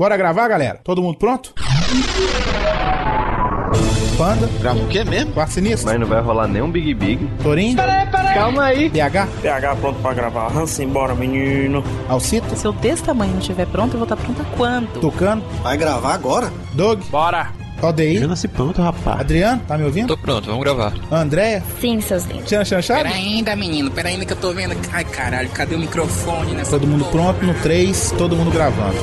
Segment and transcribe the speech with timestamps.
[0.00, 0.80] Bora gravar, galera?
[0.82, 1.52] Todo mundo pronto?
[4.16, 5.34] Panda, Grava o quê mesmo?
[5.34, 7.30] Quarto Sinistro, Mas não vai rolar nenhum Big Big.
[7.42, 7.76] Torinho,
[8.32, 8.88] Calma aí.
[8.88, 10.56] PH, PH pronto pra gravar.
[10.56, 11.84] Hansen, bora, menino.
[12.08, 15.00] Alcito, Se eu desse tamanho não estiver pronto, eu vou estar pronta quando?
[15.02, 16.50] Tucano, Vai gravar agora?
[16.72, 17.59] Doug, Bora.
[17.82, 19.20] ODI, nasci pronto, rapaz.
[19.20, 20.08] Adriano, tá me ouvindo?
[20.08, 20.92] Tô pronto, vamos gravar.
[21.10, 22.44] Andréia, Sim, seus lindos.
[22.46, 23.02] Tiana Chanchado?
[23.02, 24.74] Pera ainda, menino, pera ainda que eu tô vendo.
[24.92, 27.32] Ai, caralho, cadê o microfone nessa Todo mundo porra?
[27.34, 28.96] pronto no 3, todo mundo gravando.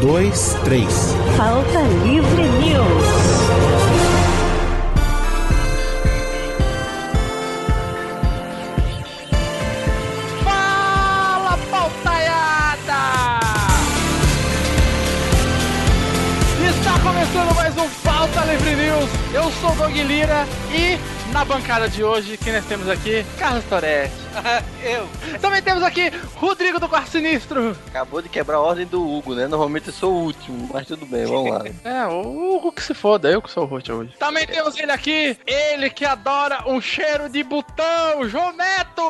[0.00, 0.84] 2, 3.
[1.36, 3.13] Falta Livre News.
[18.76, 19.10] News.
[19.32, 20.98] Eu sou o Doug Lira e
[21.32, 23.24] na bancada de hoje, quem nós temos aqui?
[23.38, 24.23] Carlos Toretti.
[24.82, 25.08] Eu.
[25.40, 27.76] Também temos aqui Rodrigo do Quarto Sinistro.
[27.88, 29.46] Acabou de quebrar a ordem do Hugo, né?
[29.46, 31.64] Normalmente eu sou o último, mas tudo bem, vamos lá.
[31.84, 34.14] É, o Hugo que se foda, eu que sou o host hoje.
[34.18, 39.02] Também temos ele aqui, ele que adora um cheiro de botão, João Neto.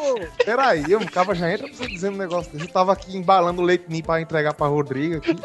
[0.44, 2.64] Peraí, eu ficava já entra pra você dizendo um negócio desse.
[2.64, 5.34] Eu tava aqui embalando o leite ninho pra entregar pra Rodrigo aqui.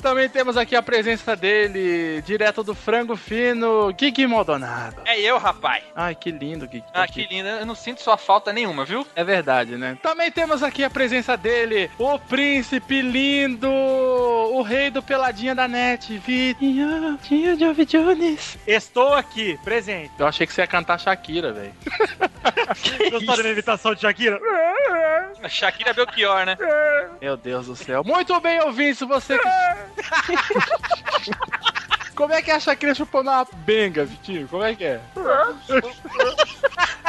[0.00, 5.02] Também temos aqui a presença dele, direto do frango fino, Gui Maldonado.
[5.04, 5.84] É eu, rapaz.
[5.94, 6.82] Ai, que lindo, Gui.
[6.92, 7.48] Ah, que lindo.
[7.48, 9.06] Eu não sinto sua falta nenhuma, viu?
[9.14, 9.98] É verdade, né?
[10.02, 16.16] Também temos aqui a presença dele, o príncipe lindo, o rei do peladinha da net,
[16.18, 18.58] Vitinho, Tia Jovem Jones.
[18.66, 20.12] Estou aqui, presente.
[20.18, 21.74] Eu achei que você ia cantar Shakira, velho.
[23.10, 24.40] Gostou da imitação de Shakira?
[25.42, 26.56] A Shakira Belchior, né?
[27.20, 28.02] Meu Deus do céu.
[28.04, 29.48] Muito bem, ouvintes, você que...
[32.18, 34.48] Como é que é a Shakira chupando uma benga, Vitinho?
[34.48, 35.00] Como é que é?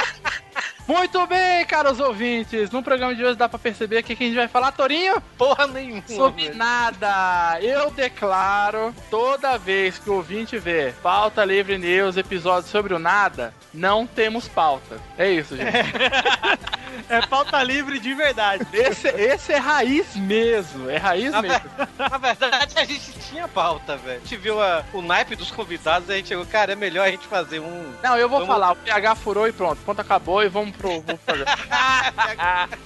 [0.89, 2.71] Muito bem, caros ouvintes.
[2.71, 5.21] No programa de hoje dá pra perceber que que a gente vai falar, Torinho?
[5.37, 6.01] Porra nenhuma.
[6.07, 6.57] Sobre velho.
[6.57, 7.59] nada.
[7.61, 13.53] Eu declaro, toda vez que o ouvinte vê pauta livre news, episódio sobre o nada,
[13.71, 14.97] não temos pauta.
[15.15, 15.69] É isso, gente.
[17.07, 18.67] É pauta livre de verdade.
[18.73, 20.89] Esse, esse é raiz mesmo.
[20.89, 21.59] É raiz Na, mesmo.
[21.77, 24.17] ver- na verdade, a gente tinha pauta, velho.
[24.17, 27.07] A gente viu a- o naipe dos convidados e a gente chegou, cara, é melhor
[27.07, 27.93] a gente fazer um.
[28.03, 28.71] Não, eu vou Vamos- falar.
[28.73, 29.79] O PH furou e pronto.
[29.83, 31.01] Ponto acabou e vamos pro.
[31.01, 31.45] Vamos fazer.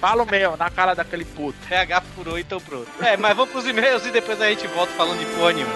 [0.00, 1.56] Fala o meu, na cara daquele puto.
[1.68, 2.88] PH furou, então pronto.
[3.00, 5.74] É, mas vamos pros e-mails e depois a gente volta falando de porra nenhuma.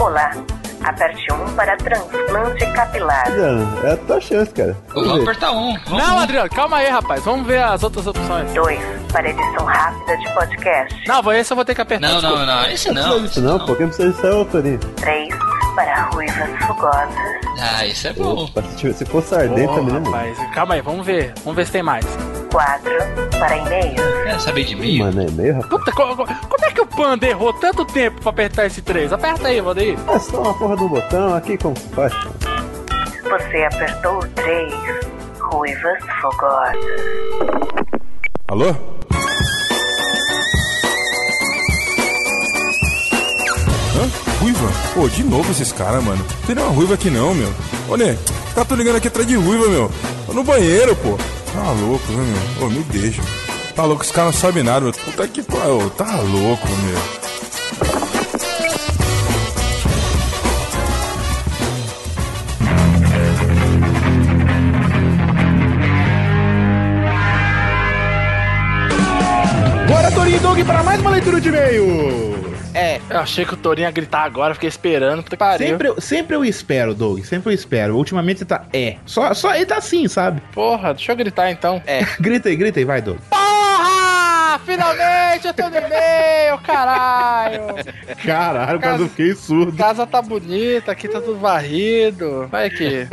[0.00, 0.32] Olá,
[0.84, 3.24] aperte 1 para transplante capilar.
[3.84, 4.76] É a tua chance, cara.
[4.94, 5.76] Vamos apertar um.
[5.86, 7.22] Vamos Não, Adriano, calma aí, rapaz.
[7.24, 8.52] Vamos ver as outras opções.
[8.52, 8.80] 2
[9.12, 11.08] para edição rápida de podcast.
[11.08, 12.08] Não, esse eu vou ter que apertar.
[12.08, 12.46] Não, desculpa.
[12.46, 12.70] não, não.
[12.70, 13.22] Esse Não não.
[13.22, 13.74] disso não, pô.
[13.76, 14.78] Quem precisa disso é o Torinho.
[14.78, 15.34] 3
[15.74, 17.14] para ruivas fogosas.
[17.60, 18.44] Ah, esse é bom.
[18.44, 20.02] Opa, se, tiver- se fosse ardente Pô, também, né?
[20.10, 21.32] rapaz, calma aí, vamos ver.
[21.44, 22.04] Vamos ver se tem mais.
[22.50, 22.90] 4
[23.38, 24.00] para e-mails.
[24.24, 24.98] Quer saber de mim?
[24.98, 25.70] Mano, é meio, rapaz.
[25.70, 29.12] Puta, co- co- como é que o Panda errou tanto tempo pra apertar esse 3?
[29.12, 29.98] Aperta aí, Valdeir.
[30.08, 32.12] É só uma porra do botão aqui, como se faz?
[33.22, 34.72] Você apertou o 3.
[35.40, 36.76] Ruivas fogosas.
[38.48, 38.70] Alô?
[43.94, 44.10] Hã?
[44.40, 44.68] Ruiva?
[44.94, 46.18] Pô, de novo esses caras, mano.
[46.18, 47.52] Não tem nenhuma ruiva aqui não, meu.
[47.88, 49.90] Olha, os caras tão ligando aqui atrás de ruiva, meu.
[50.26, 51.18] Tô no banheiro, pô.
[51.52, 52.66] Tá louco, né, meu?
[52.66, 53.22] Ô, me deixa.
[53.74, 54.92] Tá louco, os caras não sabem nada, meu.
[54.92, 55.90] Puta que pariu.
[55.90, 57.21] Tá louco, meu.
[70.34, 72.52] E Doug, para mais uma leitura de e-mail.
[72.74, 75.22] É, eu achei que o Torinho ia gritar agora, fiquei esperando.
[75.22, 75.66] Puta que pariu.
[75.68, 77.22] Sempre, eu- sempre eu espero, Doug.
[77.22, 77.96] Sempre eu espero.
[77.96, 78.96] Ultimamente você tá é.
[79.04, 80.40] Só, só ele tá assim, sabe?
[80.52, 81.82] Porra, deixa eu gritar então.
[81.86, 82.00] É.
[82.18, 83.18] Grita aí, grita aí, vai, Doug.
[83.28, 83.41] Porra!
[84.64, 87.62] Finalmente eu tô no e-mail, caralho!
[88.24, 89.76] Caralho, Cara- quase eu fiquei surdo.
[89.76, 92.46] Casa tá bonita, aqui tá tudo varrido.
[92.48, 93.06] Vai aqui.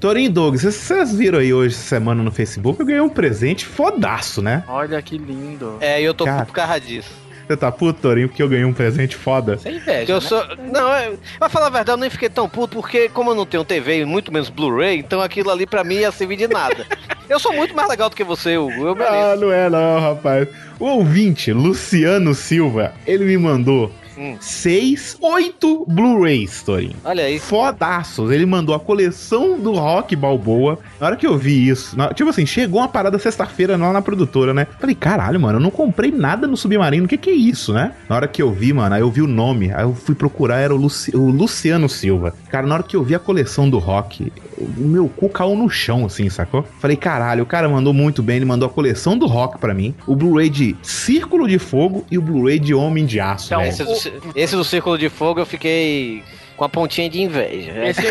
[0.00, 3.66] Torinho e Doug, vocês- viram aí hoje, essa semana no Facebook, eu ganhei um presente
[3.66, 4.64] fodaço, né?
[4.68, 5.76] Olha que lindo.
[5.80, 6.44] É, e eu tô Cara.
[6.46, 7.10] por causa disso.
[7.50, 9.58] Você tá puto, Torinho, porque eu ganhei um presente foda?
[9.58, 10.12] Sem Porque inveja.
[10.12, 10.20] eu né?
[10.20, 10.44] sou.
[10.72, 11.14] Não, é...
[11.36, 14.02] pra falar a verdade, eu nem fiquei tão puto, porque como eu não tenho TV
[14.02, 16.86] e muito menos Blu-ray, então aquilo ali pra mim ia servir de nada.
[17.28, 18.86] eu sou muito mais legal do que você, Hugo.
[18.86, 19.16] Eu mereço.
[19.16, 20.46] Ah, não é não, rapaz.
[20.78, 24.36] O ouvinte, Luciano Silva, ele me mandou Hum.
[24.40, 26.94] seis, oito Blu-rays, Torinho.
[27.04, 27.38] Olha aí.
[27.38, 28.30] Fodaços.
[28.30, 30.78] Ele mandou a coleção do Rock Balboa.
[30.98, 34.02] Na hora que eu vi isso, na- tipo assim, chegou uma parada sexta-feira lá na
[34.02, 34.66] produtora, né?
[34.78, 37.04] Falei, caralho, mano, eu não comprei nada no Submarino.
[37.06, 37.92] O que que é isso, né?
[38.08, 39.72] Na hora que eu vi, mano, aí eu vi o nome.
[39.72, 42.34] Aí eu fui procurar, era o, Luci- o Luciano Silva.
[42.50, 45.68] Cara, na hora que eu vi a coleção do Rock, o meu cu caiu no
[45.68, 46.64] chão, assim, sacou?
[46.80, 49.94] Falei, caralho, o cara mandou muito bem, ele mandou a coleção do rock pra mim,
[50.06, 53.82] o Blu-ray de Círculo de Fogo e o Blu-ray de Homem de Aço, Então, esse,
[53.84, 53.92] do,
[54.34, 56.22] esse do Círculo de Fogo eu fiquei
[56.56, 57.72] com a pontinha de inveja.
[57.86, 58.02] Esse,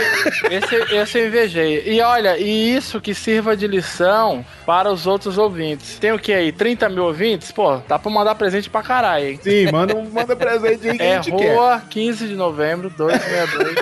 [0.49, 1.83] esse, esse eu invejei.
[1.85, 5.99] E olha, e isso que sirva de lição para os outros ouvintes.
[5.99, 6.51] Tem o que aí?
[6.51, 7.51] 30 mil ouvintes?
[7.51, 9.39] Pô, dá pra mandar presente pra caralho, hein?
[9.43, 11.53] Sim, manda, manda presente aí que É a gente quer.
[11.55, 13.75] rua 15 de novembro, 262.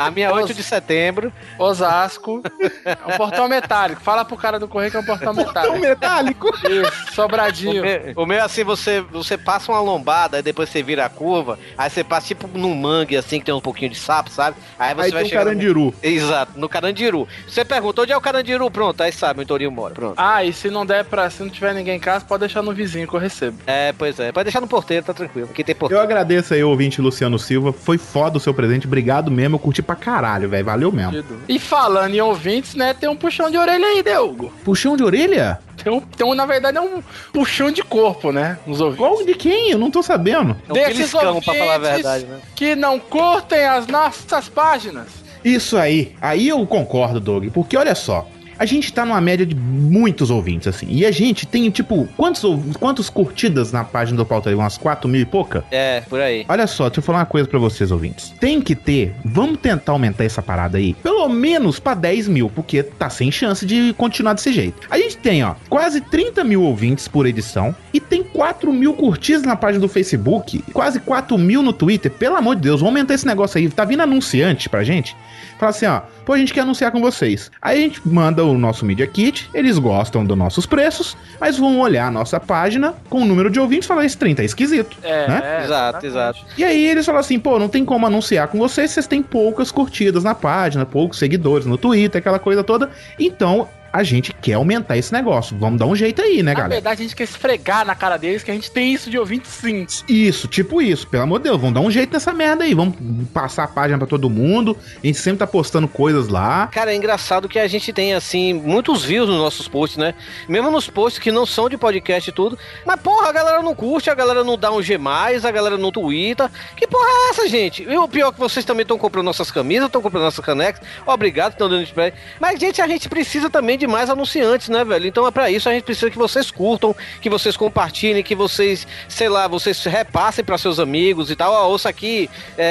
[0.00, 1.32] A minha é 8 de setembro.
[1.58, 2.42] Osasco.
[2.84, 4.00] É um portão metálico.
[4.00, 5.78] Fala pro cara do correio que é um portão metálico.
[5.78, 6.48] metálico?
[6.68, 7.82] Isso, sobradinho.
[7.82, 11.04] O meu, o meu é assim, você, você passa uma lombada, aí depois você vira
[11.04, 14.30] a curva, aí você passa tipo num mangue assim, que tem um pouquinho de sapo,
[14.30, 14.56] sabe?
[14.78, 15.94] Aí você Aí vai tem chegar no- carandiru.
[16.02, 17.28] Exato, no Carandiru.
[17.46, 18.70] Você pergunta, onde é o Carandiru?
[18.70, 19.94] Pronto, aí sabe, o Torinho mora.
[19.94, 20.14] Pronto.
[20.16, 21.28] Ah, e se não der pra.
[21.30, 23.58] Se não tiver ninguém em casa, pode deixar no vizinho que eu recebo.
[23.66, 24.32] É, pois é.
[24.32, 25.48] Pode deixar no porteiro, tá tranquilo.
[25.50, 26.00] Aqui tem porteiro.
[26.00, 27.72] Eu agradeço aí, ouvinte Luciano Silva.
[27.72, 28.86] Foi foda o seu presente.
[28.86, 29.56] Obrigado mesmo.
[29.56, 30.64] Eu curti pra caralho, velho.
[30.64, 31.24] Valeu mesmo.
[31.48, 34.52] E falando em ouvintes, né, tem um puxão de orelha aí, né, Hugo?
[34.64, 35.58] Puxão de orelha?
[35.82, 37.02] Tem um, tem um, na verdade, é um
[37.32, 38.58] puxão de corpo, né?
[38.66, 38.98] Nos ouvintes.
[38.98, 39.70] Qual de quem?
[39.70, 40.56] Eu não tô sabendo.
[40.68, 42.38] É um beliscão, pra falar a verdade, né?
[42.54, 45.08] que não curtem as nossas páginas.
[45.42, 46.14] Isso aí.
[46.20, 47.48] Aí eu concordo, Doug.
[47.48, 48.28] Porque olha só.
[48.60, 50.86] A gente tá numa média de muitos ouvintes, assim.
[50.90, 52.42] E a gente tem, tipo, quantos,
[52.78, 54.54] quantos curtidas na página do Pauta?
[54.54, 55.64] Umas 4 mil e pouca?
[55.70, 56.44] É, por aí.
[56.46, 58.34] Olha só, deixa eu falar uma coisa pra vocês, ouvintes.
[58.38, 62.82] Tem que ter, vamos tentar aumentar essa parada aí, pelo menos pra 10 mil, porque
[62.82, 64.86] tá sem chance de continuar desse jeito.
[64.90, 69.42] A gente tem, ó, quase 30 mil ouvintes por edição e tem 4 mil curtidas
[69.42, 72.10] na página do Facebook, quase 4 mil no Twitter.
[72.10, 73.70] Pelo amor de Deus, vamos aumentar esse negócio aí.
[73.70, 75.16] Tá vindo anunciante pra gente?
[75.60, 77.50] Fala assim, ó, pô, a gente quer anunciar com vocês.
[77.60, 81.80] Aí a gente manda o nosso Media Kit, eles gostam dos nossos preços, mas vão
[81.80, 84.96] olhar a nossa página com o número de ouvintes e falar, esse 30 é esquisito.
[85.02, 85.62] É, né?
[85.62, 86.46] Exato, exato.
[86.56, 89.70] E aí eles falam assim, pô, não tem como anunciar com vocês, vocês têm poucas
[89.70, 92.88] curtidas na página, poucos seguidores no Twitter, aquela coisa toda.
[93.18, 95.56] Então, a gente quer aumentar esse negócio.
[95.58, 96.74] Vamos dar um jeito aí, né, Na galera?
[96.74, 99.48] verdade, a gente quer esfregar na cara deles que a gente tem isso de ouvinte
[99.48, 99.86] sim.
[100.08, 102.96] Isso, tipo isso, pelo amor de Deus, vamos dar um jeito nessa merda aí, vamos
[103.32, 106.68] passar a página pra todo mundo, a gente sempre tá postando coisas lá.
[106.68, 110.14] Cara, é engraçado que a gente tem, assim, muitos views nos nossos posts, né?
[110.48, 112.58] Mesmo nos posts que não são de podcast e tudo.
[112.84, 115.90] Mas, porra, a galera não curte, a galera não dá um G, a galera não
[115.90, 116.50] twitta.
[116.76, 117.82] Que porra é essa, gente?
[117.82, 120.86] E o pior é que vocês também estão comprando nossas camisas, estão comprando nossas canecas.
[121.06, 122.12] Obrigado, estão dando spray.
[122.40, 125.06] Mas, gente, a gente precisa também de mais anunciantes, né, velho?
[125.06, 128.86] Então é pra isso, a gente precisa que vocês curtam, que vocês compartilhem, que vocês,
[129.08, 131.52] sei lá, vocês repassem pra seus amigos e tal.
[131.52, 132.64] Ó, ouça aqui, é,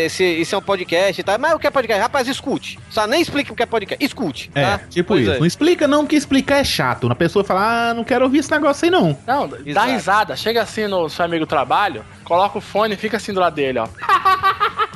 [0.00, 1.38] é, esse, esse é um podcast e tal.
[1.38, 2.00] Mas o que é podcast?
[2.00, 2.78] Rapaz, escute.
[2.88, 4.02] Só nem explique o que é podcast.
[4.04, 4.50] Escute.
[4.54, 4.78] É, tá?
[4.88, 5.30] tipo Pois isso.
[5.32, 5.38] é.
[5.38, 7.10] Não explica não, porque explicar é chato.
[7.10, 9.18] A pessoa fala, ah, não quero ouvir esse negócio aí não.
[9.26, 9.90] Não, dá Exato.
[9.90, 10.36] risada.
[10.36, 13.54] Chega assim no seu amigo do trabalho, coloca o fone e fica assim do lado
[13.54, 13.88] dele, ó.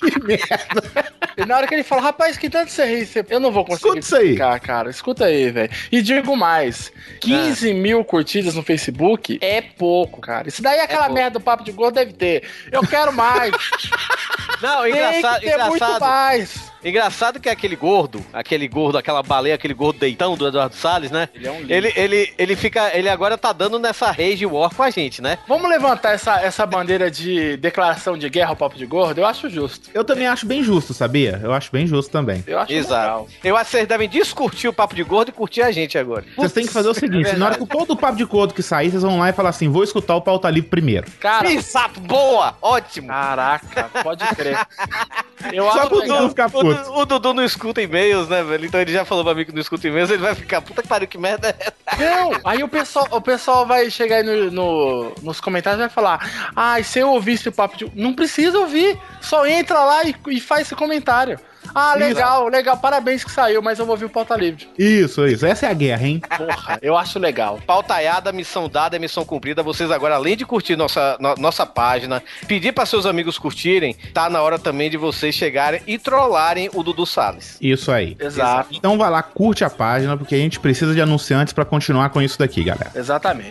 [0.00, 1.12] que merda.
[1.36, 3.64] E na hora que ele fala, rapaz, que tanto você ri, você- eu não vou
[3.64, 4.22] conseguir Escuta isso aí.
[4.24, 4.90] explicar, cara.
[4.90, 5.70] Escuta aí, velho.
[5.90, 7.74] E digo mais, 15 Ah.
[7.74, 10.48] mil curtidas no Facebook é pouco, cara.
[10.48, 11.14] Isso daí é aquela pouco.
[11.14, 12.48] merda do papo de gordo, deve ter.
[12.70, 13.52] Eu quero mais.
[14.62, 16.00] Não, Tem engraçado, que ter muito engraçado.
[16.00, 16.73] mais.
[16.84, 21.10] Engraçado que é aquele gordo, aquele gordo, aquela baleia, aquele gordo deitão do Eduardo Salles,
[21.10, 21.28] né?
[21.34, 21.64] Ele é um.
[21.68, 22.96] Ele, ele, ele fica.
[22.96, 25.38] Ele agora tá dando nessa rage war com a gente, né?
[25.48, 29.18] Vamos levantar essa, essa bandeira de declaração de guerra ao papo de gordo?
[29.18, 29.90] Eu acho justo.
[29.94, 31.40] Eu também acho bem justo, sabia?
[31.42, 32.44] Eu acho bem justo também.
[32.46, 33.02] Eu acho Exato.
[33.02, 33.28] legal.
[33.42, 36.24] Eu acho que vocês devem descurtir o papo de gordo e curtir a gente agora.
[36.36, 38.54] Vocês têm que fazer o seguinte, é na hora que todo o papo de gordo
[38.54, 41.06] que sair, vocês vão lá e falar assim, vou escutar o pauta livre primeiro.
[41.18, 42.56] Cara, Exato, boa!
[42.60, 43.08] Ótimo!
[43.08, 44.58] caraca, pode crer.
[45.52, 46.18] Eu Só pro legal.
[46.18, 46.73] Dudu ficar puto.
[46.74, 48.66] Du- o Dudu não escuta e-mails, né, velho?
[48.66, 50.88] Então ele já falou pra mim que não escuta e-mails, ele vai ficar, puta que
[50.88, 51.74] pariu, que merda é essa?
[52.02, 55.90] Não, aí o pessoal, o pessoal vai chegar aí no, no- nos comentários e vai
[55.90, 57.90] falar: Ah, se eu ouvisse o papo de.
[57.94, 61.38] Não precisa ouvir, só entra lá e, e faz esse comentário.
[61.74, 64.68] Ah, legal, legal, parabéns que saiu, mas eu vou ouvir o pauta livre.
[64.78, 65.44] Isso, isso.
[65.44, 66.22] Essa é a guerra, hein?
[66.36, 67.58] Porra, eu acho legal.
[67.66, 69.62] Pautaiada, missão dada, missão cumprida.
[69.62, 74.30] Vocês agora, além de curtir nossa, no- nossa página, pedir para seus amigos curtirem, tá
[74.30, 77.58] na hora também de vocês chegarem e trollarem o Dudu Salles.
[77.60, 78.16] Isso aí.
[78.20, 82.10] Exato, Então vai lá, curte a página, porque a gente precisa de anunciantes pra continuar
[82.10, 82.90] com isso daqui, galera.
[82.94, 83.50] exatamente.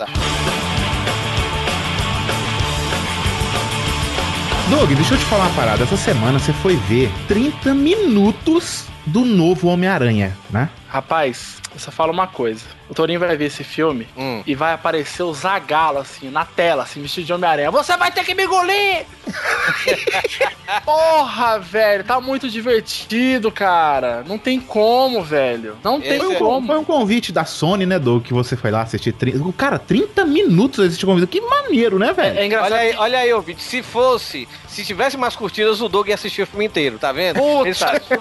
[4.69, 5.83] Doug, deixa eu te falar uma parada.
[5.83, 10.69] Essa semana você foi ver 30 minutos do novo Homem-Aranha, né?
[10.87, 12.63] Rapaz, eu só falo uma coisa.
[12.89, 14.43] O Torinho vai ver esse filme Hum.
[14.45, 17.71] e vai aparecer o Zagalo, assim, na tela, assim, vestido de Homem-Aranha.
[17.71, 19.05] Você vai ter que me engolir!
[20.85, 24.23] Porra, velho, tá muito divertido, cara.
[24.27, 25.77] Não tem como, velho.
[25.83, 26.67] Não tem Foi um, como.
[26.67, 29.13] foi um convite da Sony, né, Doug, que você foi lá assistir.
[29.13, 29.51] 30...
[29.53, 31.27] Cara, 30 minutos assistir convite.
[31.27, 32.37] Que maneiro, né, velho?
[32.39, 32.71] É engraçado.
[32.73, 33.63] Olha aí, olha aí, ouvinte.
[33.63, 37.39] Se fosse, se tivesse mais curtidas, o Doug ia assistir o filme inteiro, tá vendo?
[37.39, 37.69] Puta,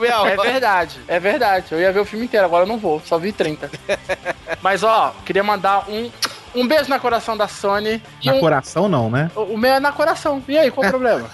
[0.06, 0.42] é hora.
[0.42, 1.66] verdade, é verdade.
[1.70, 3.70] Eu ia ver o filme inteiro, agora eu não vou, só vi 30.
[4.62, 6.10] Mas ó, queria mandar um,
[6.54, 8.02] um beijo na coração da Sony.
[8.24, 9.30] Na um, coração, não, né?
[9.34, 10.42] o o meu é na coração.
[10.48, 11.30] E aí, qual o problema?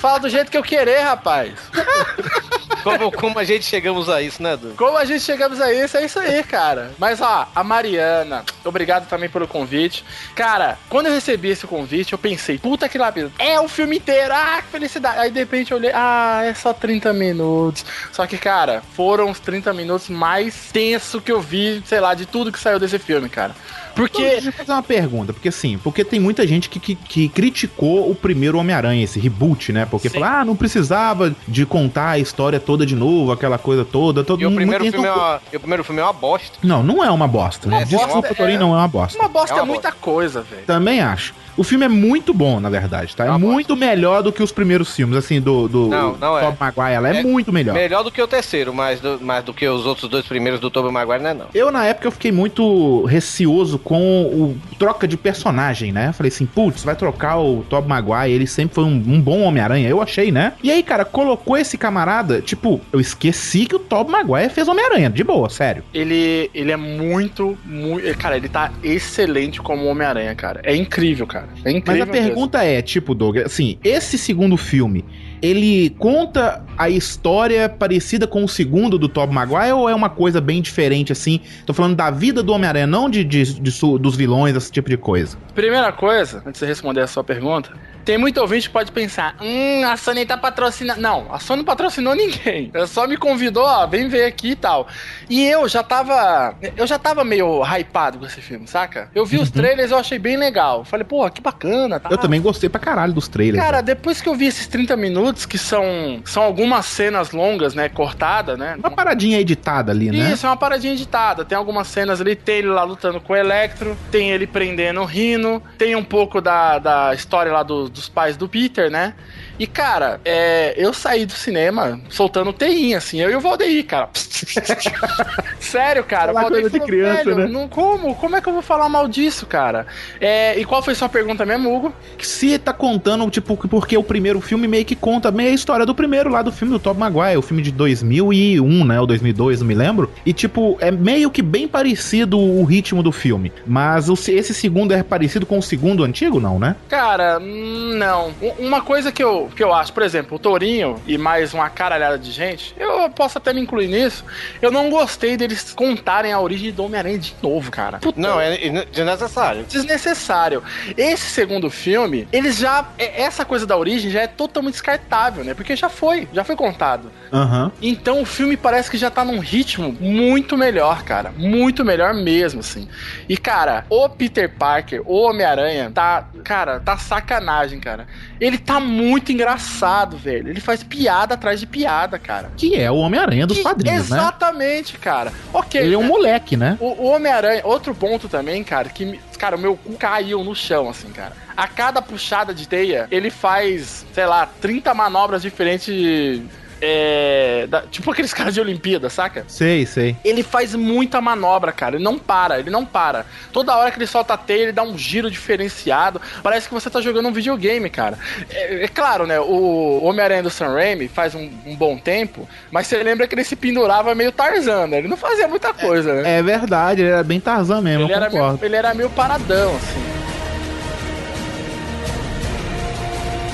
[0.00, 1.54] Fala do jeito que eu querer, rapaz.
[2.82, 4.76] Como, como a gente chegamos a isso, né, Doug?
[4.76, 6.92] Como a gente chegamos a isso, é isso aí, cara.
[6.98, 10.04] Mas ó, a Mariana, obrigado também pelo convite.
[10.34, 14.32] Cara, quando eu recebi esse convite, eu pensei, puta que lápis, é o filme inteiro,
[14.32, 15.18] ah, que felicidade.
[15.18, 17.84] Aí de repente eu olhei, ah, é só 30 minutos.
[18.12, 22.26] Só que, cara, foram os 30 minutos mais tenso que eu vi, sei lá, de
[22.26, 23.54] tudo que saiu desse filme, cara.
[23.98, 24.22] Porque.
[24.22, 28.10] Deixa eu fazer uma pergunta, porque assim, porque tem muita gente que, que, que criticou
[28.10, 29.86] o primeiro Homem-Aranha, esse reboot, né?
[29.86, 34.22] Porque falou, ah, não precisava de contar a história toda de novo, aquela coisa toda.
[34.24, 36.58] Todo E o primeiro, filme é não- uma, e o primeiro filme é uma bosta.
[36.62, 37.68] Não, não é uma bosta.
[37.68, 38.60] Uma Desculpa, bosta, Torinho, é.
[38.60, 39.18] não é uma bosta.
[39.18, 40.62] Uma bosta É é, uma muita coisa, velho.
[40.66, 41.34] Também acho.
[41.58, 43.26] O filme é muito bom, na verdade, tá?
[43.26, 46.42] É, muito melhor do que os primeiros filmes, assim, do, do Não, não é.
[46.42, 46.94] Tobey Maguire.
[46.94, 47.74] Ela é, muito melhor.
[47.74, 50.70] Melhor do que o terceiro, mas do, mas do que os outros dois primeiros do
[50.70, 51.46] Tobey Maguire, não é não.
[51.52, 56.08] Eu, na época, eu fiquei muito receoso com o troca de personagem, né?
[56.08, 59.40] Eu falei assim, putz, vai trocar o Tobey Maguire, ele sempre foi um, um bom
[59.40, 60.52] Homem-Aranha, eu achei, né?
[60.62, 65.10] E aí, cara, colocou esse camarada, tipo, eu esqueci que o Tobey Maguire fez Homem-Aranha,
[65.10, 65.82] de boa, sério.
[65.92, 68.16] Ele, ele é muito, muito.
[68.16, 70.60] Cara, ele tá excelente como Homem-Aranha, cara.
[70.62, 71.47] É incrível, cara.
[71.64, 72.02] É Mas incrível.
[72.02, 75.04] a pergunta é, tipo, Doug, assim, esse segundo filme,
[75.42, 80.40] ele conta a história parecida com o segundo do Tobey Maguire ou é uma coisa
[80.40, 81.40] bem diferente, assim?
[81.66, 84.96] Tô falando da vida do Homem-Aranha, não de, de- de dos vilões, esse tipo de
[84.96, 85.36] coisa.
[85.54, 87.70] Primeira coisa, antes de responder a sua pergunta,
[88.04, 91.00] tem muito ouvinte que pode pensar: hum, a Sony tá patrocinando.
[91.00, 92.70] Não, a Sony não patrocinou ninguém.
[92.72, 94.86] Ela só me convidou, ó, vem ver aqui e tal.
[95.28, 96.54] E eu já tava.
[96.76, 99.10] Eu já tava meio hypado com esse filme, saca?
[99.14, 100.84] Eu vi os trailers, eu achei bem legal.
[100.84, 102.08] Falei, porra, que bacana, tá?
[102.10, 103.62] Eu também gostei pra caralho dos trailers.
[103.62, 107.88] Cara, depois que eu vi esses 30 minutos, que são, são algumas cenas longas, né?
[107.88, 108.76] Cortadas, né?
[108.78, 110.32] Uma paradinha editada ali, né?
[110.32, 111.44] Isso, é uma paradinha editada.
[111.44, 115.04] Tem algumas cenas ali, tem ele lá lutando com o Electro, tem ele prendendo o
[115.04, 119.14] Rino, tem um pouco da, da história lá do- dos pais do Peter, né?
[119.58, 124.08] E, cara, é, eu saí do cinema soltando teinha, assim, eu e o Valdeir, cara.
[125.58, 126.32] Sério, cara.
[126.32, 128.14] Falar coisa de falou, criança, "Velho, né?" Não, como?
[128.14, 129.86] Como é que eu vou falar mal disso, cara?
[130.20, 131.92] É, e qual foi sua pergunta mesmo, Hugo?
[132.20, 135.94] Se tá contando, tipo, porque o primeiro filme meio que conta meio a história do
[135.94, 139.66] primeiro lá do filme do Tobey Maguire, o filme de 2001, né, ou 2002, não
[139.66, 140.10] me lembro.
[140.24, 143.52] E, tipo, é meio que bem parecido o ritmo do filme.
[143.66, 146.76] Mas esse segundo é parecido com o segundo antigo, não, né?
[146.88, 148.32] Cara, hum, não.
[148.58, 152.18] Uma coisa que eu, que eu acho, por exemplo, o Tourinho e mais uma caralhada
[152.18, 154.24] de gente, eu posso até me incluir nisso.
[154.62, 157.98] Eu não gostei deles contarem a origem do Homem-Aranha de novo, cara.
[157.98, 159.64] Puta, Não, é é desnecessário.
[159.64, 160.62] desnecessário.
[160.96, 162.86] Esse segundo filme, eles já.
[162.98, 165.54] é- Essa coisa da origem já é totalmente descartável, né?
[165.54, 167.10] Porque já foi, já foi contado.
[167.32, 167.70] Aham.
[167.82, 171.32] Então o filme parece que já tá num ritmo muito melhor, cara.
[171.36, 172.88] Muito melhor mesmo, assim.
[173.28, 176.26] E, cara, o Peter Parker, o Homem-Aranha, tá.
[176.44, 178.06] Cara, tá sacanagem, cara.
[178.40, 180.48] Ele tá muito engraçado, velho.
[180.48, 182.50] Ele faz piada atrás de piada, cara.
[182.56, 184.16] Que é o Homem-Aranha dos Que- quadrinhos, né?
[184.18, 185.32] Exatamente, cara.
[185.52, 185.80] Ok.
[185.80, 186.08] Ele é um né?
[186.08, 186.76] moleque, né?
[186.80, 190.88] O, o Homem-Aranha, outro ponto também, cara, que, cara, o meu cu caiu no chão,
[190.88, 191.32] assim, cara.
[191.56, 196.40] A cada puxada de teia, ele faz, sei lá, 30 manobras diferentes.
[196.80, 199.44] É, da- tipo aqueles caras de Olimpíada, saca?
[199.48, 200.16] Sei, sei.
[200.24, 201.96] Ele faz muita manobra, cara.
[201.96, 203.26] Ele não para, ele não para.
[203.52, 206.20] Toda hora que ele solta a teia, ele dá um giro diferenciado.
[206.42, 208.18] Parece que você tá jogando um videogame, cara.
[208.50, 209.38] É, é claro, né?
[209.40, 213.44] O Homem-Aranha do Sam Raimi faz um, um bom tempo, mas você lembra que ele
[213.44, 214.98] se pendurava meio Tarzan, né?
[214.98, 216.38] Ele não fazia muita coisa, né?
[216.38, 219.74] É verdade, ele era bem Tarzan mesmo, Ele eu era, meio, ele era meio paradão,
[219.76, 220.08] assim.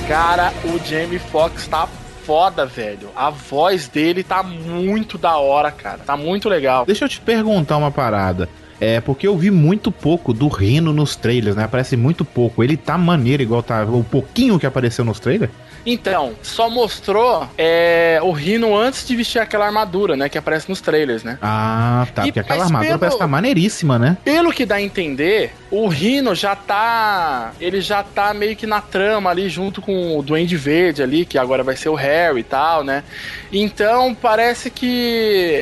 [0.07, 1.87] Cara, o Jamie Foxx tá
[2.25, 3.09] foda, velho.
[3.15, 5.99] A voz dele tá muito da hora, cara.
[5.99, 6.85] Tá muito legal.
[6.85, 8.49] Deixa eu te perguntar uma parada.
[8.81, 11.63] É, porque eu vi muito pouco do Rino nos trailers, né?
[11.63, 12.63] Aparece muito pouco.
[12.63, 15.51] Ele tá maneiro igual tá o pouquinho que apareceu nos trailers.
[15.85, 20.27] Então, só mostrou é, o Rino antes de vestir aquela armadura, né?
[20.29, 21.37] Que aparece nos trailers, né?
[21.41, 22.23] Ah, tá.
[22.23, 24.17] E- porque aquela armadura pelo- parece estar maneiríssima, né?
[24.23, 27.51] Pelo que dá a entender, o Rino já tá.
[27.59, 31.37] Ele já tá meio que na trama ali, junto com o Duende Verde ali, que
[31.37, 33.03] agora vai ser o Harry e tal, né?
[33.51, 34.85] Então parece que.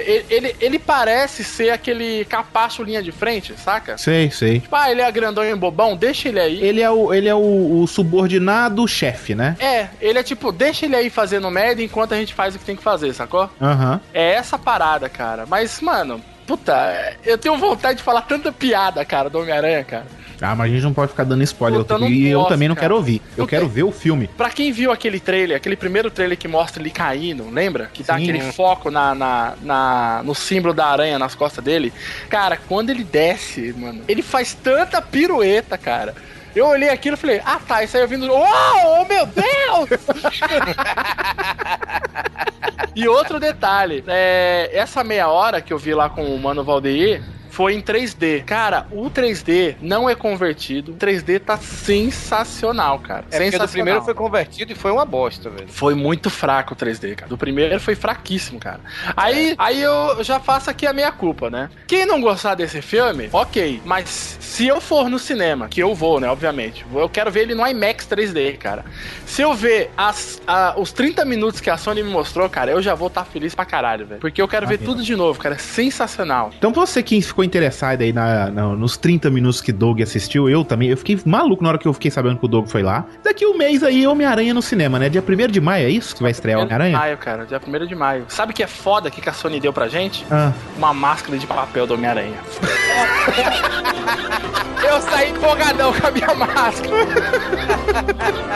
[0.08, 3.98] Ele, ele, ele parece ser aquele capacho linha de frente, saca?
[3.98, 4.60] Sei, sei.
[4.62, 6.62] Tipo, ah, ele é grandão e bobão, deixa ele aí.
[6.64, 9.56] Ele é o, ele é o, o subordinado chefe, né?
[9.60, 12.66] É, ele é tipo, deixa ele aí fazendo merda enquanto a gente faz o que
[12.66, 13.50] tem que fazer, sacou?
[13.62, 14.00] Aham.
[14.14, 15.46] É essa parada, cara.
[15.48, 20.06] Mas, mano, puta, eu tenho vontade de falar tanta piada, cara, do Homem-Aranha, cara.
[20.42, 21.80] Ah, mas a gente não pode ficar dando spoiler.
[21.86, 22.86] Puta, eu- e eu posso, também não cara.
[22.88, 23.22] quero ouvir.
[23.38, 24.28] Eu quero ver o filme.
[24.28, 27.90] Pra quem viu aquele trailer, aquele primeiro trailer que mostra ele caindo, lembra?
[27.94, 28.24] Que dá Sim.
[28.24, 31.94] aquele foco na, na, na- no símbolo da aranha nas costas dele.
[32.30, 36.14] Cara, quando ele desce, mano, ele faz tanta pirueta, cara.
[36.56, 38.32] Eu olhei aquilo e falei, ah tá, isso aí eu vindo.
[38.32, 39.90] Oh, oh meu Deus!
[42.96, 47.24] e outro detalhe, é, essa meia hora que eu vi lá com o Mano Valdeir.
[47.54, 48.44] Foi em 3D.
[48.46, 50.94] Cara, o 3D não é convertido.
[50.94, 53.26] O 3D tá sensacional, cara.
[53.30, 53.68] É sensacional.
[53.70, 55.68] primeiro foi convertido e foi uma bosta, velho.
[55.68, 57.30] Foi muito fraco o 3D, cara.
[57.30, 58.80] Do primeiro foi fraquíssimo, cara.
[59.16, 61.70] Aí, aí eu já faço aqui a minha culpa, né?
[61.88, 63.82] Quem não gostar desse filme, ok.
[63.86, 66.28] Mas se eu for no cinema, que eu vou, né?
[66.30, 66.84] Obviamente.
[66.92, 68.84] Eu quero ver ele no IMAX 3D, cara.
[69.28, 72.82] Se eu ver as, a- os 30 minutos que a Sony me mostrou, cara, eu
[72.82, 74.22] já vou estar feliz pra caralho, velho.
[74.22, 75.54] Porque eu quero ver tudo de novo, cara.
[75.54, 76.52] É sensacional.
[76.58, 80.64] Então, você que ficou interessado aí na- na- nos 30 minutos que Doug assistiu, eu
[80.64, 83.06] também, eu fiquei maluco na hora que eu fiquei sabendo que o Doug foi lá.
[83.24, 85.10] Daqui um mês aí, Homem-Aranha no cinema, né?
[85.10, 86.98] Dia 1 de maio, é isso que vai estrear o 1 de Homem-Aranha?
[86.98, 87.46] maio, cara.
[87.46, 88.26] Dia 1 de maio.
[88.28, 90.26] Sabe o que é foda que a Sony deu pra gente?
[90.32, 90.52] Ah.
[90.78, 92.38] Uma máscara de papel do Homem-Aranha.
[94.94, 96.94] Eu saí empolgadão com a minha máscara.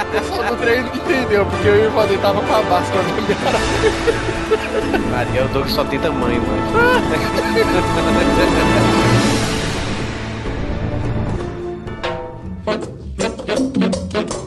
[0.04, 3.10] O pessoal do treino entendeu, porque eu e o Valdir tava com a máscara do
[3.10, 3.58] Homem-Aranha.
[5.10, 6.62] Maria, o Doug só tem tamanho, mano.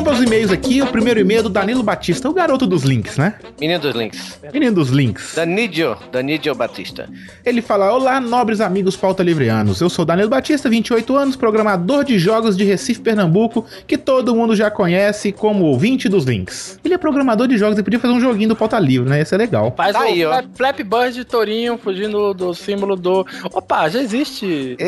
[0.00, 0.80] Vamos para os e-mails aqui.
[0.80, 3.34] O primeiro e-mail é do Danilo Batista, o garoto dos links, né?
[3.60, 4.38] Menino dos links.
[4.50, 5.34] Menino dos links.
[5.36, 7.06] Danidio, Danidio Batista.
[7.44, 9.78] Ele fala: Olá, nobres amigos pauta livreanos.
[9.82, 14.56] Eu sou Danilo Batista, 28 anos, programador de jogos de Recife, Pernambuco, que todo mundo
[14.56, 16.80] já conhece como ouvinte dos links.
[16.82, 19.18] Ele é programador de jogos e podia fazer um joguinho do pauta livre, né?
[19.18, 19.74] Ia ser legal.
[19.76, 20.30] Faz Tá o aí, ó.
[20.30, 23.26] Flap- Flap Bird de Torinho fugindo do símbolo do.
[23.52, 24.78] Opa, já existe.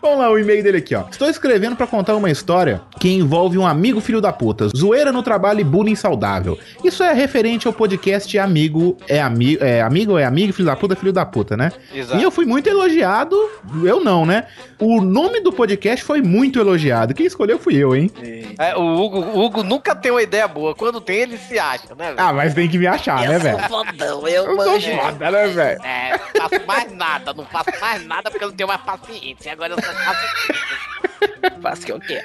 [0.00, 1.04] Vamos lá, o e-mail dele aqui, ó.
[1.10, 5.22] Estou escrevendo pra contar uma história que envolve um amigo filho da puta, zoeira no
[5.22, 6.58] trabalho e bullying saudável.
[6.84, 10.94] Isso é referente ao podcast Amigo é Amigo, é Amigo é Amigo, filho da puta,
[10.94, 11.72] filho da puta, né?
[11.92, 12.20] Exato.
[12.20, 13.36] E eu fui muito elogiado,
[13.82, 14.46] eu não, né?
[14.78, 17.14] O nome do podcast foi muito elogiado.
[17.14, 18.10] Quem escolheu fui eu, hein?
[18.58, 20.74] É, o, Hugo, o Hugo nunca tem uma ideia boa.
[20.74, 22.20] Quando tem, ele se acha, né, velho?
[22.20, 23.58] Ah, mas tem que me achar, né, velho?
[23.68, 25.82] fodão, Eu sou foda, né, velho?
[25.82, 29.52] É, não faço mais nada, não faço mais nada porque eu não tenho mais paciência.
[29.52, 31.05] Agora eu só faço.
[31.62, 32.24] faço o que eu quero.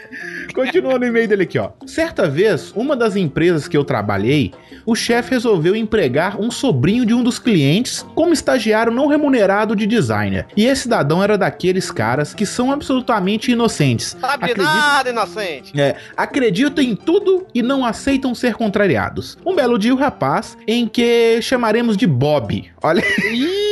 [0.53, 1.69] Continua no e-mail dele aqui, ó.
[1.85, 4.53] Certa vez, uma das empresas que eu trabalhei,
[4.85, 9.85] o chefe resolveu empregar um sobrinho de um dos clientes como estagiário não remunerado de
[9.87, 10.45] designer.
[10.55, 14.17] E esse cidadão era daqueles caras que são absolutamente inocentes.
[14.19, 15.79] Sabe de Acredita- nada, inocente.
[15.79, 19.37] É, acreditam em tudo e não aceitam ser contrariados.
[19.45, 22.69] Um belo dia, o rapaz, em que chamaremos de Bob.
[22.83, 23.03] Olha.
[23.31, 23.70] Ih,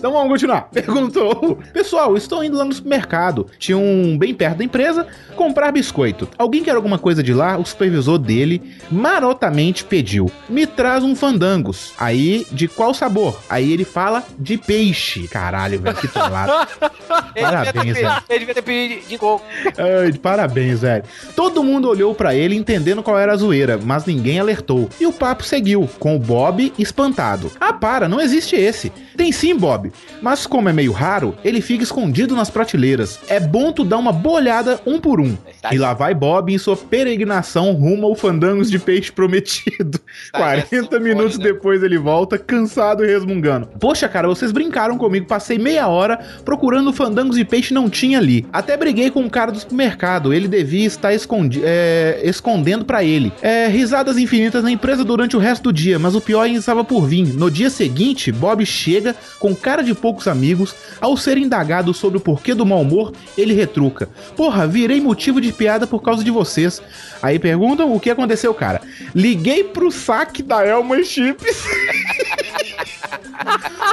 [0.00, 0.62] Então vamos continuar.
[0.72, 3.46] Perguntou: Pessoal, estou indo lá no supermercado.
[3.58, 5.06] Tinha um bem perto da empresa.
[5.36, 6.26] Comprar biscoito.
[6.38, 7.58] Alguém quer alguma coisa de lá?
[7.58, 11.92] O supervisor dele marotamente pediu: Me traz um fandangos.
[11.98, 13.38] Aí, de qual sabor?
[13.48, 15.28] Aí ele fala de peixe.
[15.28, 16.50] Caralho, velho, que trollado.
[17.34, 18.22] Ele Parabéns, velho.
[18.28, 19.44] ele devia ter pedido de coco.
[19.76, 21.04] Ai, parabéns, velho.
[21.34, 24.88] Todo mundo olhou pra ele entendendo qual era a zoeira, mas ninguém alertou.
[25.00, 27.50] E o papo seguiu, com o Bob espantado.
[27.60, 28.90] Ah, para, não existe esse.
[29.16, 29.89] Tem sim, Bob.
[30.22, 33.18] Mas como é meio raro, ele fica escondido nas prateleiras.
[33.28, 35.36] É bom tu dar uma boa olhada um por um.
[35.72, 40.00] E lá vai Bob em sua peregrinação rumo ao fandangos de peixe prometido.
[40.32, 43.66] 40 minutos depois ele volta, cansado e resmungando.
[43.78, 45.26] Poxa, cara, vocês brincaram comigo.
[45.26, 48.46] Passei meia hora procurando fandangos de peixe não tinha ali.
[48.52, 50.32] Até briguei com o cara do supermercado.
[50.32, 53.32] Ele devia estar escondi é, escondendo pra ele.
[53.42, 56.82] É, risadas infinitas na empresa durante o resto do dia, mas o pior ainda estava
[56.84, 57.34] por vir.
[57.34, 60.74] No dia seguinte, Bob chega com cara de poucos amigos.
[61.00, 65.49] Ao ser indagado sobre o porquê do mau humor, ele retruca: Porra, virei motivo de
[65.52, 66.82] piada por causa de vocês.
[67.22, 68.80] Aí perguntam o que aconteceu, cara.
[69.14, 71.64] Liguei pro saque da Elma Chips.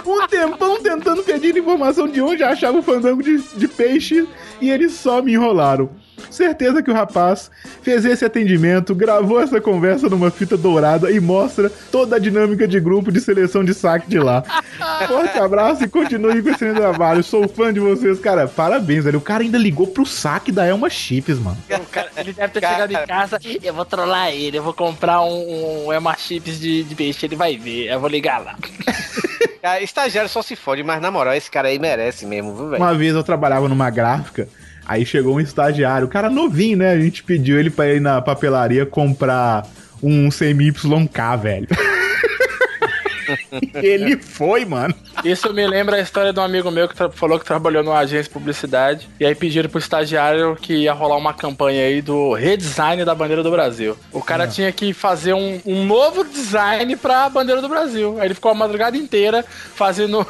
[0.05, 4.27] um tempão tentando pedir informação de onde achava o fandango de, de peixe
[4.61, 5.89] e eles só me enrolaram.
[6.29, 7.49] Certeza que o rapaz
[7.81, 12.79] fez esse atendimento, gravou essa conversa numa fita dourada e mostra toda a dinâmica de
[12.79, 14.43] grupo de seleção de saque de lá.
[15.07, 17.23] Forte abraço e continue com esse trabalho.
[17.23, 18.47] Sou fã de vocês, cara.
[18.47, 19.19] Parabéns, velho.
[19.19, 21.57] O cara ainda ligou pro saque da Elma Chips, mano.
[22.17, 25.93] Ele deve ter chegado em casa, eu vou trollar ele, eu vou comprar um, um
[25.93, 28.55] Elma Chips de, de peixe, ele vai ver, eu vou ligar lá.
[29.61, 32.83] Cara, estagiário só se fode, mas na moral, esse cara aí merece mesmo, viu, velho?
[32.83, 34.47] Uma vez eu trabalhava numa gráfica,
[34.87, 36.91] aí chegou um estagiário, o cara novinho, né?
[36.91, 39.67] A gente pediu ele pra ir na papelaria comprar
[40.01, 41.67] um CMYK, velho.
[43.75, 44.93] ele foi, mano.
[45.23, 48.23] Isso me lembra a história de um amigo meu que falou que trabalhou numa agência
[48.23, 49.09] de publicidade.
[49.19, 53.43] E aí pediram pro estagiário que ia rolar uma campanha aí do redesign da bandeira
[53.43, 53.97] do Brasil.
[54.13, 54.47] O cara Ah.
[54.47, 58.17] tinha que fazer um, um novo design pra bandeira do Brasil.
[58.19, 59.43] Aí ele ficou a madrugada inteira
[59.75, 60.25] fazendo.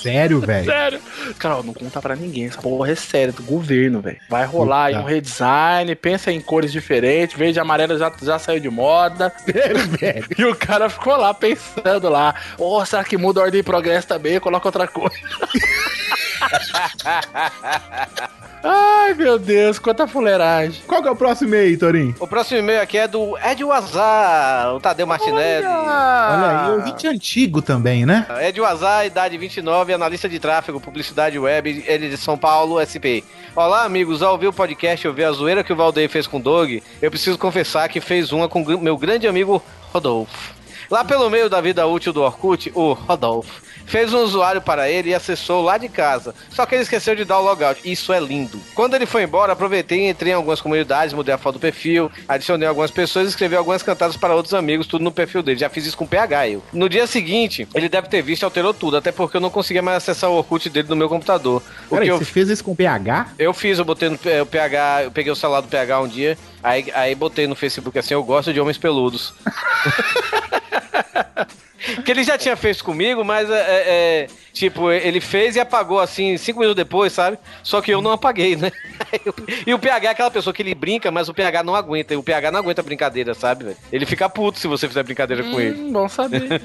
[0.00, 0.66] Sério, velho?
[0.66, 1.00] Sério.
[1.38, 2.46] Cara, ó, não conta pra ninguém.
[2.46, 4.18] Essa porra é séria, do governo, velho.
[4.28, 5.04] Vai rolar aí Puta.
[5.04, 7.36] um redesign, pensa em cores diferentes.
[7.36, 9.32] Verde e amarelo já, já saiu de moda.
[9.44, 10.26] Sério, velho.
[10.38, 12.34] E o cara ficou lá pensando lá.
[12.58, 14.38] Oh, será que muda a ordem e progresso também?
[14.38, 15.16] Coloca outra coisa.
[18.68, 20.82] Ai, meu Deus, quanta fuleiragem.
[20.86, 22.14] Qual que é o próximo e-mail, Torinho?
[22.18, 25.64] O próximo e-mail aqui é do Ed Wazar, o Tadeu Martinelli.
[25.64, 28.26] Olha aí, ouvinte antigo também, né?
[28.40, 33.22] Ed Wazar, idade 29, analista de tráfego, publicidade web, ele de São Paulo, SP.
[33.54, 36.38] Olá, amigos, ao ouvir o podcast e ouvir a zoeira que o Valdeir fez com
[36.38, 40.56] o Doug, eu preciso confessar que fez uma com meu grande amigo Rodolfo.
[40.90, 45.10] Lá pelo meio da vida útil do Orkut, o Rodolfo fez um usuário para ele
[45.10, 46.34] e acessou lá de casa.
[46.50, 47.80] Só que ele esqueceu de dar o logout.
[47.84, 48.60] Isso é lindo.
[48.74, 52.10] Quando ele foi embora, aproveitei e entrei em algumas comunidades, mudei a foto do perfil,
[52.28, 55.58] adicionei algumas pessoas e escrevi algumas cantadas para outros amigos, tudo no perfil dele.
[55.58, 56.62] Já fiz isso com o PH, eu.
[56.72, 59.82] No dia seguinte, ele deve ter visto e alterou tudo, até porque eu não conseguia
[59.82, 61.62] mais acessar o Orkut dele no meu computador.
[61.86, 63.28] O Peraí, que eu você fez isso com PH?
[63.38, 66.36] eu fiz, eu botei no o PH, eu peguei o celular do PH um dia,
[66.62, 69.32] aí, aí botei no Facebook assim, eu gosto de homens peludos.
[72.04, 74.26] que ele já tinha feito comigo, mas é, é,
[74.56, 77.38] tipo, ele fez e apagou assim, cinco minutos depois, sabe?
[77.62, 78.72] Só que eu não apaguei, né?
[79.66, 82.14] e o PH é aquela pessoa que ele brinca, mas o PH não aguenta.
[82.14, 83.76] E o PH não aguenta brincadeira, sabe?
[83.92, 85.78] Ele fica puto se você fizer brincadeira com ele.
[85.78, 86.48] Hum, bom saber.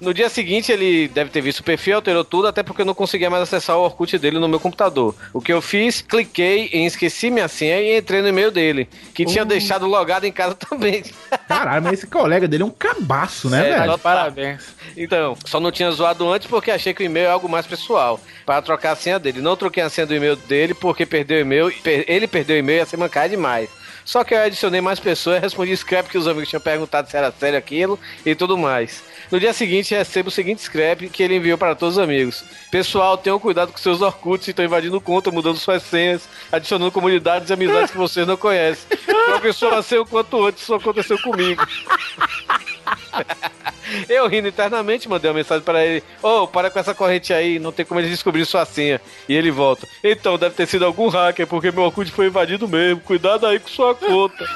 [0.00, 2.94] No dia seguinte, ele deve ter visto o perfil, alterou tudo, até porque eu não
[2.94, 5.14] conseguia mais acessar o Orkut dele no meu computador.
[5.32, 9.24] O que eu fiz, cliquei em esqueci minha senha e entrei no e-mail dele, que
[9.24, 11.02] tinha deixado logado em casa também.
[11.48, 13.98] Caralho, mas esse colega dele é um cabaço, né, É, velho?
[13.98, 14.68] Parabéns.
[14.96, 18.20] Então, só não tinha zoado antes porque achei que o e-mail é algo mais pessoal,
[18.46, 19.40] para trocar a senha dele.
[19.40, 22.78] Não troquei a senha do e-mail dele porque perdeu o e-mail, ele perdeu o e-mail
[22.78, 23.68] e a semana cai demais.
[24.08, 27.30] Só que eu adicionei mais pessoas, respondi scrap que os amigos tinham perguntado se era
[27.30, 29.02] sério aquilo e tudo mais.
[29.30, 32.42] No dia seguinte, recebo o seguinte scrap que ele enviou para todos os amigos.
[32.70, 37.50] Pessoal, tenham cuidado com seus Orkuts que estão invadindo conta, mudando suas senhas, adicionando comunidades
[37.50, 38.96] e amizades que vocês não conhecem.
[39.26, 41.62] Professor, nasceu quanto antes, isso aconteceu comigo.
[44.08, 47.72] Eu rindo internamente, mandei uma mensagem para ele: Ô, para com essa corrente aí, não
[47.72, 49.00] tem como eles descobrir sua senha.
[49.28, 53.00] E ele volta: Então, deve ter sido algum hacker, porque meu Orkut foi invadido mesmo.
[53.00, 54.46] Cuidado aí com sua conta.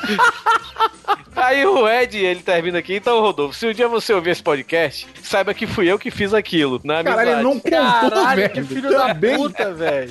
[1.34, 5.08] aí o Ed, ele termina aqui: Então, Rodolfo, se um dia você ouvir esse podcast,
[5.22, 6.80] saiba que fui eu que fiz aquilo.
[6.84, 7.02] Na.
[7.02, 8.52] Caralho, ele não contou, Caralho, velho.
[8.52, 10.10] que filho da puta, velho.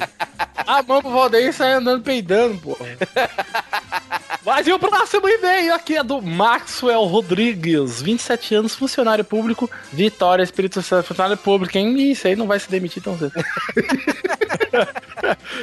[0.65, 2.85] A mão pro Valdeir sai andando peidando, porra.
[4.43, 10.41] Mas e o próximo e-mail aqui é do Maxwell Rodrigues, 27 anos, funcionário público, Vitória,
[10.43, 12.11] Espírito Santo, funcionário público, hein?
[12.11, 13.31] Isso aí não vai se demitir tão cedo.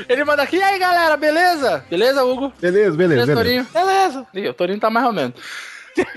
[0.08, 1.84] Ele manda aqui, e aí galera, beleza?
[1.90, 2.52] Beleza, Hugo?
[2.60, 3.34] Beleza, beleza, beleza.
[3.34, 3.66] Torinho?
[3.72, 4.26] Beleza.
[4.34, 5.34] Ih, o Torinho tá mais ou menos.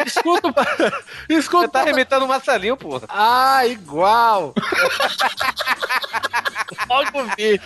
[0.06, 0.54] Escuta, o-
[1.34, 1.80] escuta.
[1.80, 3.08] Você tá imitando o Marcelinho, porra.
[3.10, 4.54] Ah, igual.
[6.88, 7.60] Logo vi.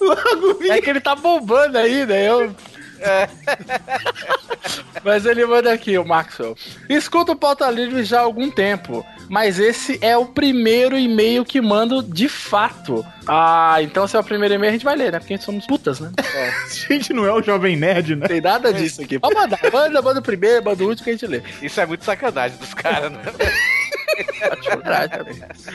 [0.00, 0.70] Logo vi.
[0.70, 2.26] É que ele tá bombando aí, né?
[2.28, 2.54] Eu...
[5.04, 6.56] Mas ele manda aqui, o Maxwell.
[6.88, 11.60] Escuta o Pauta Livre já há algum tempo, mas esse é o primeiro e-mail que
[11.60, 13.04] mando de fato.
[13.26, 15.18] Ah, então se é o primeiro e-mail a gente vai ler, né?
[15.18, 16.10] Porque a gente somos putas, né?
[16.18, 18.26] A gente não é o Jovem Nerd, né?
[18.26, 19.18] Tem nada disso aqui.
[19.18, 21.42] Pode mandar, manda, manda o primeiro, manda o último que a gente lê.
[21.62, 23.20] Isso é muito sacanagem dos caras, né?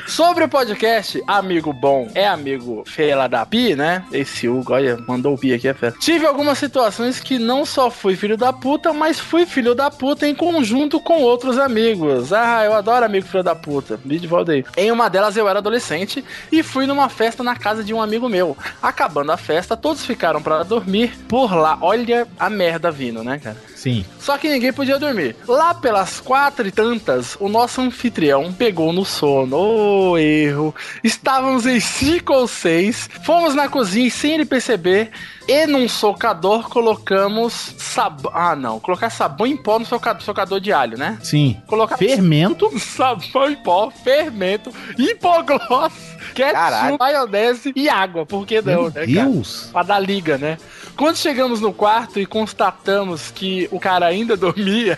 [0.08, 4.04] Sobre o podcast, amigo bom é amigo fela da Pi, né?
[4.12, 5.96] Esse Hugo, olha, mandou o Pi aqui, é fera.
[6.00, 10.28] Tive algumas situações que não só fui filho da puta, mas fui filho da puta
[10.28, 12.34] em conjunto com outros amigos.
[12.34, 14.00] Ah, eu adoro amigo filho da puta.
[14.04, 14.66] Vídeo Valdeir.
[14.76, 18.30] Em uma delas eu era adolescente e fui numa festa na casa de um amigo
[18.30, 18.58] meu.
[18.82, 21.78] Acabando a festa, todos ficaram pra dormir por lá.
[21.82, 23.58] Olha a merda vindo, né, cara?
[23.76, 24.06] Sim.
[24.20, 25.36] Só que ninguém podia dormir.
[25.46, 29.56] Lá pelas quatro e tantas, o nosso anfitrião Damião pegou no sono.
[29.58, 30.74] Ô, erro.
[31.04, 33.08] Estávamos em cinco ou seis.
[33.24, 35.12] Fomos na cozinha e sem ele perceber.
[35.48, 38.32] E num socador colocamos sabão.
[38.34, 38.80] Ah, não.
[38.80, 41.19] Colocar sabão em pó no soca- socador de alho, né?
[41.22, 41.62] Sim.
[41.67, 42.72] Colocar Fermento.
[42.80, 45.93] sabão em pó, fermento, hipoglós,
[46.34, 46.98] ketchup, Caralho.
[47.00, 48.26] maionese e água.
[48.26, 49.06] Por que não, Meu né, cara?
[49.30, 49.69] Deus.
[49.72, 50.58] Pra dar liga, né?
[50.96, 54.98] Quando chegamos no quarto e constatamos que o cara ainda dormia,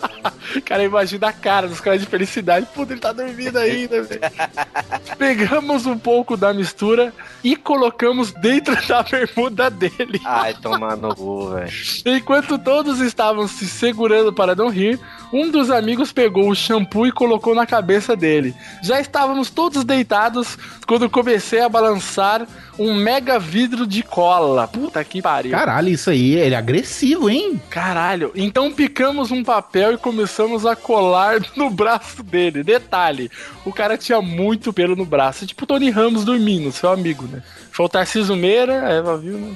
[0.64, 2.66] cara, imagina a cara dos caras de felicidade.
[2.74, 4.20] Puta, ele tá dormindo ainda, velho.
[5.16, 10.20] Pegamos um pouco da mistura e colocamos dentro da bermuda dele.
[10.24, 11.72] Ai, tomar no cu, velho.
[12.04, 15.00] Enquanto todos estavam se segurando para não rir,
[15.32, 18.54] um dos amigos pegou o shampoo e colocou na cabeça dele.
[18.82, 22.46] Já estávamos todos deitados quando comecei a balançar
[22.78, 24.66] um mega vidro de cola.
[24.66, 25.52] Puta que pariu.
[25.52, 27.60] Caralho, isso aí, ele é agressivo, hein?
[27.68, 28.32] Caralho.
[28.34, 32.62] Então picamos um papel e começamos a colar no braço dele.
[32.62, 33.30] Detalhe,
[33.64, 35.46] o cara tinha muito pelo no braço.
[35.46, 37.42] Tipo o Tony Ramos dormindo, seu amigo, né?
[37.70, 39.54] Foi o Tarcísio Meira, a Eva viu, né?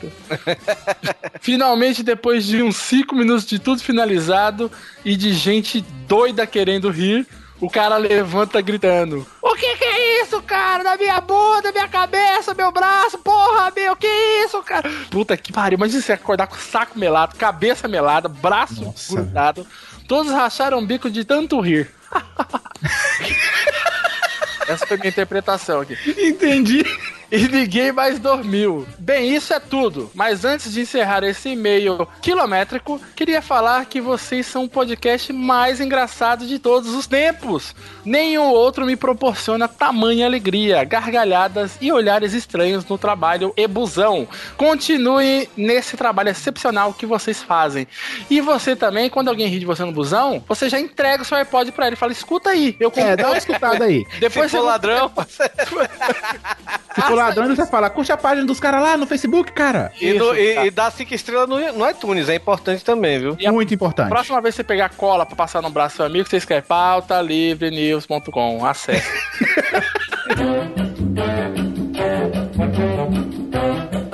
[1.40, 4.70] Finalmente, depois de uns 5 minutos de tudo finalizado
[5.04, 7.26] e de gente doida querendo rir,
[7.60, 10.82] o cara levanta gritando: O que que é isso, cara?
[10.82, 14.06] Na minha bunda, minha cabeça, meu braço, porra, meu, que
[14.44, 14.88] isso, cara?
[15.10, 19.66] Puta que pariu, imagina você acordar com o saco melado, cabeça melada, braço Nossa, grudado.
[20.06, 21.90] Todos racharam o bico de tanto rir.
[24.68, 25.96] Essa foi minha interpretação aqui.
[26.18, 26.84] Entendi.
[27.30, 28.86] E ninguém mais dormiu.
[28.98, 30.10] Bem, isso é tudo.
[30.14, 35.80] Mas antes de encerrar esse e-mail quilométrico, queria falar que vocês são o podcast mais
[35.80, 37.74] engraçado de todos os tempos.
[38.04, 44.28] Nenhum outro me proporciona tamanha alegria, gargalhadas e olhares estranhos no trabalho e busão.
[44.56, 47.88] Continue nesse trabalho excepcional que vocês fazem.
[48.30, 51.36] E você também, quando alguém ri de você no busão, você já entrega o seu
[51.36, 54.06] iPod pra ele e fala: escuta aí, eu É, dá uma escutada aí.
[54.20, 58.96] Depois Se você ladrão, Se for ladrão, você fala, curte a página dos caras lá
[58.96, 59.92] no Facebook, cara.
[60.00, 60.66] e, Isso, e- cara.
[60.66, 63.36] e dá cinco estrelas no, no iTunes, é importante também, viu?
[63.38, 64.08] E a Muito importante.
[64.08, 66.66] Próxima vez que você pegar cola pra passar no braço do seu amigo, você escreve
[66.66, 68.64] pautalivrenews.com.
[68.64, 69.06] Acesse.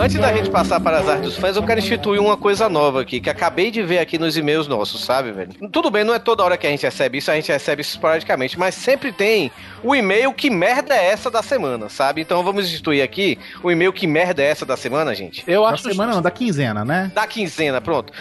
[0.02, 3.00] Antes da gente passar para as artes dos fãs, eu quero instituir uma coisa nova
[3.02, 5.52] aqui, que acabei de ver aqui nos e-mails nossos, sabe, velho?
[5.70, 7.92] Tudo bem, não é toda hora que a gente recebe isso, a gente recebe isso
[7.92, 12.20] esporadicamente, mas sempre tem o e-mail que merda é essa da semana, sabe?
[12.20, 15.44] Então vamos instituir aqui o e-mail que merda é essa da semana, gente?
[15.46, 17.12] Eu Da acho semana não, da quinzena, né?
[17.14, 18.12] Da quinzena, pronto.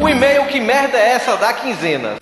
[0.00, 2.16] O e-mail que merda é essa da quinzena?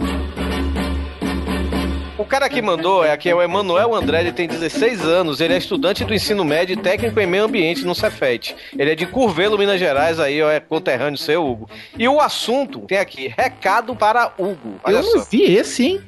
[2.21, 5.55] O cara que mandou é aqui é o Emanuel André, ele tem 16 anos, ele
[5.55, 8.55] é estudante do ensino médio e técnico em meio ambiente no Cefet.
[8.79, 11.69] Ele é de Curvelo, Minas Gerais, aí ó, é conterrâneo seu, Hugo.
[11.99, 14.79] E o assunto tem aqui, recado para Hugo.
[14.85, 15.17] Olha eu só.
[15.17, 16.01] não vi esse, hein?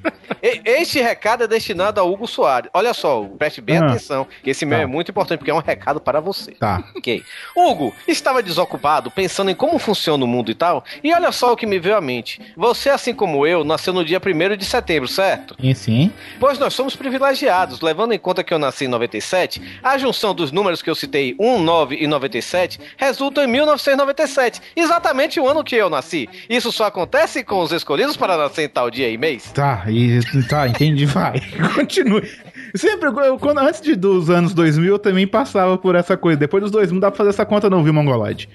[0.43, 2.71] Este recado é destinado a Hugo Soares.
[2.75, 3.87] Olha só, Hugo, preste bem Ah.
[3.87, 4.85] atenção, que esse e-mail Tá.
[4.85, 6.53] é muito importante, porque é um recado para você.
[6.53, 6.85] Tá.
[6.95, 7.23] Ok.
[7.57, 11.57] Hugo, estava desocupado, pensando em como funciona o mundo e tal, e olha só o
[11.57, 12.41] que me veio à mente.
[12.57, 15.57] Você, assim como eu, nasceu no dia 1 de setembro, certo?
[15.61, 16.02] Sim, sim.
[16.41, 20.51] Pois nós somos privilegiados, levando em conta que eu nasci em 97, a junção dos
[20.53, 25.77] números que eu citei, 1, 9 e 97, resulta em 1997, exatamente o ano que
[25.77, 26.29] eu nasci.
[26.49, 29.51] Isso só acontece com os escolhidos para nascer em tal dia e mês?
[29.53, 31.41] Tá, e, tá, entendi, vai.
[31.75, 32.29] Continue.
[32.75, 36.39] Sempre, eu- quando, antes de, dos anos 2000, eu também passava por essa coisa.
[36.39, 38.49] Depois dos 2000, não dá pra fazer essa conta não, viu, Mongoloide?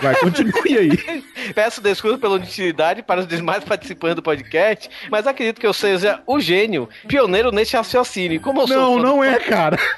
[0.00, 1.24] Vai, continue aí.
[1.54, 6.20] Peço desculpas pela inutilidade para os demais participantes do podcast, mas acredito que eu seja
[6.26, 8.40] o gênio, pioneiro nesse raciocínio.
[8.40, 9.78] Como eu sou Não, do- não é, cara.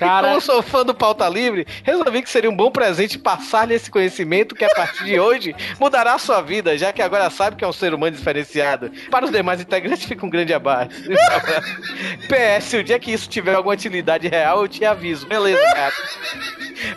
[0.00, 3.72] Cara, Como eu sou fã do Pauta Livre, resolvi que seria um bom presente passar-lhe
[3.72, 7.54] esse conhecimento que a partir de hoje mudará a sua vida, já que agora sabe
[7.54, 8.90] que é um ser humano diferenciado.
[9.12, 10.90] Para os demais integrantes fica um grande abraço.
[12.28, 15.26] PS, o dia que isso tiver alguma utilidade real, eu te aviso.
[15.28, 15.92] Beleza, cara.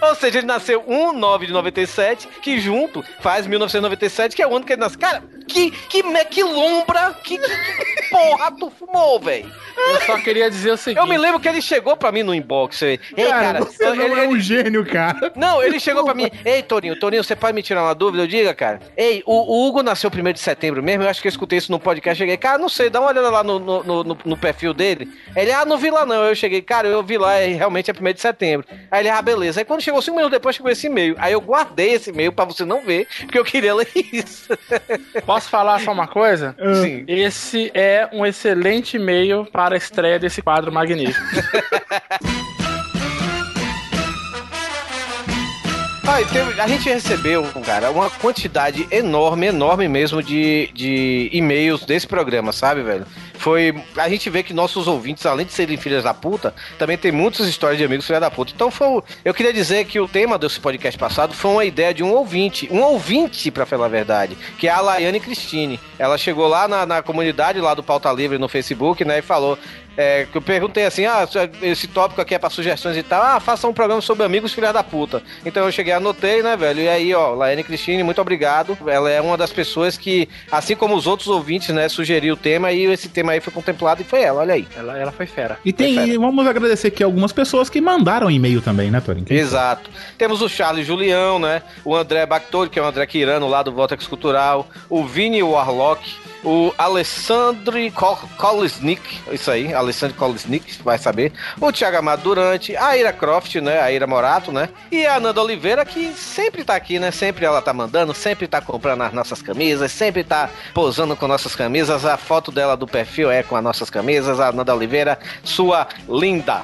[0.02, 4.56] Ou seja, ele nasceu 1 9 de 97, que junto faz 1997, que é o
[4.56, 5.00] ano que ele nasceu.
[5.00, 9.52] Cara, que, que, que lombra, que, que, que porra tu fumou, velho?
[9.76, 11.00] eu só queria dizer o seguinte.
[11.02, 12.82] Eu me lembro que ele chegou pra mim no inbox.
[12.84, 15.32] Ei, cara, cara, você não ele, é ele- um gênio, cara.
[15.36, 16.30] não, ele chegou pra mim.
[16.46, 18.24] Ei, Torinho, Torinho, você pode me tirar uma dúvida?
[18.24, 18.80] Eu diga, cara.
[18.96, 21.04] Ei, o, o Hugo nasceu primeiro de setembro mesmo.
[21.04, 22.18] Eu acho que eu escutei isso no podcast.
[22.18, 25.10] Cheguei, cara, não sei, dá uma olhada lá no, no, no- no- perfil dele.
[25.36, 26.24] Ele, ah, não vi lá não.
[26.24, 28.66] Eu cheguei, cara, eu vi lá, e realmente é primeiro de setembro.
[28.92, 29.60] Aí ele, ah, beleza.
[29.62, 31.16] Aí quando chegou cinco minutos depois, chegou esse e-mail.
[31.18, 34.50] Aí eu guardei esse e-mail pra você não ver, porque eu queria ler isso.
[35.26, 36.56] Posso falar só uma coisa?
[36.82, 37.04] Sim.
[37.08, 41.20] Esse é um excelente e-mail para a estreia desse quadro magnífico.
[46.06, 52.06] Ah, teve- a gente recebeu, cara, uma quantidade enorme, enorme mesmo de, de e-mails desse
[52.06, 53.06] programa, sabe, velho?
[53.44, 53.76] Foi.
[53.98, 57.46] A gente vê que nossos ouvintes, além de serem filhas da puta, também tem muitas
[57.46, 58.54] histórias de amigos filhas da puta.
[58.56, 59.04] Então foi.
[59.26, 62.70] Eu queria dizer que o tema desse podcast passado foi uma ideia de um ouvinte.
[62.72, 65.78] Um ouvinte, pra falar a verdade, que é a Laiane Cristine.
[66.00, 69.60] Ela chegou lá na, na comunidade lá do Pauta Livre no Facebook, né, e falou.
[69.96, 71.28] É, que eu perguntei assim, ah,
[71.62, 73.22] esse tópico aqui é pra sugestões e tal.
[73.22, 75.22] Ah, faça um programa sobre amigos filhas da puta.
[75.46, 76.82] Então eu cheguei, anotei, né, velho?
[76.82, 78.76] E aí, ó, Laiane Cristine, muito obrigado.
[78.88, 82.72] Ela é uma das pessoas que, assim como os outros ouvintes, né, sugeriu o tema
[82.72, 84.68] e esse tema aí foi contemplado e foi ela, olha aí.
[84.76, 85.58] Ela, ela foi fera.
[85.64, 89.26] E tem, e vamos agradecer aqui algumas pessoas que mandaram e-mail também, né, Torin?
[89.30, 89.90] Exato.
[90.18, 91.62] Temos o Charles Julião, né?
[91.84, 94.68] O André Bactori, que é o André Quirano lá do Vortex Cultural.
[94.90, 96.33] O Vini Warlock.
[96.44, 98.20] O Alessandro Kol-
[99.32, 101.32] isso aí, Alessandro Kolisnik, vai saber.
[101.60, 103.80] O Thiago Amado Durante, a Ira Croft, né?
[103.80, 104.70] A Ira Morato, né?
[104.92, 107.12] E a Ananda Oliveira, que sempre tá aqui, né?
[107.12, 111.56] Sempre ela tá mandando, sempre tá comprando as nossas camisas, sempre tá posando com nossas
[111.56, 112.06] camisas.
[112.06, 114.40] A foto dela do perfil é com as nossas camisas.
[114.40, 116.64] A Ananda Oliveira, sua linda.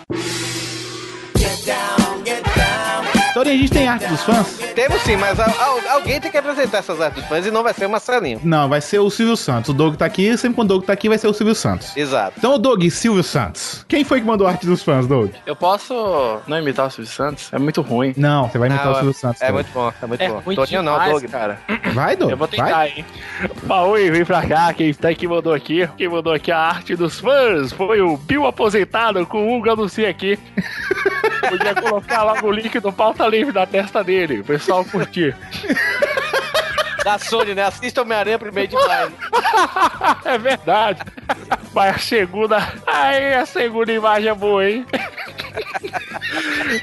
[3.34, 4.58] Torin, a gente tem arte dos fãs?
[4.74, 7.62] Temos sim, mas al- al- alguém tem que apresentar essas artes dos fãs e não
[7.62, 8.40] vai ser o Marcelinho.
[8.44, 9.70] Não, vai ser o Silvio Santos.
[9.70, 11.96] O Doug tá aqui, sempre quando o Doug tá aqui vai ser o Silvio Santos.
[11.96, 12.34] Exato.
[12.38, 13.86] Então, o Doug, Silvio Santos.
[13.88, 15.32] Quem foi que mandou arte dos fãs, Doug?
[15.46, 17.50] Eu posso não imitar o Silvio Santos?
[17.54, 18.14] É muito ruim.
[18.18, 19.42] Não, você vai imitar Ah, o Silvio Santos.
[19.42, 20.40] É muito bom, é muito É bom.
[20.40, 21.24] ruim Toninho não, Doug.
[21.26, 21.60] cara.
[21.94, 22.32] Vai, Doug.
[22.32, 22.94] Eu vou tentar, vai.
[22.98, 23.06] hein?
[23.90, 25.88] Oi, vem pra cá, quem está que mandou aqui?
[25.98, 30.10] Quem mandou aqui a arte dos fãs foi o Bill aposentado com o Hugo anuncia
[30.10, 30.38] aqui.
[31.50, 35.36] Podia colocar logo o link do pauta livre na testa dele, o pessoal curtir.
[37.04, 37.64] Da Sony, né?
[37.64, 39.14] Assista Homem-Aranha primeiro de maio.
[40.26, 41.00] é verdade.
[41.74, 42.74] Mas a segunda.
[42.86, 44.86] Aí a segunda imagem é boa, hein?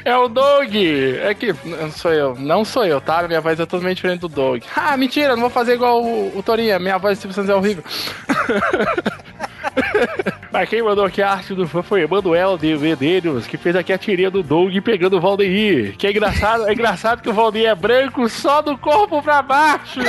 [0.04, 0.74] É o Doug!
[0.74, 3.26] É que não sou eu, não sou eu, tá?
[3.28, 4.62] Minha voz é totalmente diferente do Doug.
[4.74, 6.78] Ah, mentira, não vou fazer igual o, o Torinha.
[6.78, 7.84] Minha voz de é horrível.
[10.50, 13.92] Mas quem mandou aqui a arte do fã foi Emanuel de Medeiros, que fez aqui
[13.92, 15.96] a tirinha do Doug pegando o Valdeir.
[15.96, 20.00] Que é engraçado, é engraçado que o Valdeir é branco só do corpo pra baixo.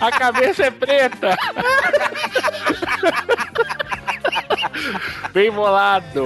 [0.00, 1.36] A cabeça é preta.
[5.32, 6.24] Bem bolado.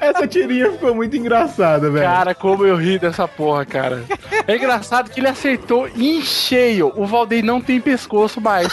[0.00, 2.04] Essa tirinha ficou muito engraçada, velho.
[2.04, 4.04] Cara, como eu ri dessa porra, cara.
[4.46, 6.92] É engraçado que ele acertou em cheio.
[6.94, 8.68] O Valdeir não tem pescoço mais.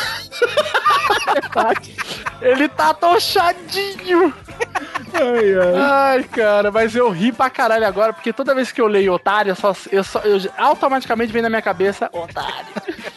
[2.41, 4.33] Ele tá tochadinho.
[5.13, 6.17] Ai, ai.
[6.17, 9.51] Ai, cara, mas eu ri pra caralho agora, porque toda vez que eu leio otário,
[9.51, 12.67] eu só, eu só, eu automaticamente vem na minha cabeça otário.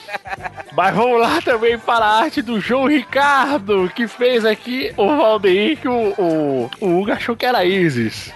[0.77, 5.79] Mas vamos lá também para a arte do João Ricardo, que fez aqui o Valdeir,
[5.79, 8.31] que o, o, o Hugo achou que era Isis.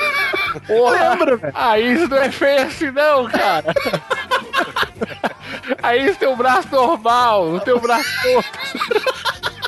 [0.66, 3.74] Porra, Lembra, a Isis não é feia assim não, cara.
[5.82, 8.04] A Isis tem um braço normal, não tem um braço.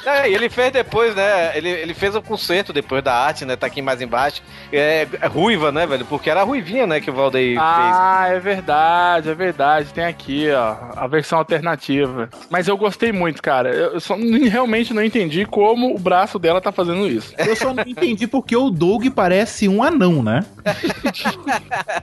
[0.07, 1.57] É, e ele fez depois, né?
[1.59, 3.57] Ele, ele fez o concerto depois da arte, né?
[3.57, 4.41] Tá aqui mais embaixo.
[4.73, 6.05] É, é ruiva, né, velho?
[6.05, 9.93] Porque era a ruivinha, né, que o Valdeir Ah, é verdade, é verdade.
[9.93, 12.31] Tem aqui, ó, a versão alternativa.
[12.49, 13.71] Mas eu gostei muito, cara.
[13.71, 14.15] Eu só
[14.49, 17.35] realmente não entendi como o braço dela tá fazendo isso.
[17.37, 20.45] Eu só não entendi porque o Doug parece um anão, né?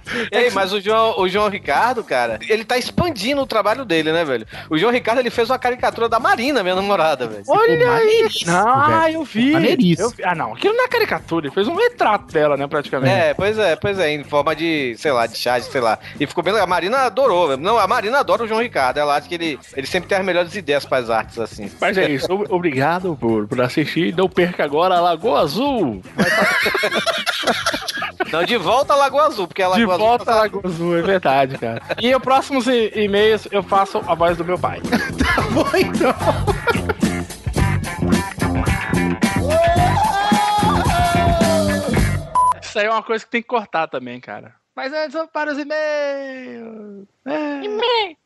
[0.04, 0.30] fez.
[0.32, 4.26] Ei, mas o João, o João Ricardo, cara, ele tá expandindo o trabalho dele, né,
[4.26, 4.46] velho?
[4.70, 7.44] O João Ricardo, ele fez uma caricatura da Marina, minha namorada, velho.
[7.48, 7.93] Olha!
[7.94, 9.14] Maneiríssimo, Não, ah, velho.
[9.16, 9.52] eu vi.
[9.54, 10.08] Maneiríssimo.
[10.08, 10.24] Eu vi.
[10.24, 10.54] Ah, não.
[10.54, 11.48] Aquilo não é caricatura.
[11.48, 13.14] Ele fez um retrato dela, né, praticamente.
[13.14, 15.98] É, pois é, pois é, em forma de, sei lá, de charge, sei lá.
[16.20, 16.66] E ficou bem legal.
[16.66, 17.62] A Marina adorou, velho.
[17.62, 18.98] Não, a Marina adora o João Ricardo.
[18.98, 21.70] Ela acha que ele, ele sempre tem as melhores ideias para as artes, assim.
[21.80, 24.16] Mas é isso, ob- obrigado por, por assistir.
[24.16, 26.02] Não perca agora a Lagoa Azul.
[28.32, 30.08] Não, de volta a Lagoa Azul, porque a De Lagoa Azul.
[30.08, 31.82] volta à Lagoa Azul, é verdade, cara.
[32.02, 34.82] E os próximos e- e-mails eu faço a voz do meu pai.
[35.36, 36.14] Tá bom, então.
[42.74, 44.56] Isso aí é uma coisa que tem que cortar também, cara.
[44.76, 47.08] Mas antes vamos para os e-mails.
[47.24, 47.64] É.
[47.64, 48.18] E-mail.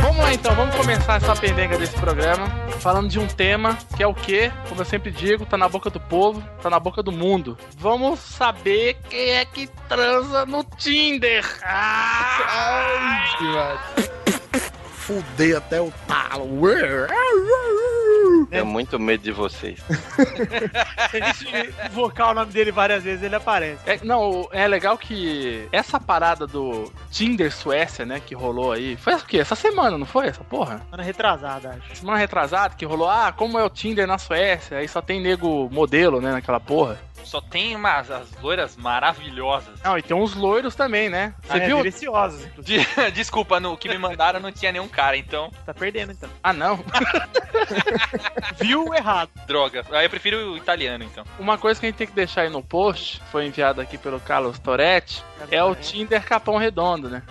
[0.00, 2.48] Vamos lá então, vamos começar essa pendenga desse programa
[2.80, 5.88] falando de um tema que é o que, como eu sempre digo, tá na boca
[5.90, 7.56] do povo, tá na boca do mundo.
[7.76, 11.44] Vamos saber quem é que transa no Tinder.
[11.62, 12.34] Ah!
[15.06, 16.66] Fudei até o talo.
[18.50, 19.80] Tenho muito medo de vocês.
[21.10, 23.80] Se a gente invocar o nome dele várias vezes, ele aparece.
[23.86, 29.14] É, não, é legal que essa parada do Tinder Suécia, né, que rolou aí, foi
[29.14, 29.38] o quê?
[29.38, 30.86] Essa semana, não foi essa porra?
[30.92, 31.96] Era retrasada, acho.
[31.96, 35.68] Semana retrasada que rolou, ah, como é o Tinder na Suécia, aí só tem nego
[35.70, 36.98] modelo, né, naquela porra.
[37.24, 39.80] Só tem umas as loiras maravilhosas.
[39.82, 41.34] Não, e tem uns loiros também, né?
[41.42, 41.76] Você Ah, é, viu?
[41.78, 42.84] deliciosos, inclusive.
[42.86, 45.50] De- Desculpa, no que me mandaram não tinha nenhum cara, então.
[45.64, 46.28] Tá perdendo, então.
[46.42, 46.82] Ah, não.
[48.60, 49.30] Viu errado.
[49.46, 49.84] Droga.
[49.92, 51.24] Aí eu prefiro o italiano, então.
[51.38, 54.20] Uma coisa que a gente tem que deixar aí no post, foi enviado aqui pelo
[54.20, 57.22] Carlos Toretti, é o Tinder Capão Redondo, né?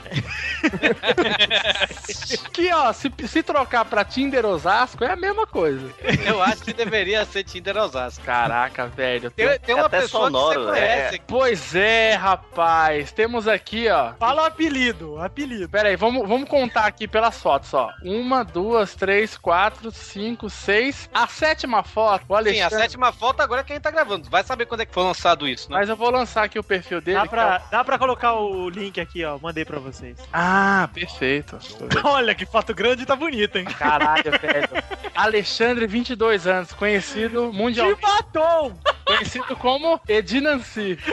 [2.53, 5.89] que, ó, se, se trocar pra Tinder Osasco, é a mesma coisa.
[6.25, 8.23] Eu acho que deveria ser Tinder Osasco.
[8.23, 9.31] Caraca, velho.
[9.31, 11.21] Tem, tem uma Até pessoa sonoro, que você conhece.
[11.27, 13.11] Pois é, rapaz.
[13.11, 14.13] Temos aqui, ó.
[14.19, 15.67] Fala o apelido, o apelido.
[15.69, 17.89] Pera aí, vamos, vamos contar aqui pelas fotos, ó.
[18.03, 21.09] Uma, duas, três, quatro, cinco, seis.
[21.13, 22.77] A sétima foto, o Sim, a Alexandre...
[22.79, 24.29] sétima foto agora é quem tá gravando.
[24.29, 25.77] Vai saber quando é que foi lançado isso, né?
[25.77, 27.19] Mas eu vou lançar aqui o perfil dele.
[27.19, 29.37] Dá pra, é dá pra colocar o link aqui, ó.
[29.39, 30.17] Mandei pra vocês.
[30.19, 31.57] o- Ah, perfeito.
[32.03, 33.65] Olha que foto grande e tá bonita, hein?
[33.65, 34.69] Caralho, velho.
[35.15, 37.99] Alexandre, 22 anos, conhecido mundialmente.
[37.99, 38.73] De batom!
[39.05, 39.72] Conhecido como
[40.07, 40.97] Edinanci.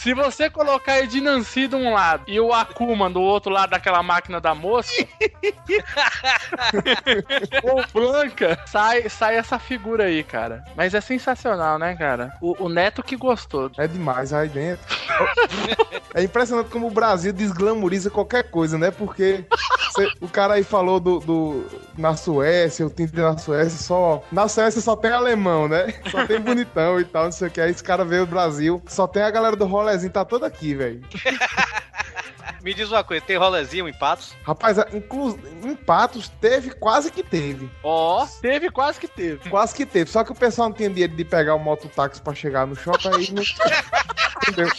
[0.00, 4.40] Se você colocar Edinanci de um lado e o Akuma do outro lado daquela máquina
[4.40, 4.90] da moça,
[7.62, 10.64] ou Blanca, sai, sai essa figura aí, cara.
[10.76, 12.32] Mas é sensacional, né, cara?
[12.40, 13.70] O, o Neto que gostou.
[13.78, 14.84] É demais aí dentro.
[16.14, 18.90] É impressionante como o Brasil desglamoriza qualquer coisa, né?
[18.90, 19.44] Porque
[19.94, 21.66] cê- o cara aí falou do, do-
[21.96, 24.22] na Suécia, o Tinder na Suécia só.
[24.32, 25.92] Na Suécia só tem alemão, né?
[26.10, 27.60] Só tem bonitão e tal, não sei o que.
[27.60, 30.74] Aí esse cara veio do Brasil, só tem a galera do rolezinho, tá toda aqui,
[30.74, 31.00] velho.
[32.62, 34.34] Me diz uma coisa, tem rolezinho em Patos?
[34.42, 35.38] Rapaz, inclu...
[35.64, 37.70] em Patos teve, quase que teve.
[37.82, 39.38] Ó, teve, quase que teve.
[39.48, 40.10] Quase que teve.
[40.10, 43.08] Só que o pessoal não tinha dinheiro de pegar o mototáxi pra chegar no shopping,
[43.08, 43.42] aí não.
[44.48, 44.70] Entendeu?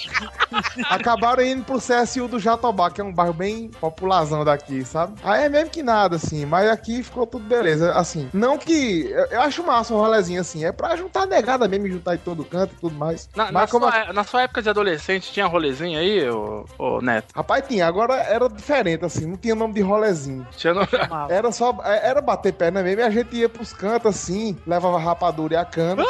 [0.90, 5.20] Acabaram indo pro CSU do Jatobá, que é um bairro bem popularzão daqui, sabe?
[5.24, 7.94] Aí é mesmo que nada, assim, mas aqui ficou tudo beleza.
[7.94, 9.10] Assim, não que.
[9.32, 12.74] Eu, acho massa um rolezinho assim, é pra juntar negada mesmo, juntar em todo canto
[12.74, 13.30] e tudo mais.
[13.36, 13.90] Na, na mas como.
[13.90, 17.28] sua, na sua época de adolescente, tinha rolezinho aí, ô, ô Neto?
[17.36, 20.46] Rapaz, tinha, agora era diferente, assim, não tinha nome de rolezinho.
[20.58, 20.82] Tinha no...
[21.30, 21.78] Era só.
[21.84, 25.54] é, Era bater perna mesmo e a gente ia pros cantos assim, levava a rapadura
[25.54, 26.04] e a cana.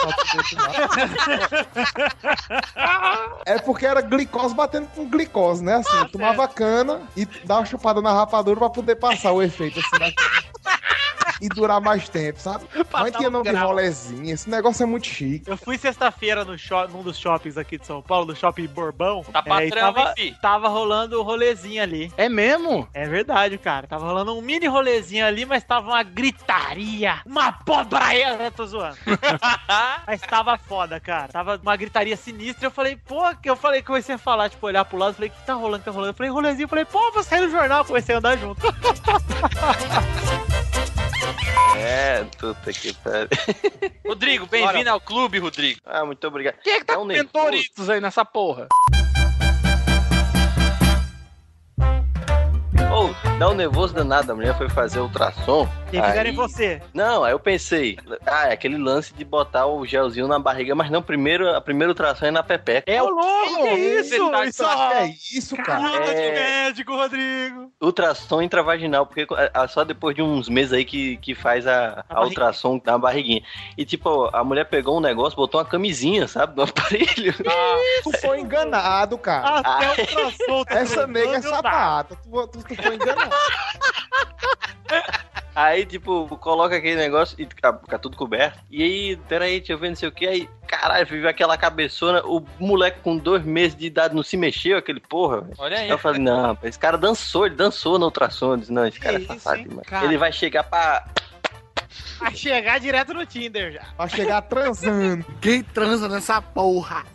[3.45, 5.76] é porque era glicose batendo com glicose, né?
[5.76, 9.99] Assim, tomava cana e dava uma chupada na rapadura pra poder passar o efeito assim
[9.99, 10.49] da cana.
[11.42, 12.66] E durar mais tempo, sabe?
[12.92, 13.70] Mas tinha nome de grau.
[13.70, 15.50] rolezinho, esse negócio é muito chique.
[15.50, 16.56] Eu fui sexta-feira no
[16.92, 19.24] num dos shoppings aqui de São Paulo, no shopping Bourbão.
[19.24, 22.12] Tá é, e patrão, tava, hein, tava rolando o rolezinho ali.
[22.18, 22.88] É mesmo?
[22.94, 23.88] É verdade, cara.
[23.88, 28.52] Tava rolando um mini rolezinho ali, mas tava uma gritaria, uma pobraia, né?
[28.52, 28.98] Tô zoando.
[30.06, 31.30] mas tava foda, cara.
[31.30, 32.68] Tava uma gritaria sinistra.
[32.68, 35.46] Eu falei, pô, que eu falei, comecei a falar, tipo, olhar pro lado, falei, que
[35.46, 36.12] tá rolando, que tá rolando.
[36.12, 38.62] Eu falei, rolezinho, eu falei, pô, vou sair no jornal, comecei a andar junto.
[41.78, 43.28] É, puta que pariu.
[44.06, 45.80] Rodrigo, bem-vindo ao clube, Rodrigo.
[45.86, 46.56] Ah, muito obrigado.
[46.64, 47.92] Quem é que tá É um com nervoso.
[47.92, 48.68] Aí nessa porra?
[53.00, 54.32] Ô, dá um nervoso danado.
[54.32, 55.68] A mulher foi fazer ultrassom.
[55.89, 56.82] Quem fizeram em aí- você?
[56.93, 57.97] Não, aí eu pensei,
[58.28, 61.91] ah, é aquele lance de botar o gelzinho na barriga, mas não, primeiro, a primeira
[61.91, 62.84] ultrassom é na pepeca.
[62.91, 64.10] É o louco, que isso?
[64.30, 65.06] Verdade, Isso, É
[65.38, 65.80] isso, cara.
[65.80, 66.64] Luta de É.
[66.64, 67.72] médico, Rodrigo.
[67.82, 72.14] Ultrassom intravaginal, porque é só depois de uns meses aí que, que faz a, a,
[72.14, 72.26] barriga.
[72.26, 73.41] ultrassom na barriguinha.
[73.78, 77.34] E tipo, a mulher pegou um negócio, botou uma camisinha, sabe, no aparelho.
[78.04, 79.60] Tu foi enganado, cara.
[79.60, 80.64] Até o ultrassom.
[80.66, 82.16] tá Essa nega é sapata.
[82.16, 83.36] Tu, tu, tu foi enganado.
[85.56, 88.58] Aí, tipo, coloca aquele negócio e fica, fica tudo coberto.
[88.72, 90.26] E aí, peraí, deixa eu ver, não sei o que.
[90.26, 92.22] Aí, caralho, viu aquela cabeçona.
[92.26, 95.46] O moleque com dois meses de idade não se mexeu, aquele porra.
[95.58, 95.90] Olha aí.
[95.90, 98.52] Eu falei, não, esse cara dançou, ele dançou na ultrassom.
[98.54, 100.06] Eu disse, não, esse cara é isso, safado cara?
[100.06, 101.06] Ele vai chegar pra.
[102.30, 103.86] Vai chegar direto no Tinder já.
[103.97, 105.26] Vai chegar transando.
[105.41, 107.05] Quem transa nessa porra?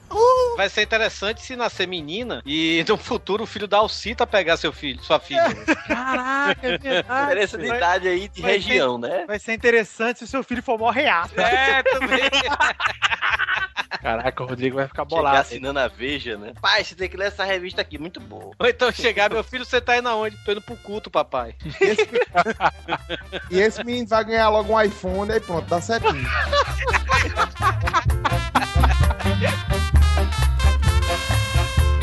[0.56, 4.72] Vai ser interessante se nascer menina e no futuro o filho da Alcita pegar seu
[4.72, 5.42] filho, sua filha.
[5.86, 7.22] Caraca, é verdade.
[7.22, 9.24] Diferença de idade aí de vai região, né?
[9.26, 11.38] Vai ser interessante se o seu filho for mó reato.
[11.40, 12.20] É, também.
[14.00, 15.38] Caraca, o Rodrigo vai ficar Chegar bolado.
[15.38, 16.52] assinando a Veja, né?
[16.60, 18.50] Pai, você tem que ler essa revista aqui, muito boa.
[18.58, 20.36] Ou então chegar, meu filho, você tá indo aonde?
[20.44, 21.54] Tô indo pro culto, papai.
[23.50, 24.93] E esse menino vai ganhar logo um iPhone,
[25.32, 26.26] aí pronto, dá certinho.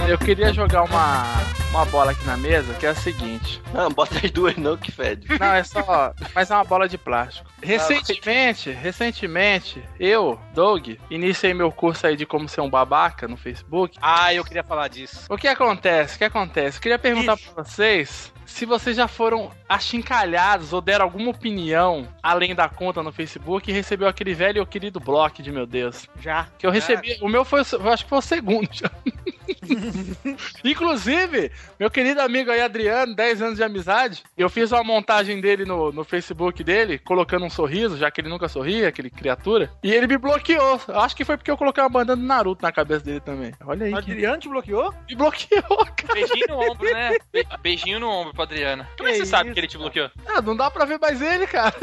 [0.07, 1.23] Eu queria jogar uma,
[1.69, 3.61] uma bola aqui na mesa que é a seguinte.
[3.73, 5.25] Não, bota as duas não que fede.
[5.39, 6.13] Não, é só.
[6.35, 7.49] Mas é uma bola de plástico.
[7.63, 13.97] Recentemente, recentemente, eu, Doug, iniciei meu curso aí de como ser um babaca no Facebook.
[14.01, 15.25] Ah, eu queria falar disso.
[15.29, 16.15] O que acontece?
[16.15, 16.81] O que acontece?
[16.81, 22.67] Queria perguntar pra vocês se vocês já foram achincalhados ou deram alguma opinião além da
[22.67, 26.07] conta no Facebook e recebeu aquele velho e querido bloco de meu Deus.
[26.19, 26.47] Já.
[26.57, 27.17] Que eu recebi.
[27.21, 28.91] O meu foi, eu acho que foi o segundo já.
[30.63, 35.65] Inclusive, meu querido amigo aí, Adriano, 10 anos de amizade, eu fiz uma montagem dele
[35.65, 39.91] no, no Facebook dele, colocando um sorriso, já que ele nunca sorria, aquele criatura, e
[39.91, 40.79] ele me bloqueou.
[40.89, 43.53] Acho que foi porque eu coloquei uma bandana do Naruto na cabeça dele também.
[43.65, 43.91] Olha aí.
[43.91, 44.93] que- Adriano te bloqueou?
[45.09, 45.61] Me bloqueou,
[45.95, 46.13] cara.
[46.13, 47.17] Beijinho no ombro, né?
[47.31, 48.85] Be- beijinho no ombro pro Adriano.
[48.97, 50.09] Como é que você sabe que ele te bloqueou?
[50.27, 51.73] Ah, não dá pra ver mais ele, cara.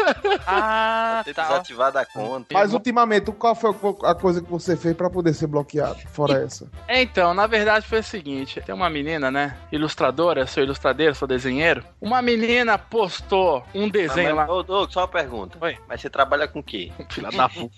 [0.46, 2.46] Ah, Ter desativado a conta.
[2.52, 3.70] Mas ultimamente, qual foi
[4.04, 5.98] a coisa que você fez pra poder ser bloqueado?
[6.12, 6.68] Fora essa.
[6.86, 9.56] É, então, na verdade foi o seguinte: tem uma menina, né?
[9.72, 11.84] Ilustradora, sou ilustradeiro, sou desenheiro.
[12.00, 14.54] Uma menina postou um desenho mas, lá.
[14.54, 15.59] Ô, Doug, só uma pergunta.
[15.61, 15.78] Oi.
[15.88, 16.92] Mas você trabalha com o quê?
[17.11, 17.74] Filha da puta.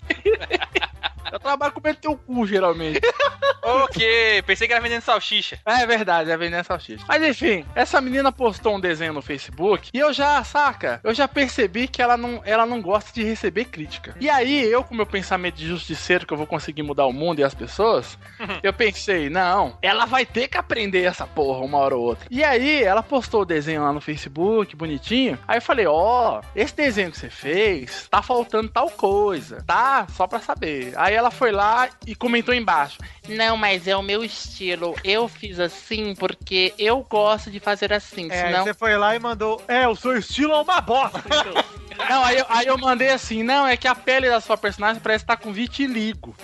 [1.31, 2.99] Eu trabalho com teu cu, geralmente.
[3.63, 5.59] ok, pensei que era vendendo salsicha.
[5.65, 7.05] É verdade, é vendendo salsicha.
[7.07, 10.99] Mas enfim, essa menina postou um desenho no Facebook e eu já, saca?
[11.03, 14.15] Eu já percebi que ela não, ela não gosta de receber crítica.
[14.19, 17.39] E aí, eu com meu pensamento de justiceiro que eu vou conseguir mudar o mundo
[17.39, 18.17] e as pessoas,
[18.61, 22.27] eu pensei, não, ela vai ter que aprender essa porra uma hora ou outra.
[22.29, 25.37] E aí, ela postou o desenho lá no Facebook, bonitinho.
[25.47, 30.07] Aí eu falei, ó, esse desenho que você fez, tá faltando tal coisa, tá?
[30.09, 30.93] Só pra saber.
[30.95, 32.99] Aí ela foi lá e comentou embaixo.
[33.27, 34.95] Não, mas é o meu estilo.
[35.03, 38.29] Eu fiz assim porque eu gosto de fazer assim.
[38.31, 38.63] É, aí senão...
[38.63, 39.61] você foi lá e mandou.
[39.67, 41.21] É, o seu estilo é uma bosta.
[42.03, 44.57] então." Não, aí eu, aí eu mandei assim, não, é que a pele da sua
[44.57, 46.35] personagem parece estar com vitiligo.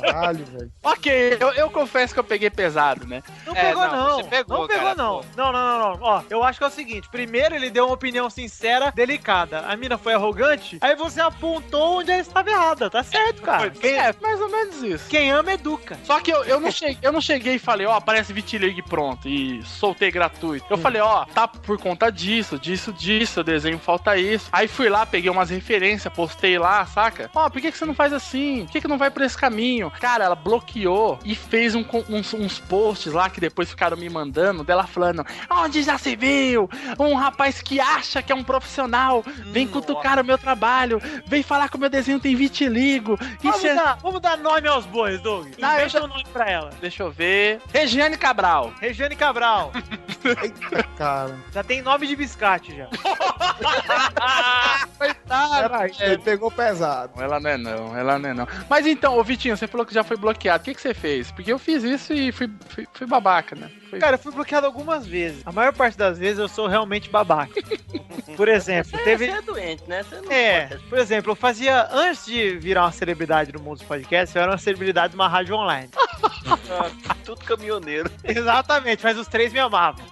[0.00, 0.72] Caralho, velho.
[0.82, 3.22] Ok, eu, eu confesso que eu peguei pesado, né?
[3.46, 4.16] Não É, pegou, não, não.
[4.16, 5.18] você pegou, não pegou, cara, não.
[5.18, 5.24] pô.
[5.36, 5.98] Não, não, não, não.
[6.02, 9.60] Ó, eu acho que é o seguinte: primeiro ele deu uma opinião sincera, delicada.
[9.60, 12.90] A mina foi arrogante, aí você apontou onde ela estava errada.
[12.90, 13.70] Tá certo, cara.
[13.70, 15.08] Quem, É, mais ou menos isso.
[15.08, 15.98] quem ama, educa.
[16.04, 18.82] Só que eu, eu, não cheguei, eu não cheguei e falei, ó, aparece vitiligo e
[18.82, 20.66] pronto, e soltei gratuito.
[20.70, 24.41] Eu falei, ó, tá por conta disso, disso, disso, o desenho falta isso.
[24.50, 27.30] Aí fui lá, peguei umas referências, postei lá, saca?
[27.34, 28.64] Ó, por que, que você não faz assim?
[28.64, 29.90] Por que, que não vai por esse caminho?
[30.00, 34.64] Cara, ela bloqueou e fez um uns, uns posts lá que depois ficaram me mandando,
[34.64, 36.68] dela falando, onde já se viu?
[36.98, 41.68] Um rapaz que acha que é um profissional, vem cutucar o meu trabalho, vem falar
[41.68, 43.18] que o meu desenho tem vitiligo.
[43.42, 43.74] Vamos, Isso é...
[43.74, 45.48] dar, vamos dar nome aos bois, Doug.
[45.58, 46.70] Não, eu Inventa um nome pra ela.
[46.80, 47.60] Deixa eu ver.
[47.72, 48.72] Regiane Cabral.
[48.80, 49.72] Regiane Cabral.
[50.24, 51.38] Eita, cara.
[51.52, 52.88] já tem nome de biscate já.
[54.98, 55.90] Coitada.
[56.00, 57.20] Ele pegou pesado.
[57.20, 58.48] Ela não é não, ela não é não.
[58.68, 60.62] Mas então, ô Vitinho, você falou que já foi bloqueado.
[60.62, 61.30] O que, que você fez?
[61.32, 63.70] Porque eu fiz isso e fui, fui, fui babaca, né?
[63.90, 65.42] Foi- Cara, eu fui bloqueado algumas vezes.
[65.46, 67.52] A maior parte das vezes eu sou realmente babaca.
[68.36, 69.26] Por exemplo, teve.
[69.26, 70.02] Você é doente, né?
[70.02, 73.78] Você não É, pode- por exemplo, eu fazia, antes de virar uma celebridade no mundo
[73.78, 75.88] dos podcasts, eu era uma celebridade de uma rádio online.
[76.74, 78.10] Ah, Tudo caminhoneiro.
[78.24, 80.04] Exatamente, mas os três me amavam.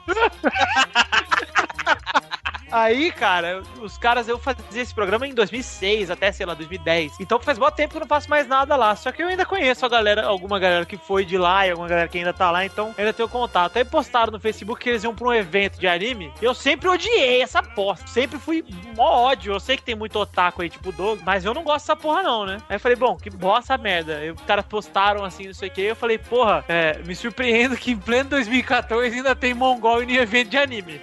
[2.71, 7.19] Aí, cara, os caras, eu fazia esse programa em 2006 até, sei lá, 2010.
[7.21, 8.95] Então faz muito tempo que eu não faço mais nada lá.
[8.95, 11.89] Só que eu ainda conheço a galera, alguma galera que foi de lá e alguma
[11.89, 13.77] galera que ainda tá lá, então ainda tenho contato.
[13.77, 16.33] Aí postaram no Facebook que eles iam pra um evento de anime.
[16.41, 18.07] Eu sempre odiei essa posta.
[18.07, 18.65] Sempre fui
[18.97, 19.53] mó ódio.
[19.53, 22.23] Eu sei que tem muito otaku aí, tipo Doug, mas eu não gosto dessa porra,
[22.23, 22.59] não, né?
[22.69, 24.19] Aí eu falei, bom, que bosta merda.
[24.19, 25.83] Aí os caras postaram assim, não sei o que.
[25.83, 30.51] Eu falei, porra, é, me surpreendo que em pleno 2014 ainda tem mongol em evento
[30.51, 31.01] de anime.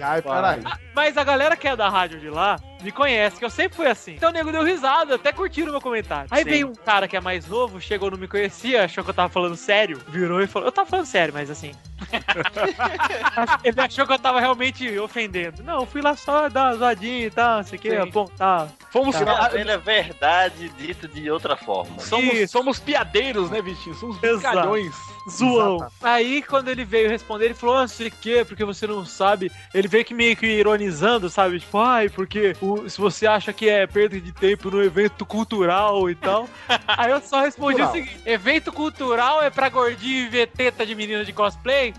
[0.00, 0.62] Ai, peraí.
[0.94, 3.86] Mas a galera que é da rádio de lá me conhece, que eu sempre fui
[3.86, 4.12] assim.
[4.14, 6.28] Então o nego deu risada, até curtiram o meu comentário.
[6.30, 6.50] Aí Sim.
[6.50, 9.28] veio um cara que é mais novo, chegou, não me conhecia, achou que eu tava
[9.28, 11.72] falando sério, virou e falou: Eu tava falando sério, mas assim.
[13.64, 15.62] Ele achou que eu tava realmente ofendendo.
[15.62, 18.68] Não, eu fui lá só dar uma zoadinha e tal, não sei o que, apontar.
[18.90, 19.50] Fomos, Tá.
[19.54, 21.98] Ele é verdade dito de outra forma.
[22.00, 23.94] somos, somos piadeiros, né, Vitinho?
[23.94, 24.94] Somos brincalhões.
[25.30, 25.86] Zoão.
[26.02, 29.06] Aí, quando ele veio responder, ele falou: ah, não sei o que, porque você não
[29.06, 29.50] sabe.
[29.72, 31.60] Ele veio que meio que ironizando, sabe?
[31.60, 36.08] Tipo, ai, porque o- se você acha que é perda de tempo no evento cultural
[36.10, 36.48] e tal.
[36.86, 37.92] Aí eu só respondi o Cultural.
[37.92, 41.94] seguinte: evento cultural é pra gordinho e ver teta de menina de cosplay?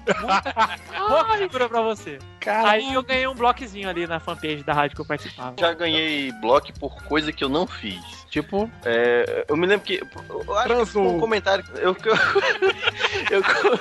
[1.07, 2.19] Boa cultura pra você.
[2.45, 5.55] Aí eu ganhei um bloquezinho ali na fanpage da rádio que eu participava.
[5.59, 8.24] Já ganhei bloco por coisa que eu não fiz.
[8.35, 10.03] Tipo, É, eu me lembro que.
[10.29, 11.63] Eu acho que foi um comentário.
[11.77, 11.95] Eu,
[13.31, 13.79] eu, eu,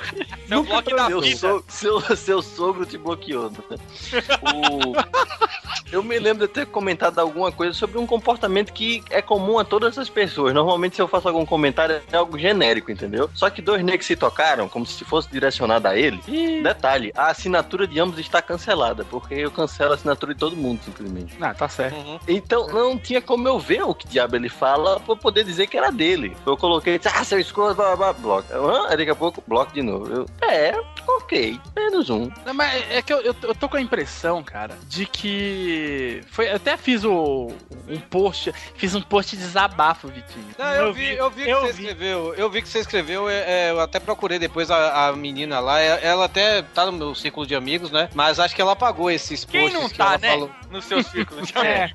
[0.49, 1.35] É o bloco da vida.
[1.37, 3.49] so- seu, seu sogro te bloqueou.
[3.51, 3.59] Né?
[4.41, 4.95] O,
[5.91, 9.65] Eu me lembro de ter comentado alguma coisa sobre um comportamento que é comum a
[9.65, 10.53] todas as pessoas.
[10.53, 13.29] Normalmente, se eu faço algum comentário, é algo genérico, entendeu?
[13.33, 16.21] Só que dois negros se tocaram, como se fosse direcionado a ele.
[16.63, 20.79] Detalhe, a assinatura de ambos está cancelada, porque eu cancelo a assinatura de todo mundo,
[20.83, 21.35] simplesmente.
[21.41, 21.95] Ah, tá certo.
[22.27, 25.77] Então não tinha como eu ver o que diabo ele fala pra poder dizer que
[25.77, 26.35] era dele.
[26.45, 28.47] Eu coloquei, ah, seu escroto, blá, blá, blá, bloco.
[28.87, 30.11] Aí daqui a pouco, bloco de novo.
[30.11, 30.71] Eu, é,
[31.25, 32.29] ok, menos um.
[32.45, 36.21] Não, mas é que eu, eu, eu tô com a impressão, cara, de que.
[36.29, 37.51] Foi, eu até fiz o,
[37.87, 38.53] um post.
[38.75, 40.45] Fiz um post de desabafo, Vitinho.
[40.57, 42.33] Não, eu, vi, eu vi que você escreveu.
[42.35, 43.29] Eu vi que você escreveu.
[43.29, 45.79] é, é, eu até procurei depois a, a menina lá.
[45.81, 48.09] é- Ela até tá no meu círculo de amigos, né?
[48.13, 50.29] Mas acho que ela apagou esses Quem posts não que tá, ela né?
[50.31, 50.51] falou.
[50.69, 51.41] No seu círculo.
[51.55, 51.91] É,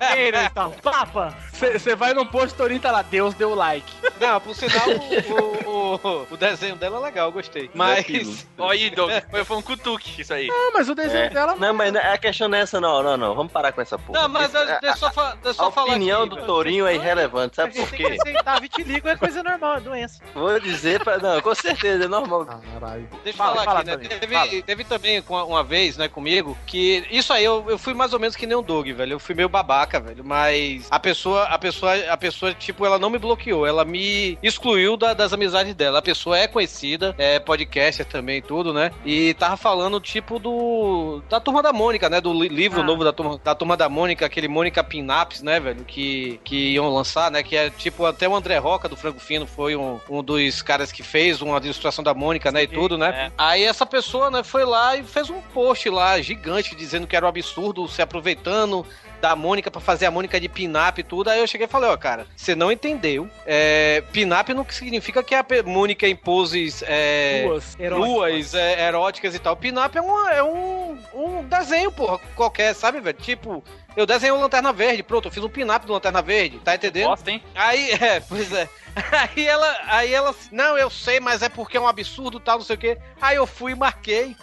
[0.00, 0.46] é.
[0.46, 1.36] então, papa.
[1.52, 3.90] Você vai num post Torinho tá lá, Deus deu like.
[4.20, 7.70] Não, por sinal, o, o, o, o desenho dela é legal, eu gostei.
[7.74, 8.46] Mas.
[8.62, 9.10] Olha aí, Doug.
[9.30, 10.48] Foi, foi um cutuque isso aí.
[10.50, 11.30] Ah, mas o desenho É.
[11.30, 13.34] dela Não, mas a questão não é essa, não, não, não.
[13.34, 14.22] Vamos parar com essa porra.
[14.22, 16.46] Não, mas deixa eu só, fa- deixa eu a só falar opinião aqui, do.
[16.46, 18.16] Tourinho é irrelevante, A sabe por quê?
[18.20, 18.60] aceitar.
[18.60, 20.20] Vitiligo é coisa normal, é doença.
[20.34, 21.18] Vou dizer pra.
[21.18, 22.46] Não, com certeza, é normal.
[22.46, 23.08] Caralho.
[23.24, 24.16] Deixa eu Fala, falar fala, aqui, né?
[24.18, 24.62] Teve, fala.
[24.62, 28.18] teve também com- uma vez, né, comigo, que isso aí eu, eu fui mais ou
[28.20, 29.14] menos que nem o Doug, velho.
[29.14, 30.24] Eu fui meio babaca, velho.
[30.24, 34.96] Mas a pessoa, a pessoa, a pessoa, tipo, ela não me bloqueou, ela me excluiu
[34.96, 35.98] da- das amizades dela.
[35.98, 38.90] A pessoa é conhecida, é podcaster também e tudo, né?
[39.02, 41.22] E tava falando, tipo, do.
[41.26, 42.20] Da turma da Mônica, né?
[42.20, 42.84] Do li- livro Ah.
[42.84, 45.82] novo da turma, da turma da Mônica, aquele Mônica Pinaps, né, velho?
[45.86, 47.42] Que, que iam lançar, né?
[47.42, 50.92] Que é tipo, até o André Roca do Franco Fino foi um, um dos caras
[50.92, 52.64] que fez uma ilustração da Mônica, né?
[52.64, 53.28] E tudo, né?
[53.28, 53.32] é.
[53.38, 57.24] Aí essa pessoa, né, foi lá e fez um post lá gigante dizendo que era
[57.24, 58.84] um absurdo se aproveitando
[59.22, 61.30] da Mônica pra fazer a Mônica de pinap e tudo.
[61.30, 63.30] Aí eu cheguei e falei, ó, cara, você não entendeu.
[63.46, 67.76] É, pinap não significa que a Mônica em poses é, Duas.
[67.78, 69.56] nuas, é, eróticas e tal.
[69.56, 73.16] Pinap é, uma, é um, um desenho, porra, qualquer, sabe, velho?
[73.16, 73.62] Tipo,
[73.96, 77.10] eu desenhei o Lanterna Verde, pronto, eu fiz um pinap do Lanterna Verde, tá entendendo?
[77.10, 77.40] Gosta, hein?
[77.54, 78.68] Aí, é, pois é.
[79.12, 82.64] Aí ela, aí ela, não, eu sei, mas é porque é um absurdo tal, não
[82.64, 82.98] sei o quê.
[83.20, 84.36] Aí eu fui e marquei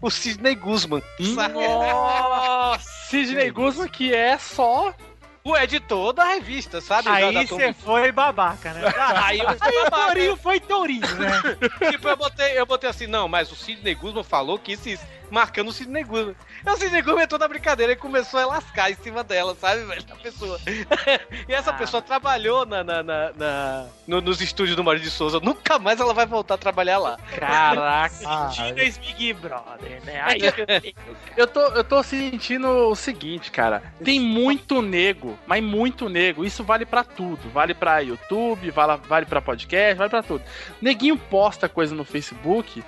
[0.00, 1.02] o Sidney Guzman.
[1.20, 4.94] Nossa, Sidney Guzman, que é só.
[5.44, 7.08] O editor da revista, sabe?
[7.08, 8.82] Aí você foi babaca, né?
[9.22, 9.90] Aí eu fui Aí o.
[9.90, 11.40] Tourinho foi Tourinho, né?
[11.92, 14.98] tipo, eu botei, eu botei assim, não, mas o Sidney Guzman falou que isso
[15.30, 16.04] marcando o Sidney.
[16.04, 19.84] E o Sidney Guzman entrou na brincadeira e começou a lascar em cima dela, sabe,
[19.84, 20.04] velho?
[20.10, 20.58] A pessoa.
[21.48, 25.40] e essa pessoa trabalhou na, na, na- na- no- nos estúdios do Mário de Souza.
[25.40, 27.16] Nunca mais ela vai voltar a trabalhar lá.
[27.38, 28.14] Caraca.
[28.54, 30.20] Teenage Big Brother, né?
[30.22, 30.94] Aí que-
[31.36, 33.82] Eu tô, eu tô sentindo o seguinte, cara.
[34.02, 36.44] Tem muito nego, mas muito nego.
[36.44, 37.48] Isso vale pra tudo.
[37.50, 40.42] Vale pra YouTube, vale, vale pra podcast, vale pra tudo.
[40.80, 42.82] Neguinho posta coisa no Facebook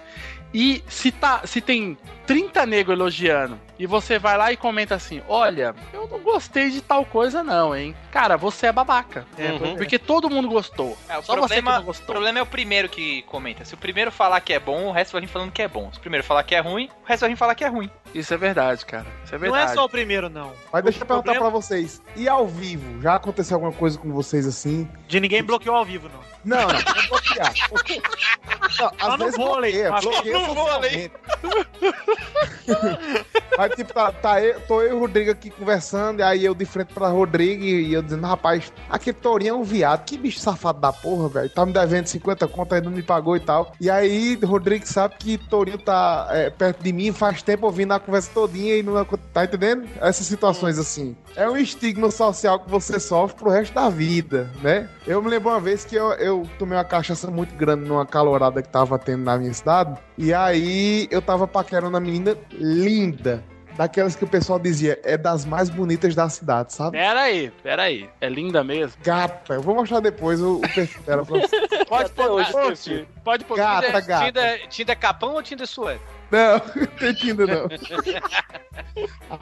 [0.52, 1.96] e se, tá, se tem
[2.26, 6.80] 30 nego elogiando e você vai lá e comenta assim: Olha, eu não gostei de
[6.80, 7.94] tal coisa, não, hein?
[8.10, 9.26] Cara, você é babaca.
[9.36, 9.72] É, Uhum.
[9.72, 9.76] é.
[9.76, 10.96] Porque todo mundo gostou.
[11.08, 12.06] É, o, Só você que problema, não o gostou.
[12.06, 13.64] problema é o primeiro que comenta.
[13.64, 15.90] Se o primeiro falar que é bom, o resto vai vir falando que é bom.
[15.92, 17.90] Se o primeiro falar que é ruim, o resto vai vir falar que é ruim.
[18.14, 19.06] Isso é verdade, cara.
[19.24, 19.72] Isso é Não verdade.
[19.72, 20.52] é só o primeiro, não.
[20.72, 22.02] Mas deixa O eu perguntar problema- pra vocês.
[22.16, 23.00] E ao vivo?
[23.02, 24.88] Já aconteceu alguma coisa com vocês assim?
[25.06, 26.28] De ninguém bloqueou ao vivo, não.
[26.44, 27.52] Não, não, não bloquear.
[28.78, 29.72] Não, às vezes vôlei.
[29.72, 30.54] bloqueia, bloqueia no.
[33.58, 36.54] Mas tipo, tá, tá eu, tô eu e o Rodrigo aqui conversando, e aí eu
[36.54, 40.40] de frente pra Rodrigo e eu dizendo, rapaz, aquele tourinho é um viado, que bicho
[40.40, 41.50] safado da porra, velho.
[41.50, 43.72] Tá me devendo 50 conto, ainda não me pagou e tal.
[43.80, 48.00] E aí, Rodrigo sabe que tourinho tá é, perto de mim faz tempo ouvindo a
[48.00, 49.88] conversa todinha e não tá entendendo?
[50.00, 51.16] Essas situações assim.
[51.36, 54.88] É um estigma social que você sofre pro resto da vida, né?
[55.06, 58.62] Eu me lembro uma vez que eu, eu tomei uma cachaça muito grande numa calorada
[58.62, 59.98] que tava tendo na minha cidade.
[60.16, 63.44] E aí eu tava paquerando uma menina linda.
[63.78, 66.98] Daquelas que o pessoal dizia, é das mais bonitas da cidade, sabe?
[66.98, 68.10] Pera aí, pera aí.
[68.20, 69.00] É linda mesmo?
[69.04, 71.84] Gata, eu vou mostrar depois o, o perfil dela pra você.
[71.84, 73.08] Pode pôr hoje.
[73.22, 74.26] Pode pôr Gata, Tinder, gata.
[74.26, 75.96] Tinder, Tinder capão ou Tinder sué?
[76.30, 76.60] Não,
[77.14, 77.68] Tinder não.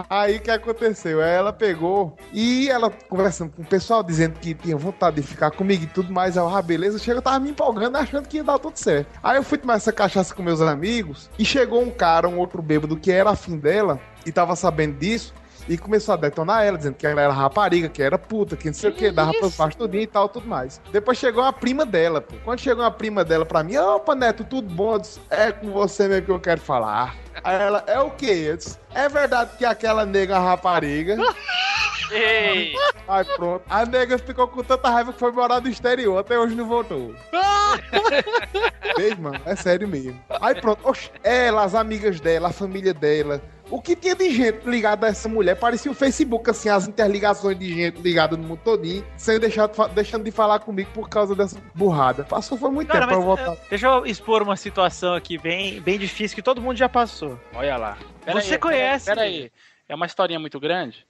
[0.08, 1.20] Aí o que aconteceu?
[1.20, 5.84] Ela pegou e ela conversando com o pessoal, dizendo que tinha vontade de ficar comigo
[5.84, 6.36] e tudo mais.
[6.36, 9.08] Eu, ah, beleza, chega, eu tava me empolgando, achando que ia dar tudo certo.
[9.22, 12.62] Aí eu fui tomar essa cachaça com meus amigos e chegou um cara, um outro
[12.62, 15.34] bêbado que era afim dela e tava sabendo disso.
[15.68, 18.74] E começou a detonar ela, dizendo que ela era rapariga, que era puta, que não
[18.74, 20.80] sei o que, dava pra baixo tudinho e tal, tudo mais.
[20.92, 22.36] Depois chegou uma prima dela, pô.
[22.44, 24.94] Quando chegou uma prima dela pra mim, opa, Neto, tudo bom?
[24.94, 27.16] Eu disse, é com você mesmo que eu quero falar.
[27.42, 28.46] Aí ela, é o quê?
[28.48, 31.16] Eu disse, é verdade que aquela nega rapariga.
[32.10, 32.74] Ei!
[33.08, 33.64] Aí pronto.
[33.68, 37.14] A nega ficou com tanta raiva que foi morar no exterior, até hoje não voltou.
[38.96, 40.18] Beijo, mano, é sério mesmo.
[40.40, 44.64] Aí pronto, oxe, ela, as amigas dela, a família dela, O que tinha de gente
[44.68, 48.60] ligada a essa mulher parecia o Facebook, assim, as interligações de gente ligada no mundo
[48.62, 52.22] todinho, sem deixar, deixando de falar comigo por causa dessa burrada.
[52.22, 53.52] Passou foi muito Cara, tempo pra voltar.
[53.54, 57.40] eh, deixa eu expor uma situação aqui bem, bem difícil que todo mundo já passou.
[57.54, 57.98] Olha lá.
[58.32, 59.50] Você conhece- Pera aí.
[59.88, 61.04] É uma historinha muito grande?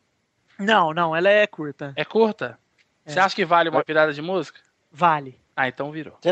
[0.59, 1.93] Não, não, ela é curta.
[1.95, 2.59] É curta?
[3.05, 4.59] Você acha que vale uma virada de música?
[4.91, 5.39] Vale.
[5.55, 6.17] Ah, então virou.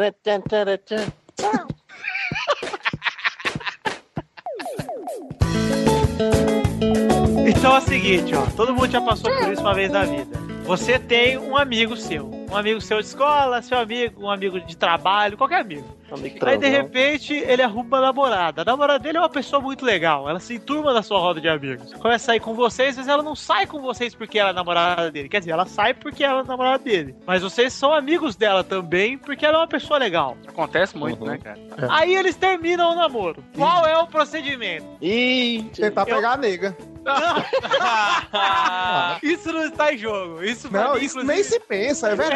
[7.47, 8.47] Então é o seguinte, ó.
[8.57, 10.39] Todo mundo já passou por isso uma vez na vida.
[10.65, 12.44] Você tem um amigo seu.
[12.51, 15.85] Um amigo seu de escola, seu amigo, um amigo de trabalho, qualquer amigo.
[16.47, 18.63] Aí de repente ele arruma uma namorada.
[18.63, 20.29] A namorada dele é uma pessoa muito legal.
[20.29, 21.93] Ela se enturma da sua roda de amigos.
[21.95, 25.11] Começa a sair com vocês, mas ela não sai com vocês porque ela é namorada
[25.11, 25.29] dele.
[25.29, 27.17] Quer dizer, ela sai porque ela é namorada dele.
[27.27, 30.37] Mas vocês são amigos dela também porque ela é uma pessoa legal.
[30.47, 31.59] Acontece muito, né, cara?
[31.91, 33.43] Aí eles terminam o namoro.
[33.57, 34.87] Qual é o procedimento?
[35.03, 36.77] E tentar pegar a nega.
[39.23, 40.43] isso não está em jogo.
[40.43, 42.34] Isso Não, mim, isso inclusive- nem se pensa, é verdade.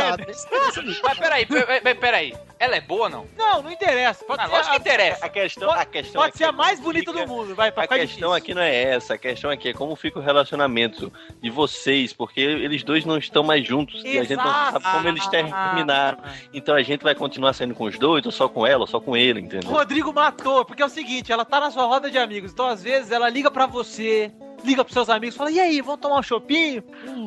[1.03, 2.35] Mas peraí, pe- pe- peraí.
[2.61, 3.27] Ela é boa ou não?
[3.37, 4.25] Não, não interessa.
[4.25, 5.25] Pode Ah, lógico a- que interessa.
[5.25, 7.85] A questão, a questão Pode ser a é mais bonita fica- do mundo, vai, pra
[7.85, 8.33] A questão difícil.
[8.33, 12.41] aqui não é essa, a questão aqui é como fica o relacionamento de vocês, porque
[12.41, 16.19] eles dois não estão mais juntos e a gente não sabe como eles terminaram.
[16.53, 18.99] Então a gente vai continuar saindo com os dois, ou só com ela, ou só
[19.01, 19.71] com ele, entendeu?
[19.71, 22.83] Rodrigo matou, porque é o seguinte, ela tá na sua roda de amigos, então às
[22.83, 24.33] vezes ela liga pra você,
[24.65, 26.83] liga pros seus amigos, fala, e aí, vamos tomar um chopinho?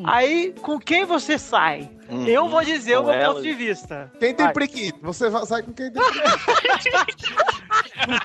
[0.06, 1.90] Aí, com quem você sai?
[2.10, 2.28] Uhum.
[2.28, 3.34] Eu vou dizer o meu ela.
[3.34, 4.12] ponto de vista.
[4.20, 4.54] Quem tem Vai.
[4.54, 5.00] priquito?
[5.02, 7.44] Você vai- sai com quem tem priquito.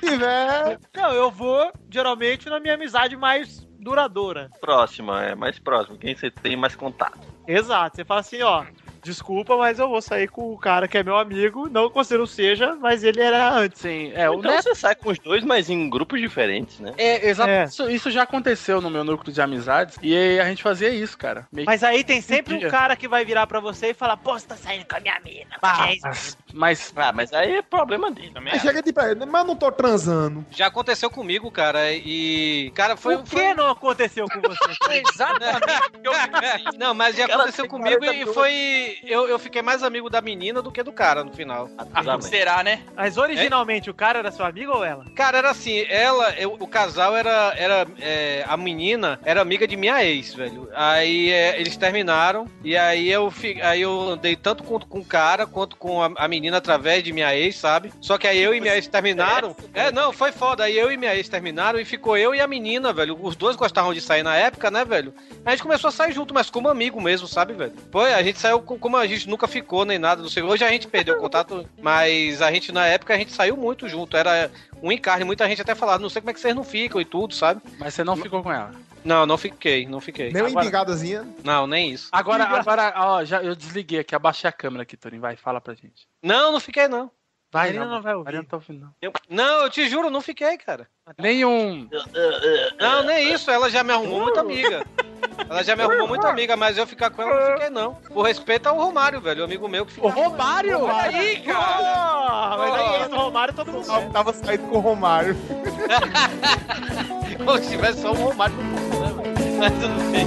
[0.01, 0.79] Se tiver.
[0.95, 4.51] Não, eu vou, geralmente, na minha amizade mais duradoura.
[4.61, 7.21] Próxima, é mais próximo, quem você tem mais contato.
[7.47, 8.65] Exato, você fala assim, ó,
[9.07, 12.19] desculpa, mas eu vou sair com o cara que é meu amigo, não que você
[12.19, 13.81] não seja, mas ele era antes.
[13.81, 16.93] Sim, é, o Então Neto você sai com os dois, mas em grupos diferentes, né?
[16.99, 17.49] É, exato.
[17.49, 17.65] É.
[17.65, 19.97] Isso, isso já aconteceu no meu núcleo de amizades.
[20.03, 21.47] E aí a gente fazia isso, cara.
[21.53, 24.39] Meio Mas aí tem sempre um cara que vai virar pra você e falar, pô,
[24.39, 25.57] você tá saindo com a minha mina.
[25.63, 26.93] Ah, é mas, mas.
[26.97, 28.33] Ah, mas aí é problema dele.
[28.51, 30.45] Aí chega de pra ele, mas eu não tô transando.
[30.51, 32.73] Já aconteceu comigo, cara, e.
[32.75, 33.17] Cara, foi.
[33.17, 34.67] o que não aconteceu com você?
[35.15, 36.79] Exatamente.
[36.79, 38.96] Não, mas já aconteceu comigo 40 e foi.
[39.05, 41.69] Eu, eu fiquei mais amigo da menina do que do cara no final.
[41.95, 42.81] Ah, será, né?
[42.97, 45.05] Mas originalmente o cara era seu amigo ou ela?
[45.15, 49.77] Cara, era assim, ela, eu- o casal era, era é, a menina era amiga de
[49.77, 50.69] minha ex, velho.
[50.75, 55.05] Aí é, eles terminaram e aí eu fi- aí eu andei tanto com, com o
[55.05, 57.93] cara quanto com a, a menina através de minha ex, sabe?
[58.01, 59.55] Só que aí eu e minha ex terminaram.
[59.75, 60.65] É, não, foi foda.
[60.65, 63.19] Aí eu e minha ex terminaram e ficou eu e a menina, velho.
[63.21, 65.15] Os dois gostavam de sair na época, né, velho?
[65.45, 67.73] A gente começou a sair junto, mas como amigo mesmo, sabe, velho?
[67.93, 70.45] Foi, a gente saiu com- como a gente nunca ficou nem nada, não sei.
[70.45, 73.89] Hoje a gente perdeu o contato, mas a gente na época a gente saiu muito
[73.89, 74.17] junto.
[74.17, 74.49] Era
[74.81, 77.05] um encarne, muita gente até falava, não sei como é que vocês não ficam e
[77.05, 77.61] tudo, sabe?
[77.81, 78.71] Mas você não ficou com ela.
[79.05, 80.33] Não, não fiquei, não fiquei.
[80.33, 81.27] Nem uma Agora- embigadazinha.
[81.43, 82.09] Não, nem isso.
[82.13, 85.23] Agora, agora, ó, já, eu desliguei aqui, abaixei a câmera aqui, Torinho.
[85.23, 86.07] Vai, fala pra gente.
[86.23, 87.11] Não, não fiquei, não.
[87.53, 88.33] Vai, Marina não vai ouvir.
[88.35, 88.91] Não tá ouvindo, não.
[89.01, 90.87] Eu- não, eu te juro, não fiquei, cara.
[91.19, 91.89] Nenhum.
[92.79, 94.85] Não, nem isso, ela já me arrumou muita amiga.
[95.49, 97.95] Ela já me arrumou muita amiga, mas eu ficar com ela não fiquei, não.
[97.95, 100.07] Por respeito ao Romário, velho, amigo meu que fica.
[100.07, 100.81] O Romário?
[100.83, 101.95] Olha aí, cara!
[101.95, 105.37] Ah, mas aí esse Romário todo mundo Eu tava saindo com o Romário.
[107.39, 109.37] Como se tivesse só um Romário no mundo, né, velho?
[109.59, 110.27] Mas tudo bem.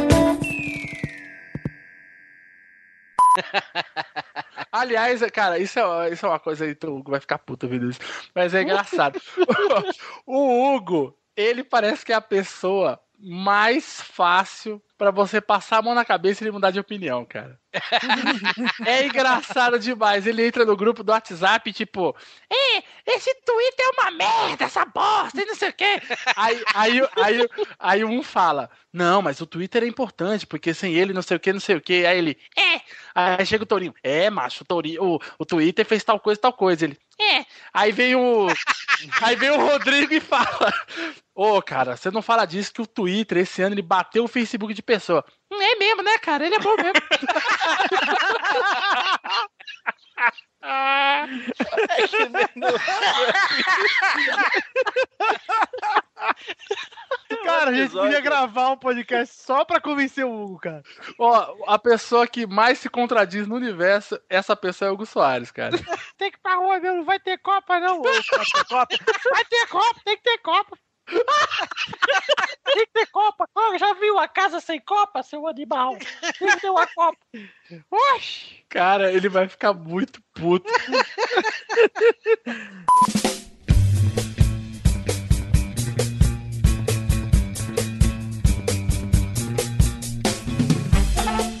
[4.72, 7.88] Aliás, cara, isso é, isso é uma coisa aí, tu Hugo vai ficar puto ouvindo
[7.90, 8.00] isso.
[8.34, 9.20] Mas é engraçado.
[10.26, 15.94] o Hugo, ele parece que é a pessoa mais fácil pra você passar a mão
[15.94, 17.58] na cabeça e ele mudar de opinião, cara.
[18.86, 20.26] é engraçado demais.
[20.26, 22.16] Ele entra no grupo do WhatsApp, tipo,
[22.50, 26.00] é, esse Twitter é uma merda, essa bosta, e não sei o quê.
[26.34, 31.12] Aí, aí, aí, aí um fala, não, mas o Twitter é importante, porque sem ele
[31.12, 32.06] não sei o que, não sei o que.
[32.06, 32.80] Aí ele, é.
[33.14, 36.52] Aí chega o Torinho, é, macho, o, Torinho, o, o Twitter fez tal coisa, tal
[36.52, 36.86] coisa.
[36.86, 37.44] Ele, é.
[37.72, 38.46] Aí vem o.
[39.22, 40.72] Aí vem o Rodrigo e fala:
[41.34, 44.72] Ô, cara, você não fala disso que o Twitter esse ano ele bateu o Facebook
[44.72, 45.24] de pessoa.
[45.52, 46.46] "Hum, É mesmo, né, cara?
[46.46, 47.00] Ele é bom mesmo.
[57.44, 60.82] Cara, a gente podia gravar um podcast só pra convencer o Hugo, cara.
[61.18, 65.50] Ó, a pessoa que mais se contradiz no universo, essa pessoa é o Hugo Soares,
[65.50, 65.76] cara.
[66.16, 68.02] Tem que ir pra rua mesmo, não vai ter Copa, não.
[68.02, 68.86] Vai ter Copa,
[69.30, 70.78] vai ter Copa, tem que ter Copa.
[72.64, 73.48] Tem que ter copa,
[73.78, 75.96] já viu a casa sem copa, seu animal?
[76.38, 77.18] Tem que ter uma copa.
[77.90, 78.64] Oxi!
[78.68, 80.70] Cara, ele vai ficar muito puto.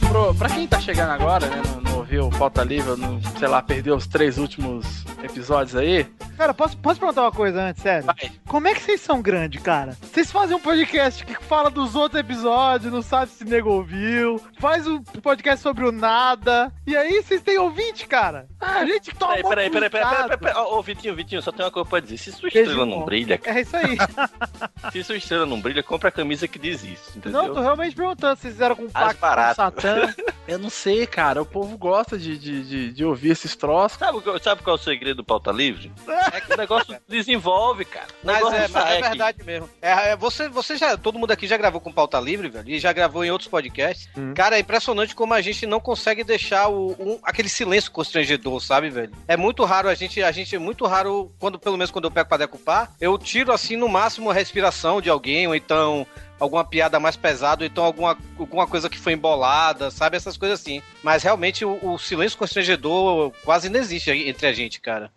[0.08, 1.85] Pro, pra quem tá chegando agora, né, no,
[2.20, 7.00] o Pauta Livre, não, sei lá, perdeu os três últimos episódios aí, Cara, posso, posso
[7.00, 8.04] perguntar uma coisa antes, sério?
[8.04, 8.30] Vai.
[8.46, 9.96] Como é que vocês são grandes, cara?
[10.02, 14.86] Vocês fazem um podcast que fala dos outros episódios, não sabe se nego ouviu, faz
[14.86, 18.46] um podcast sobre o nada, e aí vocês têm ouvinte, cara?
[18.60, 21.72] A gente toma Peraí, peraí, peraí, peraí, peraí, peraí, Ô, Vitinho, Vitinho, só tem uma
[21.72, 22.18] coisa pra dizer.
[22.18, 23.96] Se sua Beijo, estrela não brilha, cara, É isso aí.
[24.92, 27.42] se sua estrela não brilha, compra a camisa que diz isso, entendeu?
[27.42, 29.54] Não, tô realmente perguntando se vocês fizeram com As pacto com o.
[29.54, 30.14] Satã.
[30.46, 33.98] eu não sei, cara, o povo gosta de, de, de, de ouvir esses troços.
[33.98, 35.92] Sabe, qual- sabe qual é o segredo do pauta livre?
[36.32, 38.06] É que o negócio desenvolve, cara.
[38.22, 39.68] Mas é, mas é verdade mesmo.
[39.80, 42.78] É, é, você, você já, todo mundo aqui já gravou com pauta livre, velho, e
[42.78, 44.08] já gravou em outros podcasts.
[44.34, 48.90] Cara, é impressionante como a gente não consegue deixar o, um- aquele silêncio constrangedor, sabe,
[48.90, 49.12] velho?
[49.28, 52.10] É muito raro a gente, a gente é muito raro quando, pelo menos quando eu
[52.10, 56.06] pego pra decupar, eu tiro assim no máximo a respiração de alguém ou então
[56.38, 60.16] alguma piada mais pesada, ou então alguma, alguma coisa que foi embolada, sabe?
[60.16, 60.82] Essas coisas assim.
[61.02, 65.10] Mas realmente o, o silêncio constrangedor quase não existe entre a gente, cara.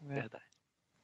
[0.00, 0.44] Verdade.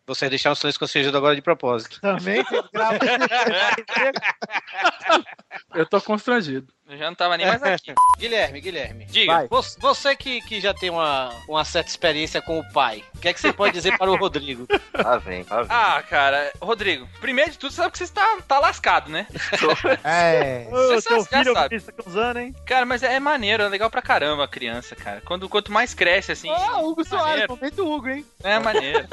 [0.07, 2.01] Vocês deixaram o silêncio constrangedor agora de propósito.
[2.01, 2.43] Também.
[5.75, 6.73] Eu tô constrangido.
[6.93, 7.95] Eu já não tava nem mais aqui.
[8.21, 9.07] Guilherme, Guilherme.
[9.07, 9.33] Diga.
[9.33, 9.49] Vai.
[9.79, 13.33] Você, que, que já tem uma, uma certa experiência com o pai, o que é
[13.33, 14.67] que você pode dizer para o Rodrigo?
[15.03, 15.67] Lá vem, lá vem.
[15.71, 19.27] Ah, cara, Rodrigo, primeiro de tudo, você sabe que você está tá lascado, né?
[20.05, 20.67] É.
[20.71, 21.69] Ô, Você teu já filho sabe.
[21.71, 22.55] que você tá usando, hein?
[22.67, 25.23] Cara, mas é maneiro, é legal pra caramba a criança, cara.
[25.25, 26.51] Quando, quanto mais cresce, assim.
[26.51, 27.57] Ah, Hugo Soares, maneiro.
[27.57, 28.27] momento Hugo, hein?
[28.45, 29.09] É maneiro.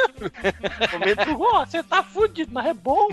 [0.91, 3.07] Momento Hugo, ó, você tá fudido, mas é bom.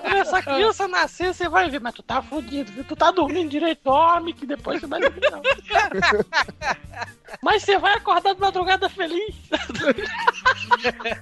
[0.00, 2.84] Quando essa criança nascer, você vai ver, mas tu tá fudido, viu?
[2.84, 5.20] Tu tá dormindo direito, dorme, que depois você vai dormir.
[7.42, 9.34] Mas você vai acordar de madrugada feliz.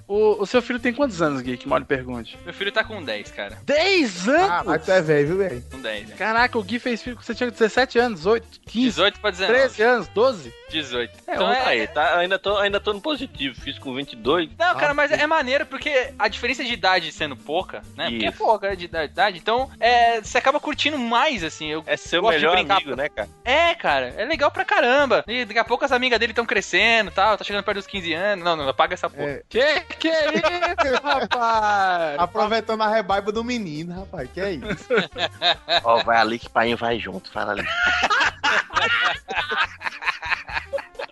[0.06, 1.56] O, o seu filho tem quantos anos, Gui?
[1.56, 2.38] Que mal lhe pergunte.
[2.44, 3.59] Meu filho tá com 10, cara.
[3.64, 4.50] 10 anos?
[4.50, 5.64] Ah, mas tu é velho, viu, velho?
[5.70, 6.14] Com 10, né?
[6.16, 9.59] Caraca, o Gui fez filho quando você tinha 17 anos, 18, 15, 18 pra 19.
[9.59, 10.54] 13 anos, 12?
[10.70, 11.12] 18.
[11.26, 14.50] É, então é, Aí, tá, ainda, tô, ainda tô no positivo, fiz com 22.
[14.59, 18.11] Não, cara, mas é maneiro porque a diferença de idade sendo pouca, né?
[18.11, 18.38] Porque é Isso.
[18.38, 21.68] pouca de idade, então é, você acaba curtindo mais, assim.
[21.68, 23.28] Eu É seu gosto de melhor brincar- amigo, né, cara?
[23.44, 25.24] É, cara, é legal pra caramba.
[25.26, 27.86] E daqui a pouco as amigas dele estão crescendo e tal, tá chegando perto dos
[27.86, 28.44] 15 anos.
[28.44, 29.28] Não, não, apaga essa porra.
[29.28, 29.42] É.
[29.49, 32.18] Que que é isso, rapaz?
[32.18, 34.30] Aproveitando a rebaiba do menino, rapaz.
[34.32, 34.88] Que é isso?
[35.84, 37.64] Ó, vai ali que pai vai junto, fala ali.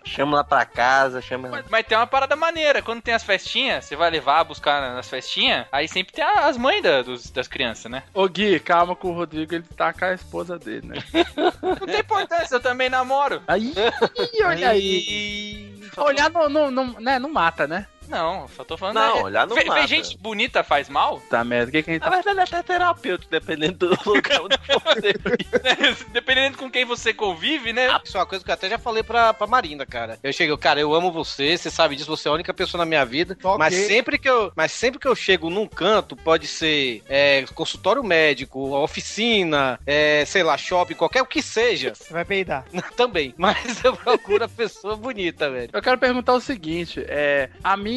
[0.07, 2.81] chama lá pra casa, chama Mas, mas tem uma parada maneira.
[2.81, 6.81] Quando tem as festinhas, você vai levar, buscar nas festinhas, aí sempre tem as mães
[6.81, 8.03] da- dos- das crianças, né?
[8.13, 10.95] Ô Gui, calma com o Rodrigo, ele tá com a esposa dele, né?
[11.61, 13.41] Não tem importância, eu também namoro.
[13.47, 13.73] Aí,
[14.45, 15.77] olha aí.
[15.97, 17.87] Olhar não, não, não, né, não mata, né?
[18.07, 18.95] Não, só tô falando.
[18.95, 19.87] Não, é- olhar Ver- ver mata.
[19.87, 21.19] gente bonita faz mal?
[21.29, 23.97] Tá merda, o que, que a gente Na tá verdade, é até terapêutico, dependendo do
[24.09, 25.13] lugar onde você
[26.11, 27.87] Dependendo com quem você convive, né?
[28.03, 30.17] Isso é uma coisa que eu até já falei pra, pra Marina, cara.
[30.23, 32.85] Eu chego, cara, eu amo você, você sabe disso, você é a única pessoa na
[32.85, 33.37] minha vida.
[33.43, 33.57] Ok.
[33.57, 38.03] Mas sempre que eu, mas sempre que eu chego num canto, pode ser é, consultório
[38.03, 42.65] médico, oficina, é, sei lá, shopping, qualquer o que seja, Você vai peidar.
[42.95, 43.33] também.
[43.37, 45.69] Mas eu procuro a pessoa bonita, velho.
[45.73, 47.96] Eu quero perguntar o seguinte, é, a minha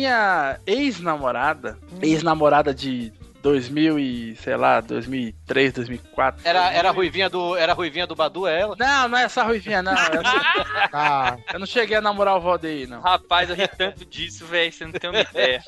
[0.66, 6.42] ex-namorada, ex-namorada de 2000 e, sei lá, 2003, 2004.
[6.44, 8.76] Era, era a ruivinha do, era a ruivinha do Badu, é ela.
[8.78, 9.92] Não, não é essa ruivinha, não.
[9.92, 10.32] Eu não,
[10.92, 13.00] Ah, eu não cheguei a namorar o Valdeir, não.
[13.00, 15.62] Rapaz, eu ri tanto disso, velho, você não tem uma ideia.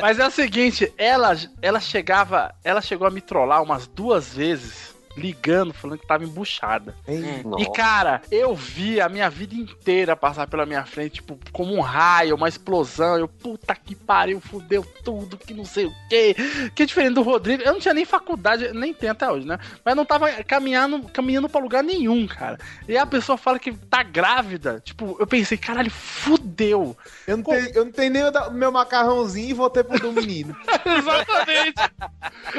[0.00, 4.94] Mas é o seguinte, ela, ela chegava, ela chegou a me trollar umas duas vezes,
[5.16, 6.94] ligando, falando que tava embuchada.
[7.08, 7.42] hein?
[7.44, 7.56] Hum.
[7.58, 11.80] E cara, eu vi a minha vida inteira passar pela minha frente, tipo, como um
[11.80, 13.16] raio, uma explosão.
[13.18, 16.36] Eu, puta que pariu, fudeu tudo, que não sei o quê.
[16.74, 17.62] Que é diferente do Rodrigo.
[17.62, 19.58] Eu não tinha nem faculdade, nem tenho até hoje, né?
[19.84, 22.58] Mas não tava caminhando, caminhando pra lugar nenhum, cara.
[22.88, 24.80] E a pessoa fala que tá grávida.
[24.84, 26.96] Tipo, eu pensei, caralho, fudeu.
[27.26, 30.12] Eu não, tenho, eu não tenho nem o da- meu macarrãozinho e voltei pro do
[30.12, 30.54] menino.
[30.84, 31.74] Exatamente.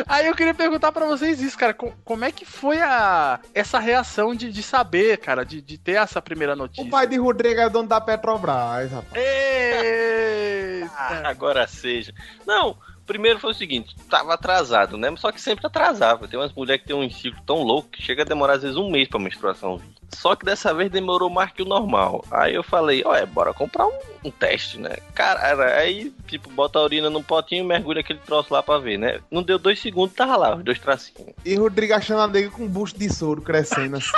[0.07, 1.73] Aí eu queria perguntar pra vocês isso, cara.
[1.73, 5.97] co- Como é que foi a essa reação de, de saber, cara, de, de ter
[5.97, 6.83] essa primeira notícia?
[6.83, 9.21] O pai de Rodrigo é dono da Petrobras, rapaz.
[9.21, 10.87] Eita.
[11.27, 12.13] agora seja.
[12.45, 12.77] Não,
[13.07, 15.11] primeiro foi o seguinte, tava atrasado, né?
[15.17, 16.27] Só que sempre atrasava.
[16.27, 18.77] Tem umas mulheres que tem um ciclo tão louco que chega a demorar às vezes
[18.77, 19.97] um mês pra menstruação vir.
[20.13, 22.23] Só que dessa vez demorou mais que o normal.
[22.31, 24.95] Aí eu falei, ué, bora comprar um, um teste, né?
[25.13, 28.97] Cara, aí, tipo, bota a urina num potinho e mergulha aquele troço lá pra ver,
[28.97, 29.19] né?
[29.29, 31.33] Não deu dois segundos, tava lá, os dois tracinhos.
[31.45, 34.11] E Rodrigo achando a nega com um busto de soro crescendo assim.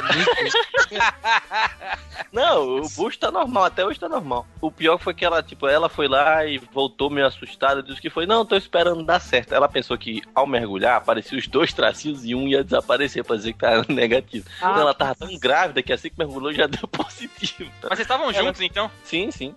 [2.32, 4.46] Não, o busto tá normal, até hoje tá normal.
[4.62, 8.10] O pior foi que ela, tipo, ela foi lá e voltou meio assustada, disse que
[8.10, 9.54] foi, não, tô esperando dar certo.
[9.54, 13.54] Ela pensou que ao mergulhar, apareciam os dois tracinhos e um ia desaparecer pra dizer
[13.54, 14.46] que tava negativo.
[14.62, 17.70] Ah, Então ela tava tão grávida que assim que mergulhou já deu positivo.
[17.82, 18.90] Mas vocês estavam Ela- juntos, então?
[19.04, 19.56] Sim, sim.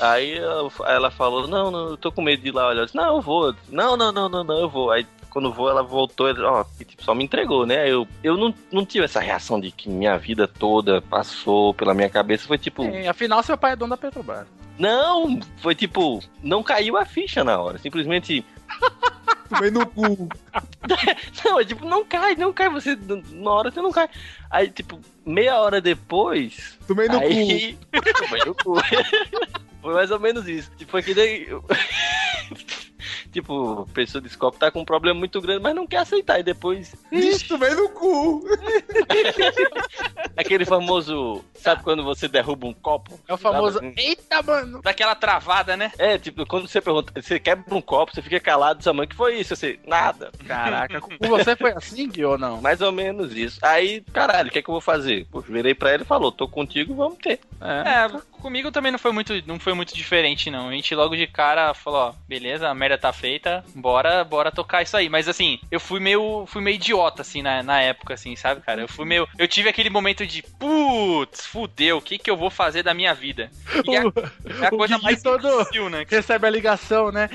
[0.00, 2.80] Aí ela, ela falou, não, não, eu tô com medo de ir lá olhar.
[2.82, 3.54] Eu disse, não, eu vou.
[3.68, 4.90] Não, não, não, não, não, eu vou.
[4.90, 7.88] Aí quando vou, ela voltou, ó, e, tipo, só me entregou, né?
[7.90, 12.10] Eu, eu não, não tive essa reação de que minha vida toda passou pela minha
[12.10, 12.46] cabeça.
[12.46, 14.46] Foi tipo, Sim, afinal, seu pai é dono da Petrobras.
[14.78, 17.78] não, foi tipo, não caiu a ficha na hora.
[17.78, 18.44] Simplesmente.
[19.48, 20.28] Tomei no cu.
[21.44, 22.68] Não, é tipo, não cai, não cai.
[22.70, 22.96] Você,
[23.32, 24.08] na hora você não cai.
[24.50, 26.78] Aí, tipo, meia hora depois.
[26.86, 27.78] Tomei no aí...
[27.92, 28.76] Tomei no cu.
[29.82, 30.70] Foi mais ou menos isso.
[30.76, 31.48] Tipo, que daí.
[33.32, 36.38] Tipo, a pessoa desse copo tá com um problema muito grande, mas não quer aceitar.
[36.38, 36.94] E depois.
[37.10, 38.44] Ixi, tomei no cu.
[40.36, 41.42] Aquele famoso.
[41.54, 43.18] Sabe quando você derruba um copo?
[43.26, 43.78] É o famoso.
[43.78, 43.94] Sabe?
[43.96, 44.82] Eita, mano!
[44.82, 45.92] Daquela travada, né?
[45.98, 49.16] É, tipo, quando você pergunta, você quebra um copo, você fica calado, sua mãe, que
[49.16, 49.56] foi isso?
[49.56, 50.30] Você, nada.
[50.46, 52.60] Caraca, com você foi assim, Gui, ou não?
[52.60, 53.58] Mais ou menos isso.
[53.62, 55.26] Aí, caralho, o que é que eu vou fazer?
[55.30, 57.40] Pô, virei pra ele e falou, tô contigo, vamos ter.
[57.60, 58.08] É,
[58.42, 60.68] comigo também não foi muito, não foi muito diferente, não.
[60.68, 64.82] A gente logo de cara falou, ó, beleza, a merda tá feita, bora, bora tocar
[64.82, 65.08] isso aí.
[65.08, 68.82] Mas assim, eu fui meio, fui meio idiota, assim, na, na época, assim, sabe, cara?
[68.82, 69.28] Eu fui meio.
[69.38, 73.14] Eu tive aquele momento de, putz, fudeu, o que que eu vou fazer da minha
[73.14, 73.48] vida?
[73.86, 74.00] E é,
[74.60, 76.04] é a O coisa mais todo difícil, né?
[76.08, 77.30] Recebe a ligação, né?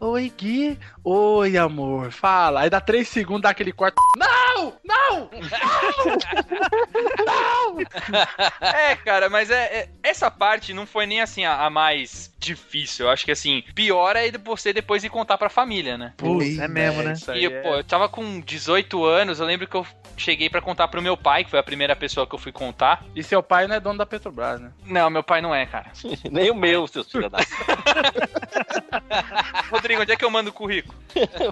[0.00, 0.78] Oi, Gui.
[1.02, 2.12] Oi, amor.
[2.12, 2.60] Fala.
[2.60, 3.96] Aí dá três segundos, dá aquele corte.
[4.16, 4.74] Não!
[4.84, 5.30] Não!
[8.60, 13.06] é, cara, mas é, é- essa parte não foi nem assim a, a mais difícil.
[13.06, 16.12] Eu acho que assim, pior é você depois ir contar pra família, né?
[16.16, 17.12] Putz, é mesmo, né?
[17.14, 19.86] Isso E, é- pô, eu tava com 18 anos, eu lembro que eu
[20.16, 23.04] cheguei pra contar pro meu pai, que foi a primeira pessoa que eu fui contar.
[23.16, 24.70] E seu pai não é dono da Petrobras, né?
[24.86, 25.90] Não, meu pai não é, cara.
[26.30, 27.38] Nem o meu, seus filhos da.
[29.70, 30.96] Rodrigo, onde é que eu mando o currículo?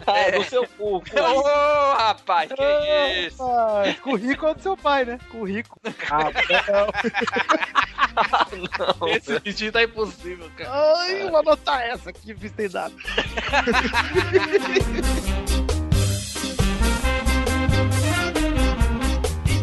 [0.07, 1.03] Ah, no seu cu.
[1.18, 2.62] Ô, rapaz, que
[3.26, 3.43] isso?
[3.43, 5.18] Ah, currículo é do seu pai, né?
[5.30, 5.80] Currículo.
[8.68, 10.70] Não, Esse pedido tá impossível, cara.
[10.99, 12.95] Ai, vou anotar essa fiz tem dado.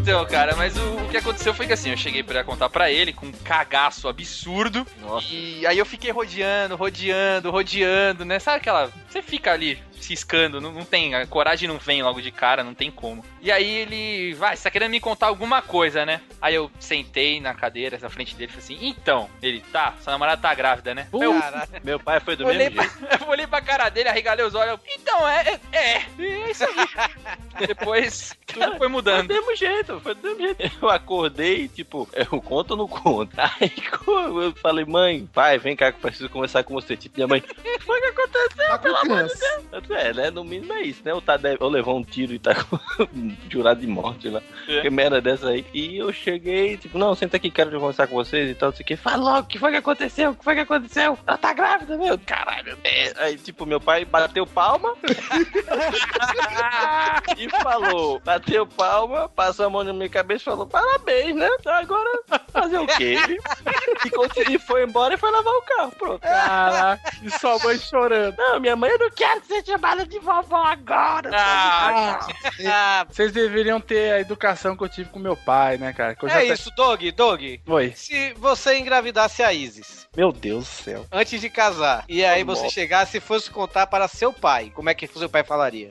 [0.00, 2.90] Então, cara, mas o, o que aconteceu foi que assim, eu cheguei pra contar pra
[2.90, 4.84] ele com um cagaço absurdo.
[5.30, 8.38] E aí eu fiquei rodeando, rodeando, rodeando, né?
[8.38, 8.90] Sabe aquela.
[9.10, 11.14] Você fica ali ciscando, não, não tem.
[11.14, 13.24] A coragem não vem logo de cara, não tem como.
[13.40, 14.34] E aí ele.
[14.34, 16.20] Vai, você tá querendo me contar alguma coisa, né?
[16.40, 20.12] Aí eu sentei na cadeira na frente dele e falei assim: então, ele, tá, sua
[20.12, 21.08] namorada tá grávida, né?
[21.12, 21.34] Eu,
[21.82, 23.06] Meu pai foi do mesmo pra, jeito.
[23.22, 24.72] eu olhei pra cara dele, arregalei os olhos.
[24.72, 27.66] eu, Então, é, é, é, é isso aí.
[27.66, 29.26] Depois tudo foi mudando.
[29.26, 30.78] Foi do mesmo jeito, foi do mesmo jeito.
[30.80, 33.32] Eu acordei, tipo, eu conto ou não conto?
[33.38, 33.72] Aí
[34.06, 36.96] eu falei, mãe, pai, vem cá que eu preciso conversar com você.
[36.96, 38.78] Tipo, minha mãe, o que foi que aconteceu?
[38.78, 39.34] Pelo amor de.
[39.34, 39.90] Deus.
[39.90, 40.30] É, né?
[40.30, 41.12] No mínimo é isso, né?
[41.12, 41.56] Ou, tá de...
[41.60, 42.52] ou levou um tiro e tá
[43.48, 44.42] jurado de morte lá.
[44.68, 44.80] É.
[44.80, 45.64] Que merda dessa aí.
[45.72, 48.84] E eu cheguei, tipo, não, senta aqui, quero conversar com vocês e tal, não sei
[48.84, 48.96] o que.
[48.96, 50.30] Fala logo, o que foi que aconteceu?
[50.30, 51.18] O que foi que aconteceu?
[51.26, 52.18] Ela tá grávida, meu.
[52.18, 53.12] Caralho, é.
[53.16, 54.94] Aí, tipo, meu pai bateu palma.
[57.36, 61.48] e falou, bateu palma, passou a mão na minha cabeça e falou, parabéns, né?
[61.58, 62.22] Então agora
[62.52, 63.16] fazer o quê?
[64.48, 66.20] E, e foi embora e foi lavar o carro, pronto.
[66.20, 68.36] Caraca, e sua mãe chorando.
[68.36, 71.30] Não, minha mãe, eu não quero ser chamada de vovó agora.
[71.32, 72.28] Ah,
[72.66, 76.16] Ah, Vocês deveriam ter a educação que eu tive com meu pai, né, cara?
[76.28, 77.60] É isso, Dog, Dog.
[77.66, 77.92] Oi.
[77.94, 81.06] Se você engravidasse a Isis Meu Deus do céu.
[81.12, 84.94] antes de casar, e aí você chegasse e fosse contar para seu pai, como é
[84.94, 85.90] que seu pai falaria?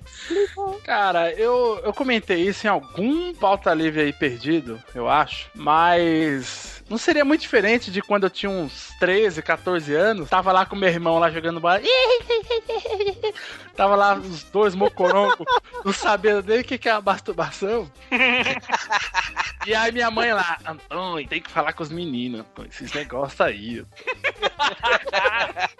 [0.83, 5.49] Cara, eu, eu comentei isso em algum pauta livre aí perdido, eu acho.
[5.55, 10.29] Mas não seria muito diferente de quando eu tinha uns 13, 14 anos.
[10.29, 11.81] Tava lá com meu irmão lá jogando bola.
[13.75, 15.45] Tava lá os dois mocorongos,
[15.85, 17.89] não sabendo nem o que que é a masturbação.
[19.67, 23.39] E aí minha mãe lá, Antônio, tem que falar com os meninos, Antônio, esses negócios
[23.41, 23.85] aí.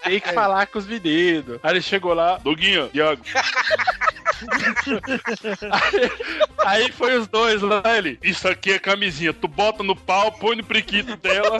[0.03, 1.59] Tem que falar com os meninos.
[1.63, 3.23] Aí ele chegou lá, Doguinho, Diago.
[5.71, 8.19] aí, aí foi os dois lá, ele.
[8.21, 10.63] Isso aqui é camisinha, tu bota no pau, põe no
[11.03, 11.59] priquito dela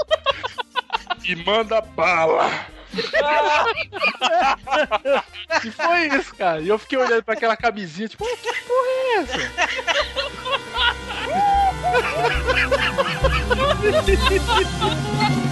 [1.24, 2.50] e manda bala.
[5.64, 6.60] e foi isso, cara.
[6.60, 9.38] E eu fiquei olhando pra aquela camisinha, tipo, "Ué, que porra é essa?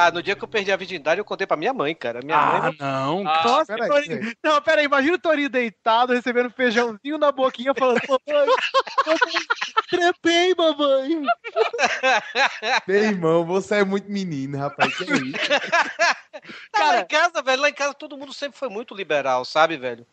[0.00, 2.20] Ah, no dia que eu perdi a virgindade, eu contei pra minha mãe, cara.
[2.22, 2.76] Minha Ah, mãe.
[2.78, 3.24] não.
[3.24, 4.18] Nossa, peraí, Torinho.
[4.20, 4.34] peraí.
[4.44, 8.48] Não, pera aí, imagina o Torinho deitado, recebendo feijãozinho na boquinha, falando, mamãe,
[9.06, 9.18] eu
[9.90, 11.22] trepei, mamãe.
[12.86, 14.96] Meu irmão, você é muito menino, rapaz.
[14.96, 15.32] Que é isso?
[16.72, 19.76] Cara, lá em casa, velho, lá em casa todo mundo sempre foi muito liberal, sabe,
[19.76, 20.06] velho?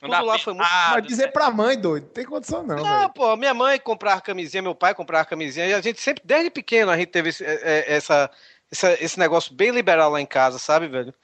[0.00, 0.68] Tudo lá foi muito.
[0.90, 3.08] Mas dizer pra mãe, doido, não tem condição não, Não, velho.
[3.10, 6.90] pô, minha mãe comprava camisinha, meu pai comprava camisinha, e a gente sempre, desde pequeno,
[6.90, 8.28] a gente teve esse, é, é, essa,
[8.72, 11.14] essa- esse negócio bem liberal lá em casa, sabe, velho?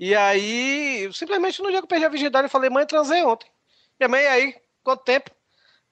[0.00, 3.22] E aí, eu simplesmente no dia que eu perdi a virgindade, eu falei, mãe, transei
[3.22, 3.46] ontem.
[4.00, 5.30] Minha mãe, aí, quanto tempo?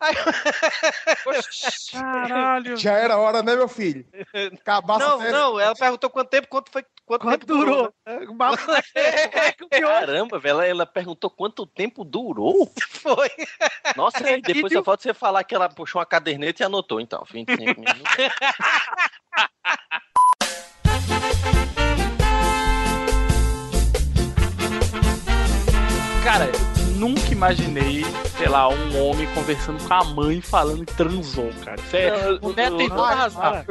[0.00, 0.14] Aí,
[1.92, 2.76] Caralho.
[2.76, 4.04] Já era hora, né, meu filho?
[4.60, 7.94] Acabasse não, não, ela perguntou quanto tempo, quanto foi, quanto, Quanto tempo durou?
[9.70, 12.68] Caramba, velho, ela, perguntou quanto tempo durou.
[12.88, 13.30] Foi.
[13.94, 17.24] Nossa, e depois só falta você falar que ela puxou uma caderneta e anotou, então.
[17.30, 18.02] 25 minutos.
[26.24, 28.04] Cara, eu nunca imaginei,
[28.38, 31.80] sei lá, um homem conversando com a mãe falando que transou, cara.
[31.80, 33.42] Isso é, o Neto tem toda razão.
[33.42, 33.64] Ah,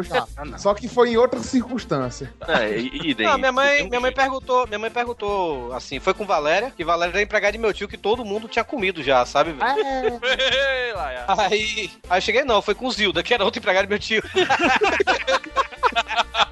[0.58, 2.34] Só que foi em outra circunstância.
[2.46, 3.26] É, idem.
[3.26, 7.14] Não, minha mãe, minha mãe perguntou, minha mãe perguntou assim, foi com Valéria, que Valéria
[7.14, 9.52] era empregada de meu tio, que todo mundo tinha comido já, sabe?
[9.52, 9.56] Ei,
[10.94, 11.24] lá, é.
[11.28, 14.22] Aí, aí eu cheguei, não, foi com Zilda, que era outro empregado do meu tio.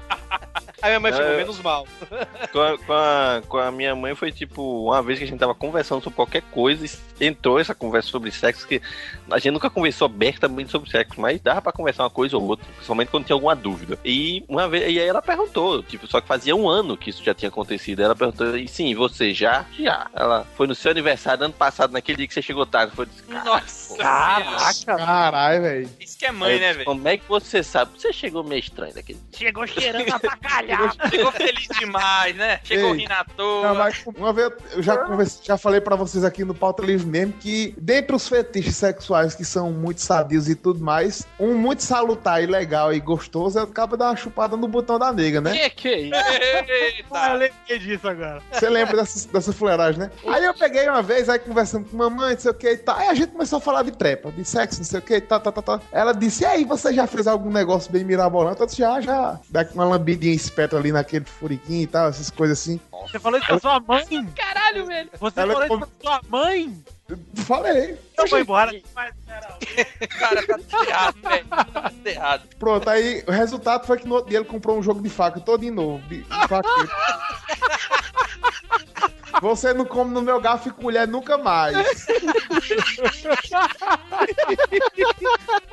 [0.82, 1.86] Aí minha mãe ficou menos mal.
[2.52, 5.38] com, a, com, a, com a minha mãe foi tipo, uma vez que a gente
[5.38, 8.80] tava conversando sobre qualquer coisa, e entrou essa conversa sobre sexo, que
[9.30, 12.66] a gente nunca conversou abertamente sobre sexo, mas dava pra conversar uma coisa ou outra,
[12.74, 13.98] principalmente quando tinha alguma dúvida.
[14.04, 17.22] E uma vez, e aí ela perguntou, tipo, só que fazia um ano que isso
[17.22, 18.02] já tinha acontecido.
[18.02, 19.64] Ela perguntou, e sim, você já?
[19.78, 20.08] Já.
[20.14, 22.94] Ela foi no seu aniversário ano passado, naquele dia que você chegou tarde.
[22.94, 24.96] Foi, Nossa, Caraca.
[24.96, 25.90] Caralho, velho.
[26.00, 26.84] Isso que é mãe, Aí, né, velho?
[26.84, 27.92] Como é que você sabe?
[27.98, 29.38] Você chegou meio estranho daquele dia.
[29.38, 30.18] Chegou cheirando a
[31.10, 32.60] Chegou feliz demais, né?
[32.64, 33.00] Chegou Ei.
[33.02, 33.68] rindo à toa.
[33.68, 37.06] Não, mas uma vez eu já, conversei- já falei pra vocês aqui no Pauta Livre
[37.06, 41.82] mesmo que, dentre os fetiches sexuais que são muito sadios e tudo mais, um muito
[41.82, 45.40] salutar e legal e gostoso é o cabo dar uma chupada no botão da nega,
[45.40, 45.52] né?
[45.52, 46.14] Que que é isso?
[47.12, 48.42] Ah, eu lembrei disso agora.
[48.52, 50.10] Você lembra dessa, dessa fuleiragem, né?
[50.26, 52.96] Aí eu peguei uma vez, aí conversando com mamãe, não sei o que e tal.
[52.96, 55.20] Aí a gente começou a falar de trepa, de sexo, não sei o que e
[55.20, 55.80] tal, tal, tal, tal.
[55.92, 58.60] Ela disse, e aí, você já fez algum negócio bem mirabolante?
[58.60, 59.38] Eu disse, já, já.
[59.48, 62.78] Dá uma lambidinha esperta ali naquele furiquinho e tal, essas coisas assim.
[63.02, 64.26] Você falou isso pra sua mãe?
[64.36, 65.10] Caralho, velho.
[65.18, 66.84] Você Ela falou com- isso pra sua mãe?
[67.44, 67.98] Falei.
[68.16, 68.70] Eu vou embora.
[70.18, 71.46] Cara, tá tudo errado, velho.
[71.48, 72.42] Tá tudo errado.
[72.58, 75.40] Pronto, aí o resultado foi que no outro dia ele comprou um jogo de faca
[75.40, 76.06] todo de novo.
[76.08, 76.90] De, de faqueiro.
[79.40, 81.74] Você não come no meu garfo e colher nunca mais.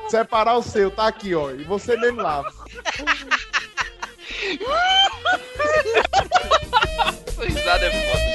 [0.08, 1.50] Separar o seu, tá aqui, ó.
[1.50, 2.50] E você mesmo lava.
[7.40, 8.28] Risada é foda.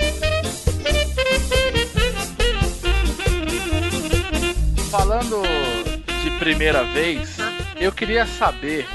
[4.92, 5.42] Falando
[6.24, 7.38] de primeira vez,
[7.80, 8.86] eu queria saber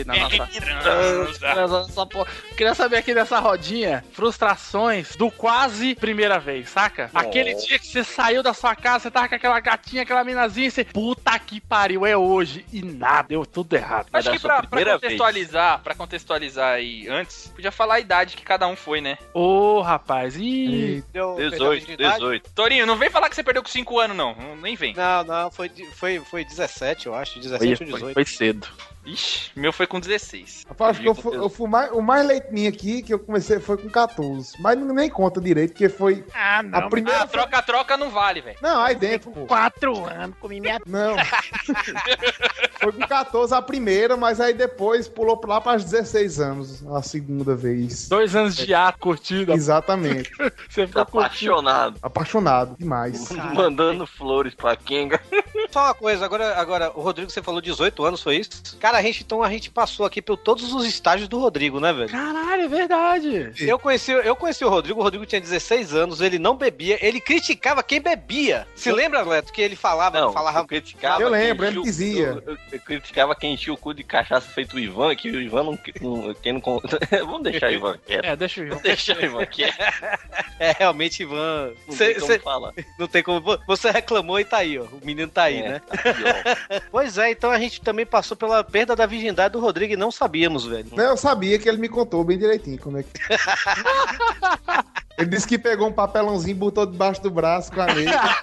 [0.00, 1.86] aqui na nossa.
[1.86, 2.28] Nessa porra.
[2.56, 7.10] Queria saber aqui nessa rodinha frustrações do quase primeira vez, saca?
[7.14, 10.68] Aquele dia que você saiu da sua casa, você tava com aquela gatinha, aquela minazinha,
[10.68, 12.64] e você, puta que pariu, é hoje.
[12.72, 14.08] E nada, deu tudo errado.
[14.12, 15.02] Acho que pra, pra primeira vez.
[15.02, 19.18] contextualizar, pra contextualizar aí antes, podia falar a idade que cada um foi, né?
[19.32, 21.04] Ô, rapaz, ih.
[21.12, 22.14] Deu, perdeu a 18, virgindade?
[22.16, 22.50] 18.
[22.54, 24.34] Torinho, não vem falar que você perdeu com 5 anos, não.
[24.56, 24.94] Nem vem.
[24.94, 27.38] Não, não, foi, foi, foi 17, eu acho.
[27.40, 28.14] 17 Foi, ou foi, 18.
[28.14, 28.68] foi cedo.
[29.06, 30.64] Ixi, meu foi com 16.
[30.68, 33.76] Rapaz, acho que eu, eu fui mais, o mais leitinho aqui que eu comecei foi
[33.78, 34.54] com 14.
[34.60, 36.78] Mas nem conta direito, porque foi Ah, não.
[36.78, 37.22] a primeira.
[37.22, 38.58] Ah, troca-troca não vale, velho.
[38.60, 39.46] Não, aí dentro, pô.
[39.46, 40.80] Quatro anos, comi minha...
[40.86, 41.16] Não.
[42.80, 47.54] Foi com 14 a primeira, mas aí depois pulou lá para 16 anos, a segunda
[47.54, 48.08] vez.
[48.08, 49.52] Dois anos de ato curtido.
[49.52, 50.30] Exatamente.
[50.68, 51.02] Você ficou.
[51.02, 51.98] Apaixonado.
[52.02, 53.30] Apaixonado demais.
[53.54, 55.20] Mandando flores pra Kenga.
[55.70, 58.76] Só uma coisa, agora, agora, o Rodrigo, você falou 18 anos, foi isso?
[58.78, 61.92] Cara, a gente, então, a gente passou aqui por todos os estágios do Rodrigo, né,
[61.92, 62.08] velho?
[62.08, 63.52] Caralho, é verdade.
[63.60, 67.20] Eu conheci, eu conheci o Rodrigo, o Rodrigo tinha 16 anos, ele não bebia, ele
[67.20, 68.66] criticava quem bebia.
[68.74, 70.60] Se lembra, Leto, que ele falava, Não, falava...
[70.60, 71.22] eu criticava.
[71.22, 72.26] Eu lembro, ele o- dizia.
[72.26, 75.40] Eu, eu- eu criticava quem enchia o cu de cachaça feito o Ivan, que o
[75.40, 75.78] Ivan não.
[76.00, 76.60] não- quem não
[77.26, 78.24] Vamos deixar o Ivan quieto.
[78.24, 79.76] É, deixa eu Vamos deixar o Ivan quieto.
[80.58, 81.72] É, realmente, Ivan...
[81.86, 82.72] Não Cê- tem como cê- falar.
[82.98, 83.58] não tem como...
[83.66, 84.84] Você reclamou e tá aí, ó.
[84.84, 85.80] O menino tá aí, É, né?
[85.80, 86.80] tá.
[86.90, 90.10] Pois é, então a gente também passou pela perda da virgindade do Rodrigo e não
[90.10, 90.88] sabíamos, velho.
[90.94, 93.10] Não, eu sabia que ele me contou bem direitinho como é que.
[95.18, 98.20] Ele disse que pegou um papelãozinho, botou debaixo do braço com a nega.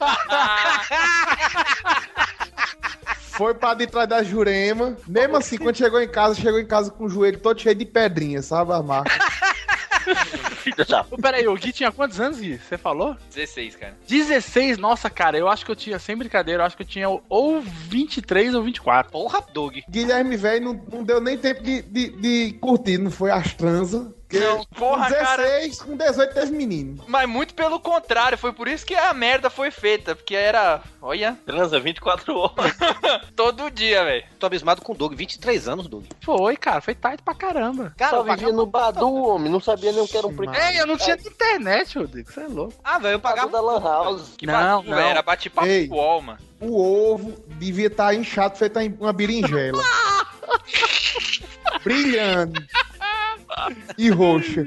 [3.34, 4.98] Foi pra detrás da Jurema.
[5.08, 7.86] Mesmo assim, quando chegou em casa, chegou em casa com o joelho todo cheio de
[7.86, 9.12] pedrinha, sabe, a marca?
[11.12, 12.58] Ô, Peraí, o Gui tinha quantos anos, Gui?
[12.58, 13.16] Você falou?
[13.34, 13.98] 16, cara.
[14.08, 17.08] 16, nossa, cara, eu acho que eu tinha, sem brincadeira, eu acho que eu tinha
[17.10, 19.12] ou 23 ou 24.
[19.12, 19.78] Porra, Doug.
[19.90, 24.08] Guilherme, velho, não, não deu nem tempo de, de, de curtir, não foi as transas.
[24.34, 27.04] Porque Não, porra, com 16, com 18 teve menino.
[27.08, 31.38] Mas muito pelo contrário, foi por isso que a merda foi feita, porque era, olha,
[31.46, 32.74] Transa 24 horas.
[33.36, 34.24] todo dia, velho.
[34.40, 35.14] Tô abismado com o Doug.
[35.14, 36.06] 23 anos, Doug.
[36.22, 37.94] Foi, cara, foi tarde pra caramba.
[37.96, 39.52] Cara, Só eu vivia no Badu, homem.
[39.52, 40.54] Não sabia nem o que era um primo.
[40.56, 42.74] É, eu não tinha internet, Rodrigo, você é louco.
[42.84, 43.52] Ah, velho, eu pagava.
[43.52, 44.34] da Lan House.
[44.36, 44.96] Que Não, batu, não.
[44.96, 45.88] velho, era bate-papo Ei.
[45.88, 46.40] wall, mano.
[46.60, 46.82] O
[47.12, 49.84] ovo devia estar inchado, feito em uma berinjela.
[51.84, 52.64] Brilhando.
[53.98, 54.66] E roxa.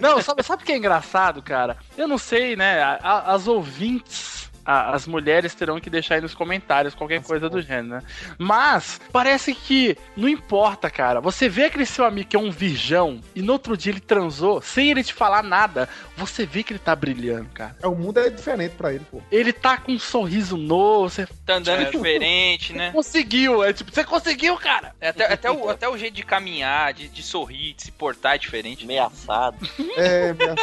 [0.00, 1.76] Não, sabe, sabe o que é engraçado, cara?
[1.96, 2.82] Eu não sei, né?
[2.82, 7.48] a- a- as ouvintes, a- as mulheres terão que deixar aí nos comentários qualquer coisa
[7.48, 8.02] do gênero, né?
[8.38, 11.20] Mas parece que não importa, cara.
[11.20, 14.60] Você vê aquele seu amigo que é um virgão e no outro dia ele transou
[14.60, 17.76] sem ele te falar nada, você vê que ele tá brilhando, cara.
[17.82, 19.22] É, o mundo é diferente pra ele, pô.
[19.30, 22.90] Ele tá com um sorriso novo, você Tá andando diferente, né?
[22.92, 24.94] conseguiu, é tipo, você conseguiu, cara.
[25.00, 28.34] É, Até, até, o, até o jeito de caminhar, de, de sorrir, de se portar
[28.34, 28.84] é diferente.
[28.84, 29.56] Ameaçado.
[29.96, 30.54] É, minha-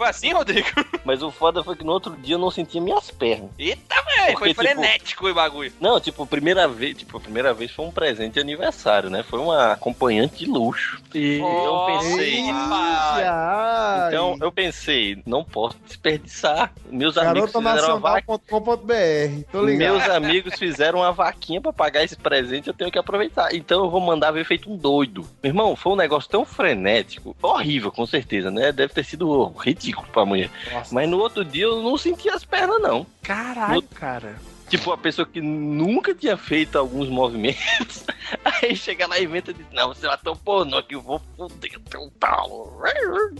[0.00, 0.66] Foi assim, Rodrigo?
[1.04, 3.50] Mas o foda foi que no outro dia eu não sentia minhas pernas.
[3.58, 5.70] Eita, velho, foi tipo, frenético o bagulho.
[5.78, 9.22] Não, tipo, primeira vez, tipo, a primeira vez foi um presente de aniversário, né?
[9.22, 11.02] Foi uma acompanhante de luxo.
[11.14, 14.08] E eu pensei, Ai, ai.
[14.08, 16.72] então eu pensei, não posso desperdiçar.
[16.90, 18.40] Meus amigos fizeram uma vaquinha.
[18.48, 19.92] Garotonacional.com.br, tô ligado.
[19.92, 23.54] Meus amigos fizeram uma vaquinha pra pagar esse presente, eu tenho que aproveitar.
[23.54, 25.26] Então eu vou mandar ver feito um doido.
[25.42, 28.72] Meu irmão, foi um negócio tão frenético, horrível, com certeza, né?
[28.72, 30.50] Deve ter sido ridículo pra mulher.
[30.90, 33.06] Mas no outro dia eu não senti as pernas, não.
[33.22, 34.36] Caralho, cara.
[34.70, 38.04] Tipo, uma pessoa que nunca tinha feito alguns movimentos,
[38.62, 41.80] aí chega lá e inventa de não, você é tão pornô que eu vou foder
[41.90, 42.80] teu pau.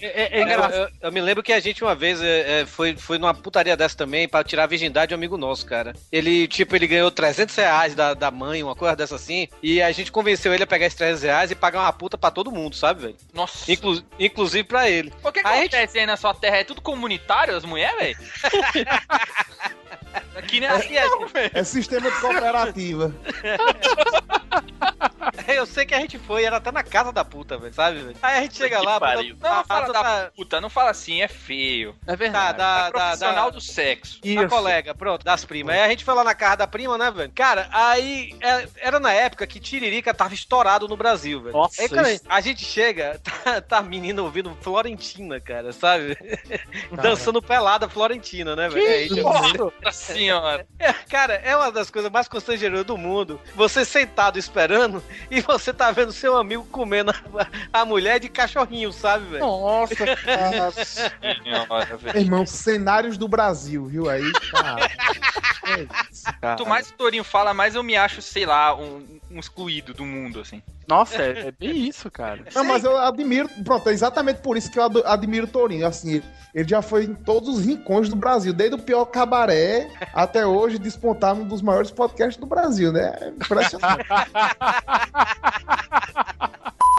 [0.00, 0.74] É, engraçado.
[0.74, 3.76] Eu, eu me lembro que a gente uma vez é, é, foi, foi numa putaria
[3.76, 5.94] dessa também pra tirar a virgindade de um amigo nosso, cara.
[6.10, 9.92] Ele, tipo, ele ganhou 300 reais da, da mãe, uma coisa dessa assim, e a
[9.92, 12.74] gente convenceu ele a pegar esses 300 reais e pagar uma puta pra todo mundo,
[12.74, 13.16] sabe, velho?
[13.32, 13.70] Nossa.
[13.70, 15.12] Inclu inclusive pra ele.
[15.22, 16.56] O que, que Aí a acontece aí na sua terra?
[16.56, 18.18] É tudo comunitário, as mulheres, velho?
[20.34, 20.94] Aqui não é assim,
[21.32, 21.50] velho.
[21.54, 23.14] É sistema de cooperativa.
[25.48, 28.16] Eu sei que a gente foi, era até na casa da puta, velho, sabe, velho?
[28.22, 29.34] Aí a gente chega lá, pariu.
[29.34, 31.94] puta- Não, a- fala da puta, não fala assim, é feio.
[32.06, 32.58] É Tá, verdade.
[32.58, 34.20] da, é profissional da, da, do sexo.
[34.22, 35.74] Da colega, pronto, das primas.
[35.74, 37.32] Aí a gente foi lá na casa da prima, né, velho?
[37.34, 41.56] Cara, aí é, era na época que Tiririca tava estourado no Brasil, velho.
[41.56, 46.16] Nossa, aí quando isso- a gente chega, tá, tá a menina ouvindo Florentina, cara, sabe?
[47.02, 48.86] Dançando pelada Florentina, né, velho?
[48.86, 50.66] Aí, tipo, Nossa senhora.
[50.78, 53.40] é, Cara, é uma das coisas mais constrangedoras do mundo.
[53.54, 58.92] Você sentado esperando e você tá vendo seu amigo comendo a, a mulher de cachorrinho,
[58.92, 59.44] sabe, velho?
[59.44, 60.70] Nossa, cara.
[60.72, 62.18] Senhora.
[62.18, 64.32] Irmão, cenários do Brasil, viu aí?
[64.50, 64.90] Cara.
[65.64, 66.56] É isso, cara.
[66.56, 70.04] Quanto mais o Torinho fala, mais eu me acho, sei lá, um, um excluído do
[70.04, 70.62] mundo, assim.
[70.90, 72.44] Nossa, é, é bem isso, cara.
[72.54, 75.86] Não, mas eu admiro, pronto, é exatamente por isso que eu admiro o Torinho.
[75.86, 76.22] Assim,
[76.54, 80.78] ele já foi em todos os rincões do Brasil, desde o pior cabaré até hoje
[80.78, 83.16] despontar num dos maiores podcasts do Brasil, né?
[83.20, 84.06] É impressionante.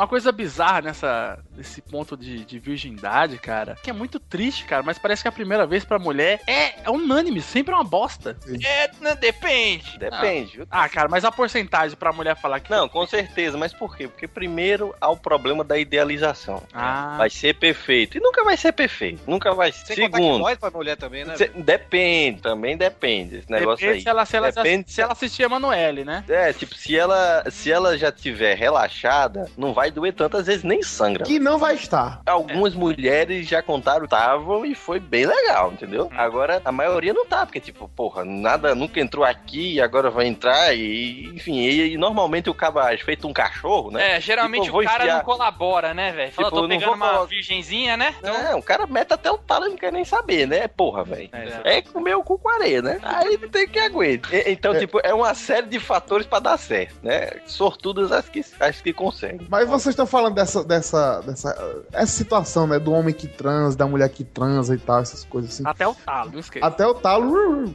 [0.01, 4.81] Uma coisa bizarra nessa, nesse ponto de, de virgindade, cara, que é muito triste, cara,
[4.81, 8.35] mas parece que a primeira vez pra mulher é, é unânime, sempre é uma bosta.
[8.65, 9.99] É, não, depende.
[9.99, 10.57] Depende.
[10.57, 10.67] viu?
[10.71, 12.71] Ah, cara, mas a porcentagem pra mulher falar que.
[12.71, 14.07] Não, com certeza, mas por quê?
[14.07, 16.61] Porque primeiro há o problema da idealização.
[16.71, 17.15] Ah.
[17.17, 18.15] Vai ser perfeito.
[18.15, 19.23] E nunca vai ser perfeito.
[19.25, 19.95] Nunca vai ser.
[19.95, 20.37] Segundo.
[20.37, 21.35] dói pra mulher também, né?
[21.35, 23.37] cê- depende, também depende.
[23.37, 24.01] Esse negócio Depende aí.
[24.03, 26.23] se ela, se, ela, Depende se ela assistir a Emanuele, né?
[26.29, 30.63] É, tipo, se ela, se ela já tiver relaxada, não vai doer tanto, às vezes
[30.63, 31.25] nem sangra.
[31.25, 32.21] que não vai estar.
[32.27, 36.07] Algumas mulheres já contaram estavam e foi bem legal, entendeu?
[36.15, 40.27] Agora, a maioria não tá, porque, tipo, porra, nada nunca entrou aqui e agora vai
[40.27, 44.17] entrar e, enfim, e, e normalmente o caba é feito um cachorro, né?
[44.17, 46.31] É, geralmente Tipo, o cara enfiar- não colabora, né, velho?
[46.31, 48.15] Fala, Tipo, tô não pegando vou uma falar- virgenzinha, né?
[48.23, 50.67] É, o cara mete até o talo e não quer nem saber, né?
[50.67, 51.29] Porra, velho.
[51.63, 52.99] É, comer o cu com areia, né?
[53.03, 54.31] Aí tem que aguentar.
[54.47, 57.29] Então, tipo, é uma série de fatores pra dar certo, né?
[57.45, 59.47] Sortudas as que, as que conseguem.
[59.49, 62.79] Mas vocês estão falando dessa, dessa, dessa essa situação, né?
[62.79, 65.63] Do homem que transa, da mulher que transa e tal, essas coisas assim.
[65.65, 66.65] Até o talo, não esqueça.
[66.65, 67.73] Até o talo.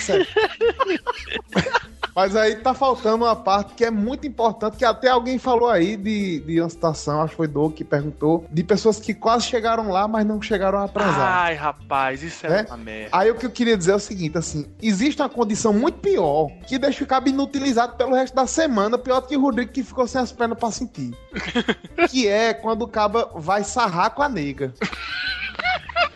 [0.00, 0.26] Sério.
[2.14, 5.96] Mas aí tá faltando uma parte que é muito importante, que até alguém falou aí
[5.96, 9.88] de, de uma situação, acho que foi Doug que perguntou, de pessoas que quase chegaram
[9.90, 11.42] lá, mas não chegaram a atrasar.
[11.44, 12.66] Ai, rapaz, isso é Né?
[12.68, 13.10] uma merda.
[13.16, 16.48] Aí o que eu queria dizer é o seguinte, assim, existe uma condição muito pior
[16.66, 19.82] que deixa o cabo inutilizado pelo resto da semana, pior do que o Rodrigo que
[19.82, 21.14] ficou sem as pernas pra sentir.
[22.10, 24.72] que é quando o cabo vai sarrar com a nega.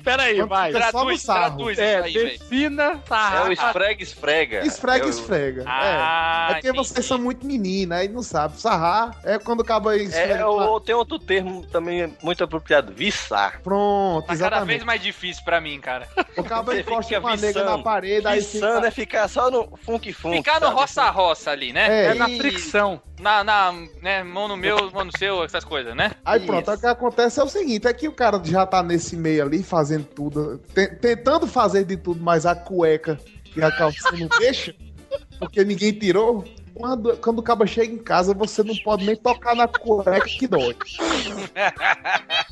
[0.04, 0.72] Pera aí, Quando vai.
[0.72, 1.70] no sarro.
[1.70, 4.66] É, defina É o esfrega, esfrega.
[4.66, 5.64] Esfrega, É esfrega.
[5.66, 6.50] Ah, é.
[6.50, 8.60] É porque vocês são muito menina, aí não sabe.
[8.60, 10.34] Sarrar é quando o cabo esfrega.
[10.34, 13.60] É, ou tem outro termo também muito apropriado, viçar.
[13.62, 14.66] Pronto, Tá cada exatamente.
[14.68, 16.06] vez mais difícil pra mim, cara.
[16.36, 18.86] O cabo encosta com a nega na parede, aí Viçando fica...
[18.86, 20.36] é ficar só no funk-funk.
[20.36, 21.86] Ficar no roça-roça ali, né?
[21.88, 22.06] É.
[22.10, 23.00] É na E- fricção.
[23.20, 23.72] Na, na,
[24.02, 26.10] né, mão no meu, mão no seu, essas coisas, né?
[26.24, 28.82] Aí pronto, aí o que acontece é o seguinte, é que o cara já tá
[28.82, 33.18] nesse meio ali, fazendo tudo, te- tentando fazer de tudo, mas a cueca
[33.56, 34.74] e a calça não deixa,
[35.38, 36.44] porque ninguém tirou.
[36.74, 40.48] Quando, quando o cabo chega em casa, você não pode nem tocar na cueca que
[40.48, 40.76] dói.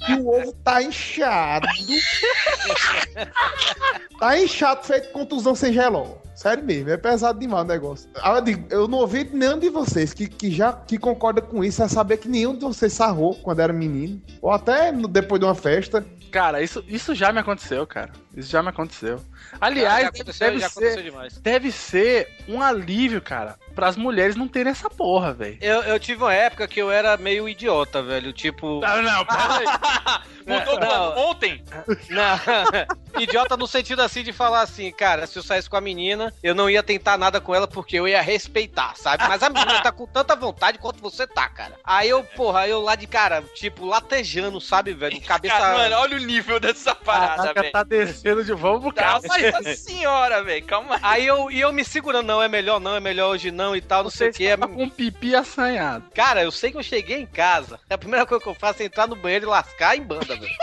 [0.08, 1.66] E o ovo tá inchado.
[4.18, 6.06] tá inchado, feito contusão sem geló.
[6.34, 8.08] Sério mesmo, é pesado demais o negócio.
[8.16, 11.62] Ah, Eu, digo, eu não ouvi nenhum de vocês que, que já que concorda com
[11.62, 14.20] isso, é saber que nenhum de vocês sarrou quando era menino.
[14.40, 16.04] Ou até depois de uma festa.
[16.32, 18.10] Cara, isso, isso já me aconteceu, cara.
[18.34, 19.22] Isso já me aconteceu.
[19.60, 21.38] Aliás, já aconteceu, deve, ser, demais.
[21.38, 25.58] deve ser um alívio, cara, pras mulheres não terem essa porra, velho.
[25.60, 28.32] Eu, eu tive uma época que eu era meio idiota, velho.
[28.32, 28.80] Tipo.
[28.80, 29.66] Não, não, peraí.
[30.46, 31.30] Mudou Não.
[31.30, 31.62] Ontem?
[32.10, 32.40] Não.
[33.20, 36.54] idiota no sentido assim de falar assim, cara, se eu saísse com a menina, eu
[36.54, 39.22] não ia tentar nada com ela porque eu ia respeitar, sabe?
[39.28, 41.74] Mas a menina tá com tanta vontade quanto você tá, cara.
[41.84, 45.20] Aí eu, porra, eu lá de cara, tipo, latejando, sabe, velho?
[45.20, 45.54] Cabeça.
[45.54, 47.72] Cara, mano, olha o nível dessa parada, velho.
[47.72, 49.22] tá descendo de vamos pro carro.
[49.22, 51.00] Nossa senhora, velho, calma aí.
[51.22, 53.80] Aí eu, e eu me segurando, não, é melhor não, é melhor hoje não e
[53.80, 54.56] tal, não sei o que.
[54.56, 56.04] Tá com pipi assanhado.
[56.14, 57.78] Cara, eu sei que eu cheguei em casa.
[57.88, 60.52] A primeira coisa que eu faço é entrar no banheiro e lascar em banda, velho.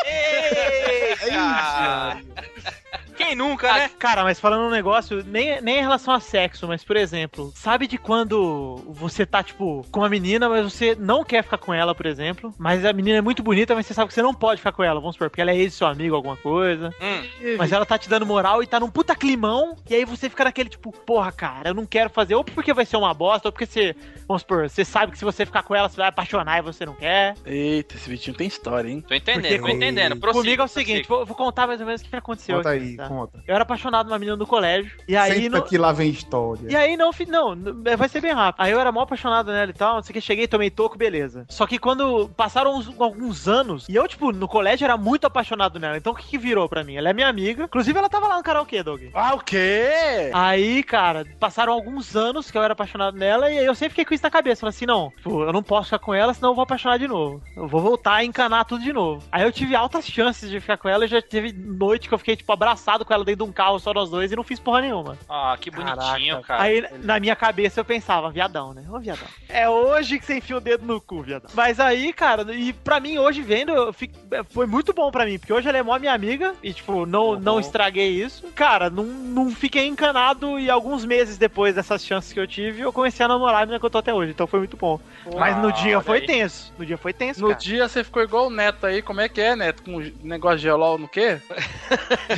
[3.20, 3.92] Quem nunca, né?
[4.00, 7.86] Cara, mas falando um negócio, nem, nem em relação a sexo, mas por exemplo, sabe
[7.86, 11.94] de quando você tá, tipo, com uma menina, mas você não quer ficar com ela,
[11.94, 14.62] por exemplo, mas a menina é muito bonita, mas você sabe que você não pode
[14.62, 16.96] ficar com ela, vamos supor, porque ela é ex seu amigo, alguma coisa.
[17.02, 17.56] Hum.
[17.58, 20.46] Mas ela tá te dando moral e tá num puta climão, e aí você fica
[20.46, 23.52] naquele tipo, porra, cara, eu não quero fazer, ou porque vai ser uma bosta, ou
[23.52, 23.95] porque você,
[24.28, 26.86] vamos supor, você sabe que se você ficar com ela, você vai apaixonar e você
[26.86, 27.36] não quer.
[27.45, 29.03] Eita, esse Vitinho tem história, hein?
[29.07, 30.16] Tô entendendo, Porque tô com- entendendo.
[30.20, 32.57] Prossiga, Comigo é o seguinte, vou, vou contar mais ou menos o que aconteceu.
[32.57, 33.07] Conta aqui, aí, tá?
[33.07, 33.44] conta.
[33.48, 35.44] Eu era apaixonado numa menina no colégio, e aí...
[35.44, 36.68] Senta no- que lá vem história.
[36.70, 37.56] E aí não, não,
[37.98, 38.61] vai ser bem rápido.
[38.64, 40.98] Aí eu era mó apaixonado nela e tal, não sei o que, cheguei, tomei toco,
[40.98, 41.45] beleza.
[41.49, 45.80] Só que quando passaram uns- alguns anos, e eu, tipo, no colégio era muito apaixonado
[45.80, 46.95] nela, então o que que virou pra mim?
[46.95, 49.02] Ela é minha amiga, inclusive ela tava lá no karaokê, Doug.
[49.14, 50.30] Ah, o quê?
[50.34, 54.06] Aí, cara, passaram alguns anos que eu era apaixonado nela, e aí eu sempre fiquei
[54.06, 56.50] com isso na cabeça, falei assim, não, tipo, eu não posso ficar com ela, senão
[56.52, 57.42] eu vou apaixonar de novo.
[57.56, 59.24] Eu vou voltar a encanar tudo de novo.
[59.32, 62.18] Aí eu tive altas chances de ficar com ela, e já teve noite que eu
[62.18, 64.60] fiquei, tipo, abraçado com ela dentro de um carro, só nós dois, e não fiz
[64.60, 65.18] porra nenhuma.
[65.30, 66.62] Ah, que bonitinho, cara.
[66.64, 68.84] Aí, na minha cabeça, eu pensava, viadão, né?
[68.90, 69.28] Ô, viadão.
[69.48, 71.50] É hoje que você enfia o dedo no cu, viadão.
[71.54, 74.16] Mas aí, cara, e pra mim, hoje vendo, eu fico-
[74.50, 77.40] foi muito bom pra mim, porque hoje ela é mó minha amiga, e, tipo, não,
[77.40, 78.48] não estraguei isso.
[78.56, 82.94] Cara, não, não fiquei encanado, e alguns meses depois dessas chances que eu tive, eu
[82.94, 85.00] comecei a namorar a menina que eu tô até hoje, então foi muito bom.
[85.38, 86.26] Mas no dia olha foi aí.
[86.26, 86.74] tenso.
[86.78, 87.60] No dia foi tenso, No cara.
[87.60, 89.84] dia você ficou igual o Neto aí, como é que é, Neto?
[89.84, 91.40] Com negócio de gelol no quê?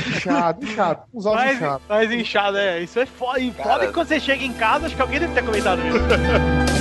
[0.07, 1.01] Inchado, inchado.
[1.13, 1.81] Os olhos Mais, inchados.
[1.87, 2.79] mais inchado, é.
[2.81, 3.39] Isso é foda.
[3.39, 6.80] E foda que quando você chega em casa, acho que alguém deve ter comentado isso.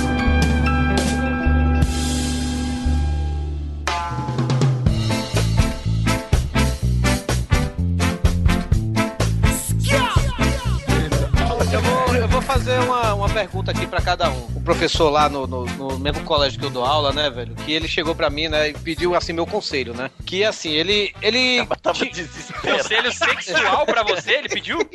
[13.41, 14.60] pergunta aqui pra cada um.
[14.61, 17.55] O professor lá no, no, no mesmo colégio que eu dou aula, né, velho?
[17.55, 20.11] Que ele chegou pra mim, né, e pediu, assim, meu conselho, né?
[20.23, 21.11] Que, assim, ele...
[21.19, 21.65] ele
[22.61, 24.77] Conselho sexual pra você, ele pediu?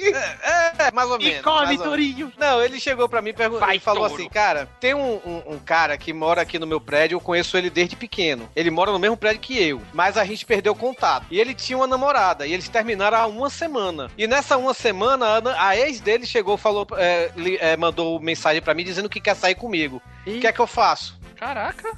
[0.79, 1.41] É, mais ou menos.
[1.43, 1.83] come, ou menos.
[1.85, 2.33] Tourinho.
[2.39, 4.15] Não, ele chegou pra mim e e falou touro.
[4.15, 7.57] assim, cara, tem um, um- um cara que mora aqui no meu prédio, eu conheço
[7.57, 8.49] ele desde pequeno.
[8.55, 11.27] Ele mora no mesmo prédio que eu, mas a gente perdeu contato.
[11.31, 14.11] E ele tinha uma namorada, e eles terminaram há uma semana.
[14.17, 15.27] E nessa uma semana,
[15.57, 19.21] a, a ex dele chegou, falou, é, li- é, mandou mensagem pra mim dizendo que
[19.21, 20.01] quer sair comigo.
[20.27, 21.19] O que é que eu faço?
[21.37, 21.93] Caraca.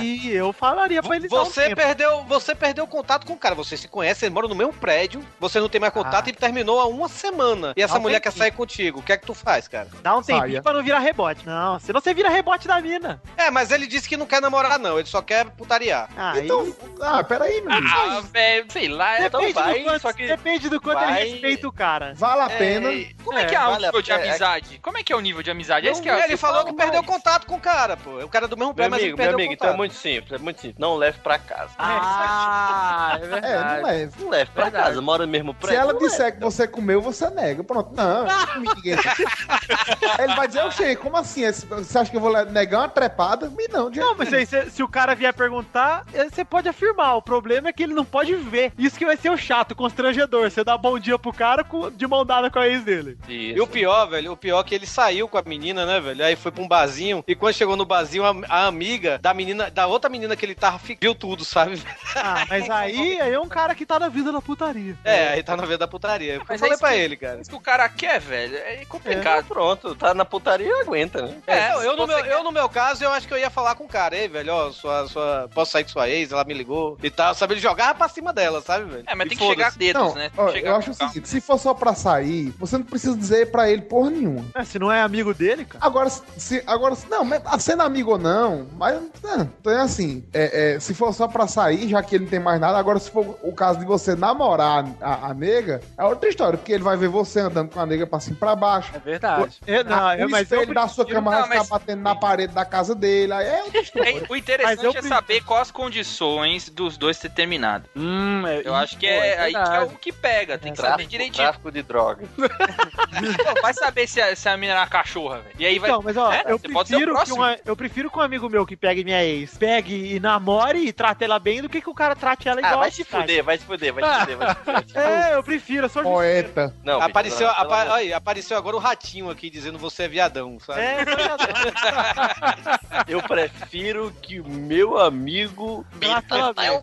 [0.00, 1.76] E eu falaria pra ele um Você tempo.
[1.76, 5.22] perdeu, você perdeu contato com o cara, você se conhece, você mora no mesmo prédio,
[5.38, 7.72] você não tem mais contato e terminou há uma semana.
[7.76, 9.88] E essa Dá um mulher quer sair contigo, o que é que tu faz, cara?
[10.02, 10.62] Dá um tempinho Saia.
[10.62, 11.46] pra não virar rebote.
[11.46, 13.20] Não, senão você vira rebote da mina.
[13.36, 16.08] É, mas ele disse que não quer namorar não, ele só quer putariar.
[16.16, 17.72] Ah, Então, ah, peraí, meu.
[17.72, 19.16] Ah, velho, sei lá.
[19.18, 22.14] é- Depende, vai, do quanto, só que depende do quanto vai- ele respeita o cara.
[22.16, 22.88] Vale a pena.
[23.24, 24.78] Como é, É, que é o vale a nível de amizade?
[24.82, 25.88] Como é que é o nível de amizade?
[25.88, 28.18] É isso que é, ele falou que perdeu contato com o cara, pô.
[28.22, 30.32] O cara é do mesmo Meu prédio, mas ele perdeu amigo, então é muito simples,
[30.32, 30.78] é muito simples.
[30.78, 31.70] Não leve pra casa.
[31.78, 33.76] Ah, é É, verdade.
[33.80, 34.12] não leve.
[34.22, 34.84] Não leve pra Verdade.
[34.86, 35.80] casa, mora no mesmo Se prédio.
[35.80, 36.36] ela disser leve.
[36.38, 37.62] que você comeu, você nega.
[37.64, 37.92] Pronto.
[37.94, 38.26] Não,
[40.18, 41.42] ele vai dizer, oxê, como assim?
[41.44, 43.48] Esse- Você acha que eu vou negar uma trepada?
[43.50, 46.68] Me não, de Não, mas aí, se, se o cara vier perguntar, eh, você pode
[46.68, 47.16] afirmar.
[47.16, 48.72] O problema é que ele não pode ver.
[48.78, 50.50] Isso que vai ser o chato, constrangedor.
[50.50, 51.64] Você dá bom dia pro cara
[51.94, 53.18] de mão dada com a ex dele.
[53.28, 56.24] E o pior, velho, o pior é que ele saiu com a menina, né, velho?
[56.24, 57.22] Aí foi pra um barzinho.
[57.26, 60.54] E quando chegou no barzinho, a, a amiga da menina, da outra menina que ele
[60.54, 61.82] tava, viu tudo, sabe?
[62.16, 64.96] Ah, mas aí, aí é um cara que tá na vida da putaria.
[65.04, 66.34] É, aí tá na vez da putaria.
[66.34, 67.40] Eu Mas falei é pra que- ele, cara.
[67.40, 69.44] Isso que o cara quer, velho, é Ah, complicado.
[69.46, 71.36] pronto, tá na putaria aguenta, né?
[71.46, 73.74] É, eu, se no meu, eu, no meu caso, eu acho que eu ia falar
[73.74, 76.54] com o cara, ei, velho, ó, sua, sua, posso sair com sua ex, ela me
[76.54, 77.54] ligou e tal, sabe?
[77.54, 79.04] Ele jogava pra cima dela, sabe, velho?
[79.06, 80.30] É, mas E tem que chegar dedos, Não, né?
[80.36, 83.50] Ó, chegar eu acho o seguinte, se for só pra sair, você não precisa dizer
[83.50, 84.44] pra ele porra nenhuma.
[84.54, 85.84] É, se não é amigo dele, cara.
[85.84, 90.24] Agora, se, agora, se- não, mas sendo amigo ou não, mas, não, então é assim,
[90.32, 92.98] é, é, se for só pra sair, já que ele não tem mais nada, agora
[92.98, 96.82] se for o caso de você namorar a, a nega, é outra história, porque ele
[96.84, 98.90] vai ver você andando com a nega pra cima e pra baixo.
[98.94, 99.58] É verdade.
[99.66, 102.14] É, não, Ah, é, o mas eu da sua cama vai ficar mas- batendo na
[102.14, 104.08] parede da casa dele, aí é outra história.
[104.10, 107.88] É, o Mas interessante eu é saber quais as condições dos dois ter terminado.
[107.96, 110.58] Hum, é, Eu acho que é, aí que é o que pega.
[110.58, 111.44] Tem que saber direitinho.
[111.44, 112.24] tráfico de droga.
[112.36, 115.54] Pô, vai saber se a, se a mina é uma cachorra, velho.
[115.58, 115.90] E aí vai.
[115.90, 118.18] Então, mas ó, É, eu, você pode ser o prefiro que uma, eu prefiro que
[118.18, 121.68] um amigo meu que pegue minha ex pegue e namore e trate ela bem do
[121.68, 122.74] que que o cara trate ela igual.
[122.74, 124.82] Ah, vai se fuder, vai se fuder, vai se fuder, vai se fuder.
[125.02, 126.02] É, eu prefiro, eu sou.
[126.02, 126.74] Poeta.
[126.84, 130.80] Não, Apareceu, pelo apa- aí, apareceu agora o ratinho aqui dizendo você é viadão, sabe?
[130.80, 131.06] É, eu
[131.38, 136.70] sou Eu prefiro que o meu amigo Trata ela bem.
[136.70, 136.82] o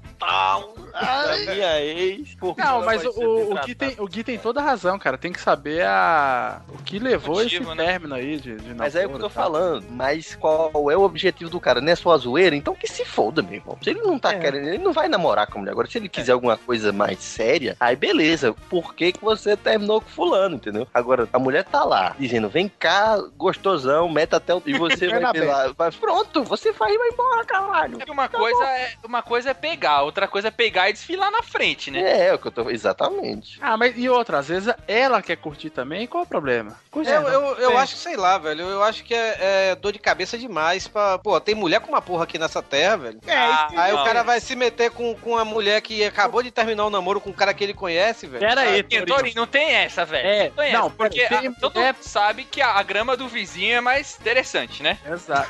[0.91, 2.37] da minha ex.
[2.57, 5.17] Não, mas o, o, Gui tem, o Gui tem toda a razão, cara.
[5.17, 7.85] Tem que saber a, o que levou Motivo, esse né?
[7.85, 9.85] término aí de, de Mas é o que eu tô falando.
[9.89, 11.81] Mas qual é o objetivo do cara?
[11.81, 12.55] Não é só a zoeira?
[12.55, 13.77] Então que se foda, meu irmão.
[13.81, 14.39] Se ele não tá É.
[14.39, 15.71] querendo, ele não vai namorar com a mulher.
[15.71, 18.53] Agora, se ele quiser alguma coisa mais séria, aí beleza.
[18.69, 20.87] Por que, que você terminou com fulano, entendeu?
[20.93, 24.61] Agora, a mulher tá lá, dizendo, vem cá, gostosão, meta até o...
[24.65, 25.73] E você vai lá.
[25.77, 27.97] Vai, pronto, você vai e vai embora, caralho.
[28.05, 31.41] É uma coisa é, uma coisa é pegar, outra coisa é pegar e desfilar na
[31.41, 31.99] frente, né?
[32.01, 32.69] É, é o que eu tô...
[32.69, 33.57] Exatamente.
[33.61, 36.79] Ah, mas e outra, às vezes ela quer curtir também, qual é o problema?
[36.91, 37.77] Curte Eu, eu, eu É.
[37.77, 38.61] acho que, sei lá, velho.
[38.61, 41.17] Eu acho que é, é dor de cabeça demais pra.
[41.17, 43.19] Pô, tem mulher com uma porra aqui nessa terra, velho.
[43.27, 44.01] É, Ah, Aí não.
[44.01, 47.19] o cara vai se meter com, com a mulher que acabou de terminar o namoro
[47.19, 48.45] com um cara que ele conhece, velho.
[48.45, 49.05] Pera aí, Torinho.
[49.07, 50.27] Torinho, não tem essa, velho.
[50.27, 53.15] É, não tem não, essa, porque tem a- todo mundo sabe que a, a grama
[53.17, 54.97] do vizinho é mais interessante, né?
[55.09, 55.49] Exato.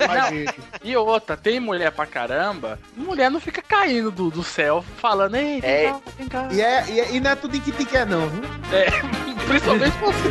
[0.84, 5.62] E outra, tem mulher pra caramba, mulher não fica caindo do, do céu falando, ei,
[5.62, 5.90] vem É.
[5.92, 6.48] cá, vem cá.
[6.52, 8.42] E, é, e, é- e não é tudo em que te quer, não, viu?
[9.48, 10.30] Principalmente você.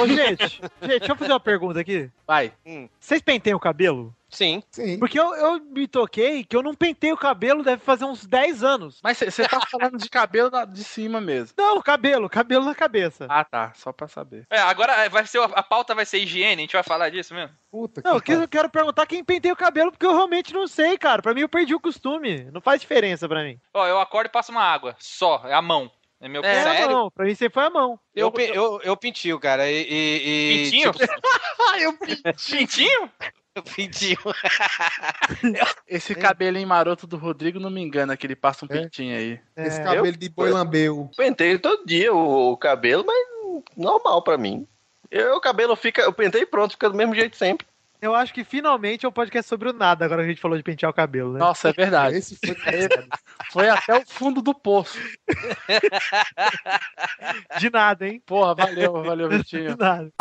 [0.00, 2.10] Ô, gente, gente, deixa eu fazer uma pergunta aqui.
[2.26, 2.52] Vai.
[3.00, 4.14] Vocês penteiam o cabelo?
[4.28, 4.62] Sim.
[4.70, 4.98] Sim.
[4.98, 8.62] Porque eu, eu me toquei que eu não pentei o cabelo deve fazer uns 10
[8.62, 9.00] anos.
[9.02, 11.54] Mas você tá falando de cabelo da- de cima mesmo.
[11.56, 13.26] Não, cabelo, cabelo na cabeça.
[13.28, 13.72] Ah, tá.
[13.74, 14.46] Só pra saber.
[14.50, 17.54] É, agora vai ser, a pauta vai ser higiene, a gente vai falar disso mesmo.
[17.70, 20.52] Puta Não, eu que que- eu quero perguntar quem penteia o cabelo, porque eu realmente
[20.52, 21.22] não sei, cara.
[21.22, 22.44] Pra mim eu perdi o costume.
[22.52, 23.58] Não faz diferença pra mim.
[23.72, 25.90] Ó, eu acordo e passo uma água, só, é a mão.
[26.20, 26.90] É meu É, sério?
[26.90, 27.98] não, pra mim sempre foi a mão.
[28.12, 29.70] Eu, pe- eu, eu pintio, cara.
[29.70, 29.86] E.
[29.88, 30.16] e,
[30.58, 30.92] e- Pintinho?
[30.92, 31.04] tipo,
[31.80, 31.96] eu
[32.50, 33.10] Pintinho?
[33.10, 33.10] eu
[33.74, 34.18] pintio.
[35.86, 38.80] Esse cabelinho maroto do Rodrigo não me engana que ele passa um É.
[38.82, 39.40] pintinho aí.
[39.56, 41.10] Esse É, cabelo de boi lambeu.
[41.16, 43.18] Penteio todo dia o, o cabelo, mas
[43.76, 44.66] normal pra mim.
[45.10, 47.66] Eu, o cabelo fica, eu pentei e pronto, fica do mesmo jeito sempre.
[48.00, 50.56] Eu acho que finalmente é um podcast sobre o nada, agora que a gente falou
[50.56, 51.40] de pentear o cabelo, né?
[51.40, 52.16] Nossa, é verdade.
[52.16, 52.54] Esse foi.
[53.50, 54.98] Foi até o fundo do poço.
[57.58, 58.22] De nada, hein?
[58.26, 59.74] Porra, valeu, valeu, De Vitinho.
[59.78, 60.12] nada.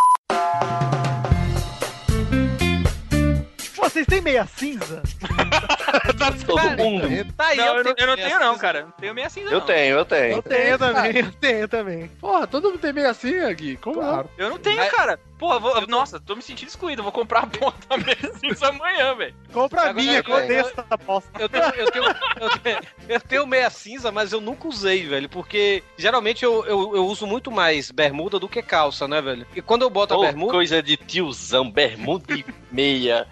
[3.89, 5.01] Vocês têm meia cinza?
[6.45, 7.33] Todo mundo.
[7.35, 8.81] Tá aí, eu, não, eu não tenho, não, cara.
[8.83, 9.49] Não tenho meia cinza.
[9.49, 9.65] Eu não.
[9.65, 10.35] tenho, eu tenho.
[10.37, 12.07] Eu tenho também, eu tenho também.
[12.19, 13.77] Porra, todo mundo tem meio assim, Gui.
[13.77, 14.29] Como Claro.
[14.37, 15.19] Eu não tenho, cara.
[15.37, 17.03] Porra, vou- nossa, tô me sentindo excluído.
[17.03, 17.47] Vou comprar
[17.89, 19.35] a meia cinza amanhã, velho.
[19.53, 21.29] Compra a minha, eu- que eu odeio essa bosta.
[21.39, 22.05] Eu tenho, eu, tenho,
[22.39, 25.29] eu, tenho, eu tenho meia cinza, mas eu nunca usei, velho.
[25.29, 29.45] Porque geralmente eu, eu, eu uso muito mais bermuda do que calça, né, velho?
[29.55, 30.51] E quando eu boto a Ô, bermuda.
[30.53, 33.27] coisa de tiozão, bermuda e meia.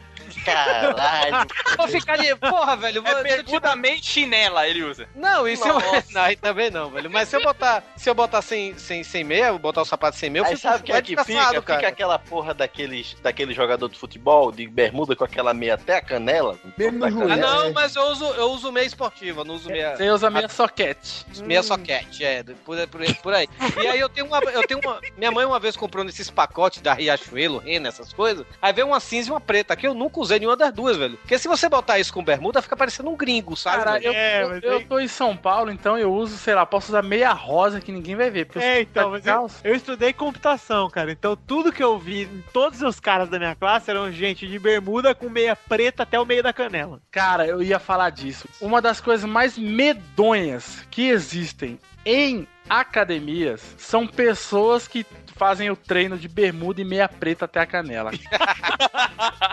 [0.46, 1.48] Caralho.
[1.78, 2.36] Vou ficar de.
[2.36, 3.04] Porra, velho.
[3.06, 5.08] É vou- bermuda, meia e chinela ele usa.
[5.16, 5.76] Não, e se eu.
[6.12, 7.10] Não, aí também não, velho.
[7.10, 10.18] Mas se eu botar, se eu botar sem, sem, sem meia, eu botar o sapato
[10.18, 11.34] sem meia, eu Aí fico sabe o que é que fica?
[11.34, 11.62] cara.
[11.62, 16.02] Fica aquela porra daqueles, daquele jogador de futebol, de bermuda com aquela meia até a
[16.02, 16.58] canela.
[16.78, 17.32] Mesmo no.
[17.32, 19.96] Ah, não, mas eu uso, eu uso meia esportiva, não uso meia.
[19.98, 21.26] Você usa meia soquete.
[21.44, 23.48] Meia soquete, é, por, por, por aí.
[23.82, 24.40] E aí eu tenho uma.
[24.40, 25.00] Eu tenho uma.
[25.18, 28.46] Minha mãe uma vez comprou nesses pacotes da Riachuelo, Rena, essas coisas.
[28.62, 29.74] Aí veio uma cinza e uma preta.
[29.74, 31.18] Aqui eu nunca usei nenhuma das duas, velho.
[31.18, 33.84] Porque se você botar isso com bermuda, fica parecendo um gringo, sabe?
[33.84, 36.54] Cara, eu, É, eu, mas eu aí- tô em São Paulo, então eu uso, sei
[36.56, 38.48] lá, posso usar meia rosa que ninguém vai ver.
[38.56, 39.26] eu É, então, de mas
[39.64, 41.12] eu, eu estudei computação, cara.
[41.12, 45.14] Então tudo que eu vi, todos os caras da minha classe eram gente de bermuda
[45.16, 47.02] com meia preta até o meio da canela.
[47.12, 48.48] Cara, eu ia falar disso.
[48.62, 55.06] Uma das coisas mais medonhas que existem em academias são pessoas que
[55.36, 58.12] fazem o treino de bermuda e meia preta até a canela.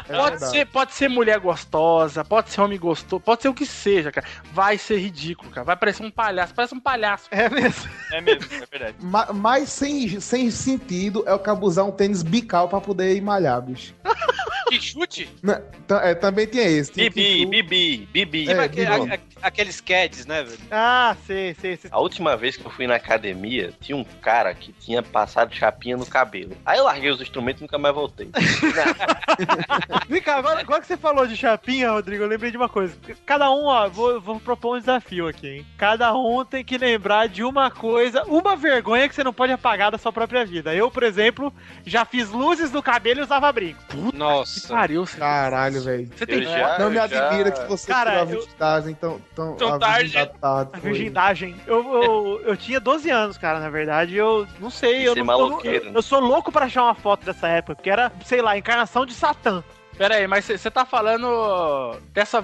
[0.09, 0.51] É pode, verdade.
[0.53, 4.27] ser, pode ser mulher gostosa, pode ser homem gostoso, pode ser o que seja, cara.
[4.53, 5.65] Vai ser ridículo, cara.
[5.65, 7.29] Vai parecer um palhaço, parece um palhaço.
[7.31, 7.89] É mesmo.
[8.11, 8.97] É mesmo, é verdade.
[9.01, 13.21] Ma- Mas sem, sem sentido é o cabo usar um tênis bical pra poder ir
[13.23, 13.95] malhar, bicho.
[14.73, 15.29] Que chute?
[15.43, 16.93] Né, ta- é, também tinha esse.
[16.93, 18.51] tinha Bibi, Bibi, Bibi.
[18.51, 19.11] É, Aque- Bibi.
[19.13, 20.59] a- a- aqueles CADs, né, velho?
[20.71, 21.91] Ah, sei, sei, sei.
[21.93, 25.97] A última vez que eu fui na academia, tinha um cara que tinha passado chapinha
[25.97, 26.57] no cabelo.
[26.65, 28.31] Aí eu larguei os instrumentos e nunca mais voltei.
[30.09, 32.95] Vem cá, agora, agora que você falou de chapinha, Rodrigo, eu lembrei de uma coisa.
[33.27, 35.67] Cada um, ó, vou, vou propor um desafio aqui, hein?
[35.77, 39.91] Cada um tem que lembrar de uma coisa, uma vergonha que você não pode apagar
[39.91, 40.75] da sua própria vida.
[40.75, 41.53] Eu, por exemplo,
[41.85, 43.83] já fiz luzes no cabelo e usava brinco.
[43.89, 44.62] Que Nossa.
[44.69, 45.17] Pariu, você.
[45.19, 46.09] Caralho, velho.
[46.17, 48.95] Você tem já- Não me eu já- admira que você Cara, tirou a eu- virgindagem
[48.95, 50.11] tão, tão, Tão a tarde.
[50.11, 51.57] virgindade A virgindagem.
[51.67, 54.17] Eu, eu, eu tinha 12 anos, cara, na verdade.
[54.17, 55.93] Eu não sei, eu, não, eu, né?
[55.95, 59.05] eu sou louco pra achar uma foto dessa época, porque era, sei lá, a encarnação
[59.07, 59.63] de Satã.
[59.99, 62.43] Pera aí, mas você tá falando dessa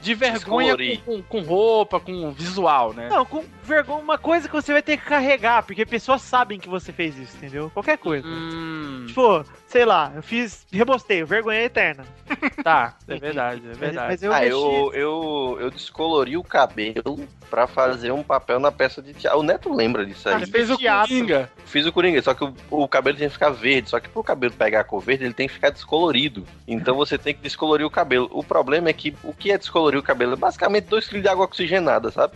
[0.00, 3.08] de vergonha com, com, com roupa, com visual, né?
[3.10, 6.68] Não, com vergonha, uma coisa que você vai ter que carregar, porque pessoas sabem que
[6.68, 7.68] você fez isso, entendeu?
[7.74, 8.26] Qualquer coisa.
[8.26, 9.44] Hum, Tipo,
[9.74, 12.04] sei lá, eu fiz rebosteio, vergonha eterna.
[12.62, 14.06] tá, é verdade, é verdade.
[14.08, 18.70] Mas eu ah, mexi- eu, eu, eu descolori o cabelo pra fazer um papel na
[18.70, 19.40] peça de teatro.
[19.40, 20.38] O Neto lembra disso aí.
[20.38, 21.08] Você fez o teatro.
[21.08, 21.50] Coringa.
[21.66, 23.90] Fiz o Coringa, só que o, o cabelo tinha que ficar verde.
[23.90, 26.46] Só que pro cabelo pegar a cor verde, ele tem que ficar descolorido.
[26.68, 28.30] Então você tem que descolorir o cabelo.
[28.30, 30.34] O problema é que o que é descolorir o cabelo?
[30.34, 32.34] É basicamente 2 kg de água oxigenada, sabe?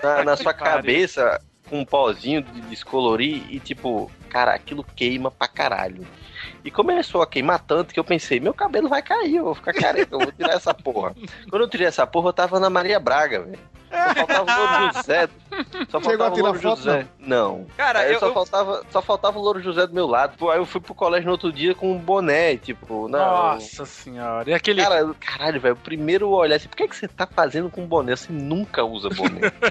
[0.00, 5.48] Na, na sua cabeça, com um pozinho de descolorir e tipo, cara, aquilo queima pra
[5.48, 6.06] caralho.
[6.64, 9.72] E começou a queimar tanto que eu pensei, meu cabelo vai cair, eu vou ficar
[9.72, 11.14] careca, eu vou tirar essa porra.
[11.50, 13.58] Quando eu tirei essa porra, eu tava na Maria Braga, velho.
[13.92, 15.28] Só faltava o Louro José.
[15.90, 17.06] Só Chegou faltava a o Louro foto, José.
[17.18, 17.66] Não.
[17.76, 20.36] Cara, Aí eu, só, eu- faltava, só faltava o Louro José do meu lado.
[20.38, 23.18] Pô, Aí eu fui pro colégio no outro dia com um boné, tipo, não.
[23.18, 24.48] Nossa senhora.
[24.50, 24.82] E aquele.
[24.82, 28.16] Cara, caralho, velho, o primeiro olhar assim, por que, que você tá fazendo com boné?
[28.16, 29.40] Você nunca usa boné.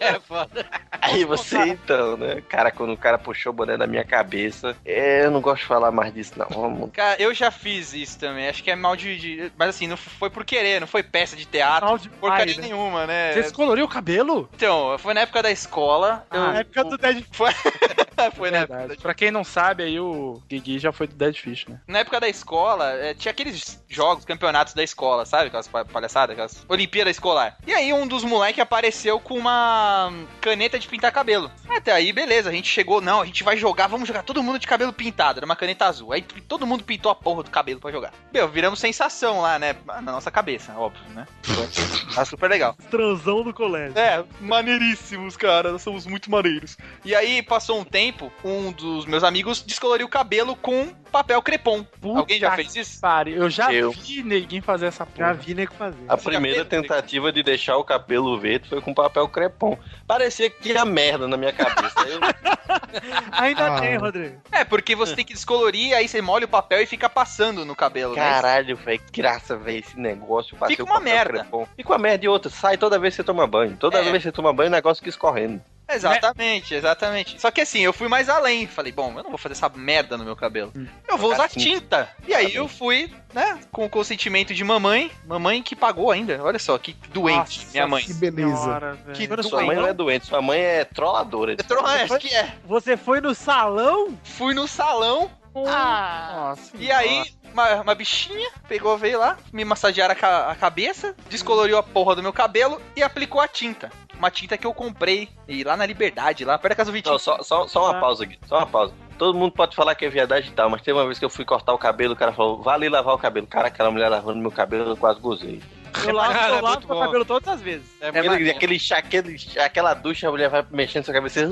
[0.00, 0.66] É, foda.
[1.00, 2.42] Aí você, então, né?
[2.48, 5.66] Cara, quando o cara puxou o boné da minha cabeça, é, eu não gosto de
[5.66, 6.46] falar mais disso, não.
[6.48, 6.90] Vamos.
[6.92, 8.48] Cara, eu já fiz isso também.
[8.48, 11.34] Acho que é mal de, de- Mas assim, não foi por querer, não foi peça
[11.36, 11.86] de teatro.
[11.86, 12.62] Mal demais, porcaria né?
[12.62, 13.32] nenhuma, né?
[13.32, 14.48] Você descoloriu o cabelo?
[14.54, 16.26] Então, foi na época da escola.
[16.32, 17.50] eu- Na época do Dead Foi,
[18.36, 19.00] foi na época Verdade.
[19.00, 21.80] Pra quem não sabe, aí o Guigui já foi do Dead Fish, né?
[21.86, 25.46] Na época da escola, eh, tinha aqueles jogos, campeonatos da escola, sabe?
[25.46, 27.56] Aquelas pa- palhaçadas, aquelas Olimpíada escolar.
[27.66, 31.50] E aí um dos moleques apareceu com uma caneta de pintar cabelo.
[31.68, 34.58] Até aí, beleza, a gente chegou, não, a gente vai jogar, vamos jogar todo mundo
[34.58, 36.12] de cabelo pintado, era uma caneta azul.
[36.12, 38.12] Aí todo mundo pintou a porra do cabelo pra jogar.
[38.32, 39.76] Meu, viramos sensação lá, né?
[39.86, 41.26] Na nossa cabeça, óbvio, né?
[42.14, 42.76] Tá super legal.
[42.90, 43.96] transão do colégio.
[43.98, 45.70] É, maneiríssimos, cara.
[45.72, 46.76] Nós somos muito maneiros.
[47.04, 51.84] E aí, passou um tempo, um dos meus amigos descoloriu o cabelo com papel crepom.
[52.00, 53.00] Puta Alguém já fez isso?
[53.00, 53.92] Pare, eu já Eu.
[53.92, 55.28] vi ninguém fazer essa porra.
[55.28, 56.04] Já vi nego fazer.
[56.08, 59.78] A Você primeira tentativa de deixar o cabelo verde foi com papel crepom.
[60.08, 61.94] Parecia que tinha merda na minha cabeça.
[62.08, 62.20] Eu-
[63.32, 63.80] Ainda Ah.
[63.80, 64.40] tem, Rodrigo.
[64.50, 67.74] É, porque você tem que descolorir, aí você molha o papel e fica passando no
[67.76, 68.20] cabelo, né?
[68.20, 70.56] Caralho, velho, que graça, velho, esse negócio.
[70.66, 71.40] Fica uma merda.
[71.40, 71.66] crepom.
[71.76, 73.76] Fica uma merda e outra, sai toda vez que você toma banho.
[73.76, 74.02] Toda É.
[74.02, 75.60] vez que você toma banho, o negócio fica escorrendo.
[75.86, 77.38] Exatamente, exatamente.
[77.40, 78.66] Só que assim, eu fui mais além.
[78.66, 80.72] Falei, bom, eu não vou fazer essa merda no meu cabelo.
[81.06, 82.08] Eu vou usar tinta.
[82.26, 85.10] E aí eu fui, né, com o consentimento de mamãe.
[85.26, 86.42] Mamãe que pagou ainda.
[86.42, 88.02] Olha só, que doente, Nossa minha mãe.
[88.04, 88.56] Que beleza.
[88.56, 89.42] Senhora, Que velho.
[89.42, 91.52] Sua mãe não é doente, sua mãe é trolladora.
[91.52, 92.54] É tro- é, acho que é.
[92.64, 94.18] Você foi no salão?
[94.24, 95.30] Fui no salão.
[95.66, 101.14] Ah, E aí, uma, uma bichinha pegou, veio lá, me massagearam a, ca- a cabeça,
[101.28, 103.90] descoloriu a porra do meu cabelo e aplicou a tinta.
[104.18, 107.12] Uma tinta que eu comprei e lá na Liberdade, lá perto da casa do Vitinho.
[107.12, 108.94] Não, só, só, só uma pausa aqui, só uma pausa.
[109.18, 111.30] Todo mundo pode falar que é verdade e tal, mas teve uma vez que eu
[111.30, 113.46] fui cortar o cabelo, o cara falou, vai ali lavar o cabelo.
[113.46, 115.62] Cara, aquela mulher lavando meu cabelo, eu quase gozei.
[116.02, 117.00] Eu lavo, eu é lavo meu bom.
[117.00, 117.86] cabelo todas as vezes.
[118.00, 121.40] É, aquele, aquele, chá- aquele, aquela ducha, a mulher vai mexendo sua cabeça.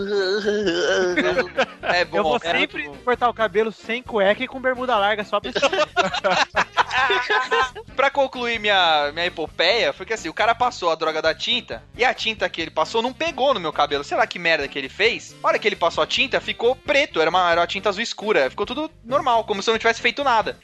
[1.82, 2.16] É bom.
[2.18, 5.50] eu vou é sempre cortar o cabelo sem cueca e com bermuda larga só pra
[7.96, 11.82] Pra concluir minha, minha epopeia, foi que assim, o cara passou a droga da tinta
[11.96, 14.04] e a tinta que ele passou não pegou no meu cabelo.
[14.04, 15.34] Sei lá que merda que ele fez.
[15.42, 17.20] A hora que ele passou a tinta, ficou preto.
[17.20, 18.50] Era uma, era uma tinta azul escura.
[18.50, 20.58] Ficou tudo normal, como se eu não tivesse feito nada.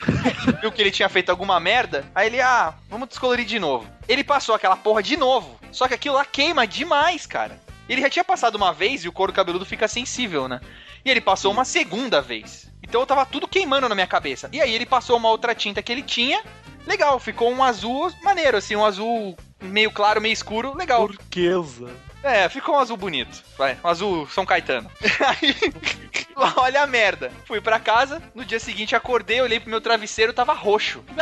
[0.61, 2.05] Viu que ele tinha feito alguma merda.
[2.15, 3.87] Aí ele, ah, vamos descolorir de novo.
[4.09, 5.59] Ele passou aquela porra de novo.
[5.71, 7.61] Só que aquilo lá queima demais, cara.
[7.89, 10.61] Ele já tinha passado uma vez e o couro cabeludo fica sensível, né?
[11.05, 12.71] E ele passou uma segunda vez.
[12.83, 14.49] Então eu tava tudo queimando na minha cabeça.
[14.53, 16.43] E aí ele passou uma outra tinta que ele tinha.
[16.87, 21.07] Legal, ficou um azul maneiro, assim, um azul meio claro, meio escuro, legal.
[21.07, 21.91] turquesa.
[22.23, 23.43] É, ficou um azul bonito.
[23.57, 24.91] Vai, um azul São Caetano.
[25.27, 25.55] Aí,
[26.57, 27.31] olha a merda.
[27.45, 31.03] Fui pra casa, no dia seguinte acordei, olhei pro meu travesseiro, tava roxo.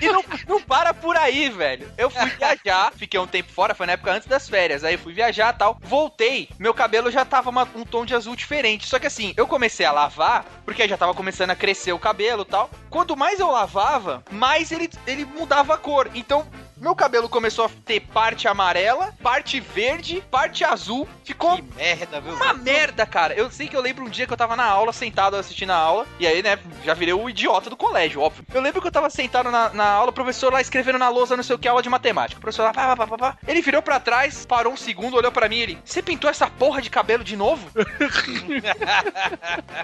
[0.00, 1.90] E não, não para por aí, velho.
[1.98, 4.82] Eu fui viajar, fiquei um tempo fora, foi na época antes das férias.
[4.82, 5.78] Aí fui viajar tal.
[5.82, 8.86] Voltei, meu cabelo já tava uma- um tom de azul diferente.
[8.86, 12.44] Só que assim, eu comecei a lavar, porque já tava começando a crescer o cabelo
[12.44, 12.70] tal.
[12.88, 16.10] Quanto mais eu lavava, mais ele, ele mudava a cor.
[16.14, 16.46] Então,
[16.80, 21.08] meu cabelo começou a ter parte amarela, parte verde, parte azul.
[21.24, 22.32] Ficou Que merda, viu?
[22.34, 23.34] uma merda, cara.
[23.34, 25.76] Eu sei que eu lembro um dia que eu tava na aula, sentado assistindo a
[25.76, 26.06] aula.
[26.18, 28.44] E aí, né, já virei o idiota do colégio, óbvio.
[28.52, 31.36] Eu lembro que eu tava sentado na, na aula, o professor lá escrevendo na lousa,
[31.36, 32.38] não sei o que, aula de matemática.
[32.38, 33.38] O professor lá, pá, pá, pá, pá, pá.
[33.46, 36.48] Ele virou pra trás, parou um segundo, olhou pra mim e ele, você pintou essa
[36.48, 37.70] porra de cabelo de novo?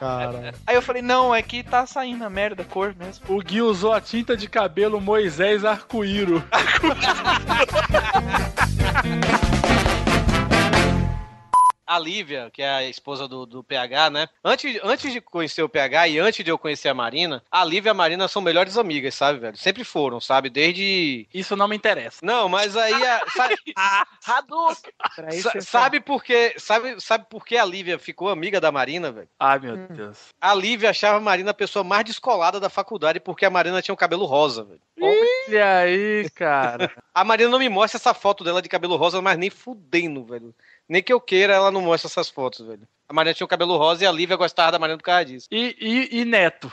[0.00, 0.54] Cara.
[0.66, 3.24] aí eu falei, não, é que tá saindo a merda, a cor mesmo.
[3.28, 6.42] O Gui usou a tinta de cabelo Moisés Arco-Íro.
[6.86, 7.64] Ha ha ha
[8.92, 9.02] ha
[9.50, 9.55] ha!
[11.86, 14.28] A Lívia, que é a esposa do, do PH, né?
[14.44, 17.90] Antes, antes de conhecer o PH e antes de eu conhecer a Marina, a Lívia
[17.90, 19.56] e a Marina são melhores amigas, sabe, velho?
[19.56, 20.50] Sempre foram, sabe?
[20.50, 21.26] Desde.
[21.32, 22.18] Isso não me interessa.
[22.22, 22.92] Não, mas aí.
[23.06, 23.54] A, sabe,
[24.26, 24.92] Hadouken!
[25.14, 26.54] Pra isso sa- você sabe por quê?
[26.58, 29.28] Sabe, sabe por que a Lívia ficou amiga da Marina, velho?
[29.38, 30.18] Ai, meu Deus.
[30.40, 33.94] A Lívia achava a Marina a pessoa mais descolada da faculdade porque a Marina tinha
[33.94, 34.80] o cabelo rosa, velho.
[35.00, 36.90] Olha aí, cara.
[37.14, 40.54] A Marina não me mostra essa foto dela de cabelo rosa, mas nem fudendo, velho.
[40.88, 42.86] Nem que eu queira, ela não mostra essas fotos, velho.
[43.08, 45.48] A Marina tinha o cabelo rosa e a Lívia gostava da Marina por causa disso.
[45.50, 46.70] E, e, e Neto?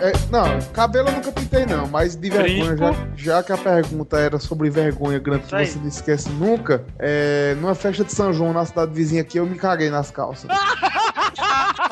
[0.00, 4.16] É, não, cabelo eu nunca pintei não, mas de vergonha, já, já que a pergunta
[4.16, 8.52] era sobre vergonha grande que você não esquece nunca, é, numa festa de São João
[8.52, 10.48] na cidade vizinha aqui, eu me caguei nas calças.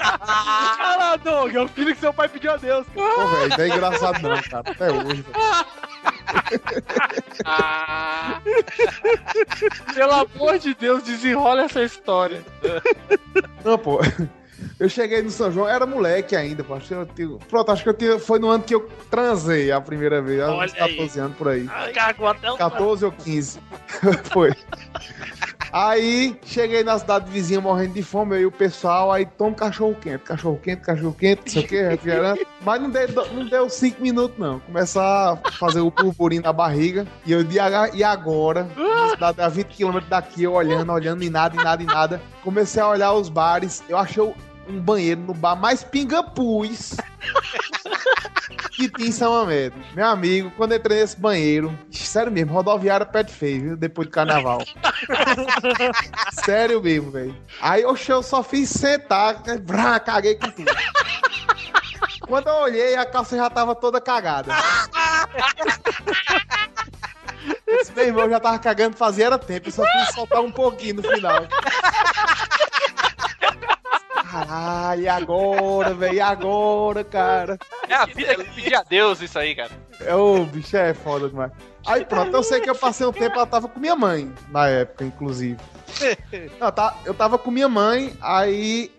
[0.00, 2.86] Fala, Doug, é o filho que seu pai pediu a Deus.
[2.94, 5.34] Pô, velho, não é engraçado não, cara, até hoje, velho.
[9.94, 12.42] Pelo amor de Deus, desenrola essa história.
[13.64, 14.00] Não, pô.
[14.78, 16.74] Eu cheguei no São João, era moleque ainda, pô.
[16.74, 19.72] Acho que eu tinha- pronto, acho que eu tinha- foi no ano que eu transei
[19.72, 20.96] a primeira vez, há uns Olha aí.
[20.96, 21.68] 14 anos por aí.
[21.94, 23.58] Cagou até o 14 ou 15.
[24.32, 24.52] Foi.
[25.72, 29.94] Aí cheguei na cidade vizinha morrendo de fome, eu e o pessoal, aí toma cachorro
[30.00, 32.46] quente, cachorro quente, cachorro quente, não sei o que, refrigerante.
[32.60, 34.58] Mas não deu, não deu cinco minutos, não.
[34.60, 37.06] Começar a fazer o purpurinho na barriga.
[37.24, 38.68] E eu disse, "Ah, e agora?
[38.76, 42.20] Na cidade a 20 quilômetros daqui, eu olhando, olhando, e nada, e nada, e nada.
[42.42, 44.22] Comecei a olhar os bares, eu achei
[44.70, 46.96] um banheiro no bar mais pingapus
[48.70, 49.78] que tinha em São Amédio.
[49.94, 53.76] Meu amigo, quando eu entrei nesse banheiro, sério mesmo, rodoviária pet feio, viu?
[53.76, 54.64] Depois do carnaval.
[56.44, 57.36] sério mesmo, velho.
[57.60, 60.70] Aí oxe, eu só fiz sentar, brá, caguei com tudo.
[62.26, 64.54] Quando eu olhei, a calça já tava toda cagada.
[67.66, 70.96] Esse meu irmão já tava cagando fazia era tempo, eu só quis soltar um pouquinho
[70.96, 71.46] no final.
[74.30, 76.14] Caralho, e agora, velho?
[76.14, 77.58] E agora, cara?
[77.88, 79.70] É a vida que pedir a Deus isso aí, cara.
[80.00, 81.50] É, Ô, bicho, é foda demais.
[81.84, 84.68] Aí pronto, eu sei que eu passei um tempo, ela tava com minha mãe, na
[84.68, 85.58] época, inclusive.
[86.60, 88.92] Não, tá, eu tava com minha mãe, aí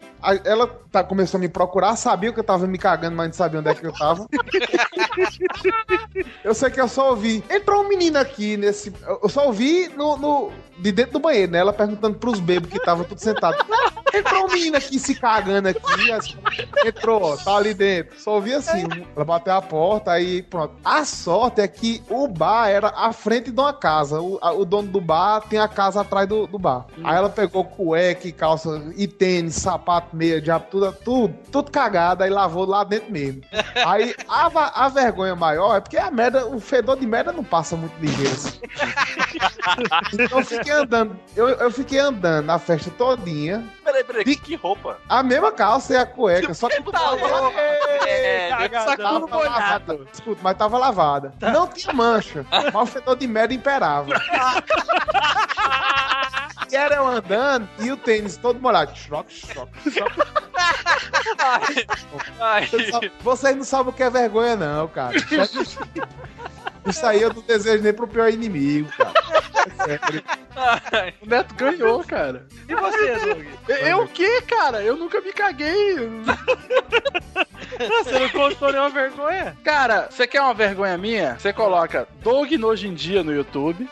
[0.43, 3.59] ela tá, começou a me procurar, sabia que eu tava me cagando, mas não sabia
[3.59, 4.27] onde é que eu tava.
[6.43, 7.43] eu sei que eu só ouvi.
[7.49, 8.93] Entrou um menino aqui nesse.
[9.21, 10.51] Eu só ouvi no, no-
[10.81, 11.59] de dentro do banheiro, né?
[11.59, 13.63] Ela perguntando pros bebês que estavam tudo sentados.
[14.13, 16.11] Entrou um menino aqui se cagando aqui.
[16.11, 16.35] assim,
[16.85, 18.19] entrou, ó, tá ali dentro.
[18.19, 18.83] Só ouvi assim.
[19.15, 20.73] Ela bateu a porta, aí pronto.
[20.83, 24.19] A sorte é que o bar era à frente de uma casa.
[24.19, 26.85] O, a- o dono do bar tem a casa atrás do, do bar.
[27.03, 32.29] Aí ela pegou cueca calça e tênis, sapato, meia, diabo, tudo, tudo, tudo cagado, aí
[32.29, 33.41] lavou lá dentro mesmo.
[33.85, 37.75] Aí a, a vergonha maior é porque a merda, o fedor de merda não passa
[37.77, 38.31] muito ligeiro.
[38.33, 38.59] assim.
[40.13, 43.67] Então eu fiquei andando, eu, eu fiquei andando na festa todinha.
[43.83, 44.97] Peraí, peraí, que, que roupa?
[45.09, 47.59] A mesma calça e a cueca, só que tava lavada.
[48.07, 48.49] É,
[48.83, 49.99] Só que tava lavada.
[50.13, 51.33] Escuta, mas tava lavada.
[51.41, 54.09] Não tinha mancha, mas o fedor de merda imperava.
[56.71, 58.95] E era eu andando e o tênis todo molhado.
[58.95, 60.21] Choque, choque, choque.
[62.69, 65.13] Vocês, sabem- vocês não sabem o que é vergonha, não, cara.
[66.85, 69.13] Isso aí eu não desejo nem pro pior inimigo, cara.
[69.87, 71.13] É.
[71.21, 72.47] O Neto ganhou, cara.
[72.67, 73.45] E você, Doug?
[73.81, 74.81] Eu o quê, cara?
[74.81, 75.95] Eu nunca me caguei.
[78.03, 79.57] Você não contou nenhuma vergonha?
[79.63, 81.37] Cara, você quer uma vergonha minha?
[81.39, 83.87] Você coloca Doug hoje em dia no YouTube.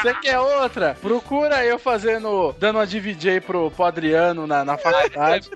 [0.00, 0.96] Você quer outra?
[1.00, 5.50] Procura eu fazendo, dando uma DJ pro, pro Adriano na, na faculdade.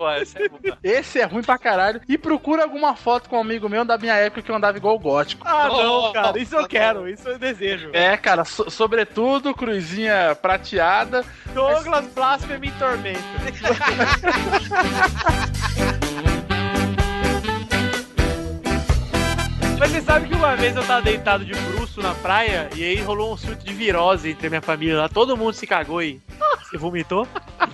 [0.82, 2.00] Esse é ruim pra caralho.
[2.08, 4.96] E procura alguma foto com um amigo meu da minha época que eu andava igual
[4.96, 5.46] o gótico.
[5.51, 6.39] Ah, não, cara.
[6.39, 7.09] Isso eu quero.
[7.09, 7.90] Isso eu desejo.
[7.93, 11.24] É, cara, so- sobretudo, cruzinha prateada.
[11.52, 13.20] Douglas Blasphemy em Tormento.
[19.81, 23.01] Mas você sabe que uma vez eu tava deitado de bruço na praia e aí
[23.01, 25.09] rolou um surto de virose entre a minha família lá.
[25.09, 26.20] Todo mundo se cagou e
[26.69, 27.27] se vomitou.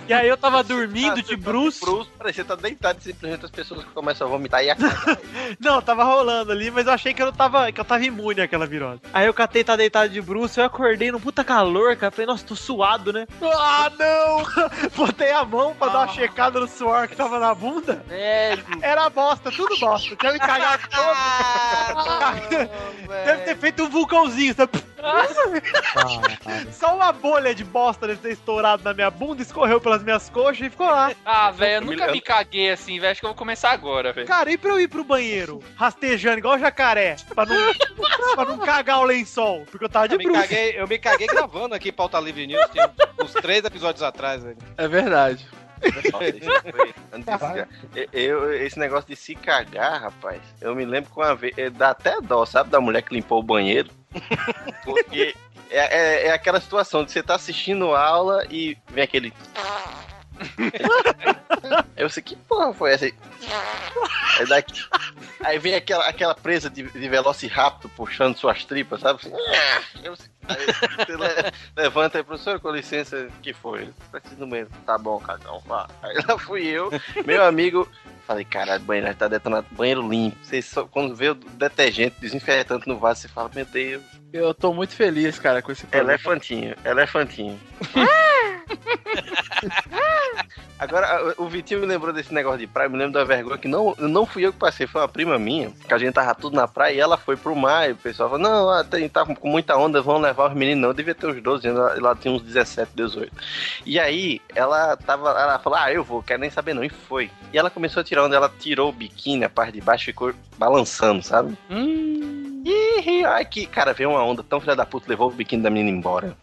[0.07, 1.85] E aí eu tava dormindo de bruço.
[1.85, 5.17] Bruce, peraí, você tá deitado e simplesmente as pessoas começam a vomitar e a cagar.
[5.59, 8.65] Não, tava rolando ali, mas eu achei que eu tava, que eu tava imune àquela
[8.65, 9.01] virose.
[9.13, 12.11] Aí eu catei, tá deitado de bruxo, eu acordei num puta calor, cara.
[12.11, 13.27] Falei, nossa, tô suado, né?
[13.41, 14.43] Ah, não!
[14.95, 18.03] Botei a mão pra dar uma checada no suor que tava na bunda.
[18.81, 20.15] Era bosta, tudo bosta.
[20.15, 21.96] Tinha me cagado todo.
[23.25, 24.71] Deve ter feito um vulcãozinho, sabe?
[26.71, 30.67] Só uma bolha de bosta deve ter estourado na minha bunda, escorreu pelas minhas coxas
[30.67, 31.11] e ficou lá.
[31.25, 33.11] Ah, velho, eu nunca me caguei assim, velho.
[33.11, 34.27] Acho que eu vou começar agora, velho.
[34.27, 37.73] Cara, e pra eu ir pro banheiro rastejando igual jacaré, pra não,
[38.35, 39.65] pra não cagar o lençol?
[39.69, 42.67] Porque eu tava de Eu me, caguei, eu me caguei gravando aqui Pauta Livre News,
[42.69, 42.83] tem
[43.23, 44.57] uns três episódios atrás, velho.
[44.77, 45.47] É verdade.
[45.81, 46.11] Se
[47.39, 47.67] cagar.
[48.13, 51.53] Eu, esse negócio de se cagar, rapaz, eu me lembro que uma vez.
[51.57, 53.89] eh, Dá até dó, sabe, da mulher que limpou o banheiro.
[54.83, 55.35] Porque
[55.69, 59.33] é, é- é aquela situação de você tá assistindo aula e vem aquele.
[61.95, 63.13] Eu sei que porra foi essa aí?
[64.39, 64.85] Aí, daqui-
[65.43, 69.19] aí vem aquela, aquela presa de, de velociraptor puxando suas tripas, sabe?
[69.19, 69.33] Assim,
[70.03, 70.13] eu
[70.47, 70.65] aí
[71.09, 73.89] le- levanta aí, professor, com licença, que foi?
[74.11, 74.69] Preciso banheiro.
[74.85, 75.87] Tá bom, cagão, vá.
[76.03, 76.89] Aí lá fui eu,
[77.25, 77.89] meu amigo.
[78.27, 80.37] Falei, caralho, banheiro tá detonado, banheiro limpo.
[80.43, 84.03] Você só, quando vê o detergente desinfetante no vaso, você fala, meu Deus.
[84.33, 86.11] Eu tô muito feliz, cara, com esse programa.
[86.11, 87.57] Elefantinho, elefantinho.
[90.79, 93.95] Agora, o Vitinho me lembrou desse negócio de praia, me lembro da vergonha que não,
[93.97, 96.67] não fui eu que passei, foi uma prima minha, que a gente tava tudo na
[96.67, 99.49] praia e ela foi pro mar e o pessoal falou, não, ah, tem, tá com
[99.49, 102.33] muita onda, vão levar os meninos, não, eu devia ter uns 12 anos, ela, tinha
[102.33, 103.31] uns 17, 18.
[103.85, 107.31] E aí, ela tava, ela falou, ah, eu vou, quero nem saber não, e foi.
[107.51, 110.33] E ela começou a tirar onda, ela tirou o biquíni, a parte de baixo ficou
[110.57, 111.57] balançando, sabe?
[112.67, 115.69] Ih, ai que, cara, veio uma onda tão filha da puta, levou o biquíni da
[115.69, 116.35] menina embora.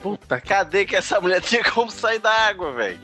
[0.00, 2.98] Puta Cadê que essa mulher tinha como sair da água, velho?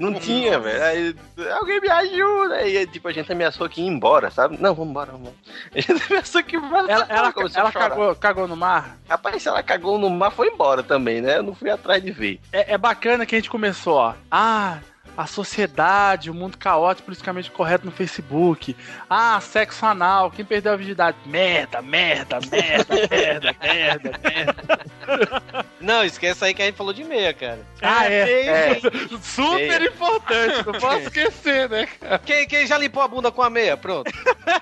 [0.00, 0.84] Não tinha, velho.
[0.84, 1.16] Aí,
[1.58, 2.54] alguém me ajuda.
[2.56, 4.56] Aí, tipo, a gente ameaçou que ia embora, sabe?
[4.60, 5.12] Não, vamos embora.
[5.74, 6.90] A gente ameaçou que ia embora.
[6.90, 8.98] Ela, ela, ela cagou, cagou no mar?
[9.08, 11.38] Rapaz, se ela cagou no mar, foi embora também, né?
[11.38, 12.40] Eu não fui atrás de ver.
[12.52, 14.14] É, é bacana que a gente começou, ó.
[14.30, 14.78] Ah,
[15.16, 18.76] a sociedade, o mundo caótico, politicamente correto no Facebook.
[19.08, 21.16] Ah, sexo anal, quem perdeu a virgindade?
[21.24, 25.64] Merda, merda, merda, merda, merda, merda.
[25.80, 27.60] Não, esquece aí que a gente falou de meia, cara.
[27.80, 28.46] Ah, é.
[28.46, 28.80] É.
[29.22, 32.18] Super importante, não posso esquecer, né, cara?
[32.18, 33.76] Quem, quem já limpou a bunda com a meia?
[33.76, 34.10] Pronto.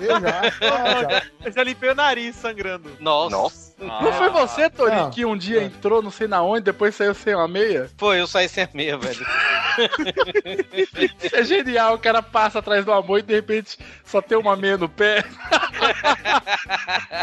[0.01, 0.43] Eu já.
[1.45, 2.91] Eu já limpei o nariz sangrando.
[3.01, 3.74] Nossa.
[3.79, 5.11] Não foi você, Tori, Não.
[5.11, 7.91] que um dia entrou não sei na onde, depois saiu sem uma meia?
[7.99, 9.27] Foi, eu saí sem a meia, velho.
[11.23, 14.55] Isso é genial, o cara passa atrás do amor e de repente só tem uma
[14.57, 15.25] meia no pé.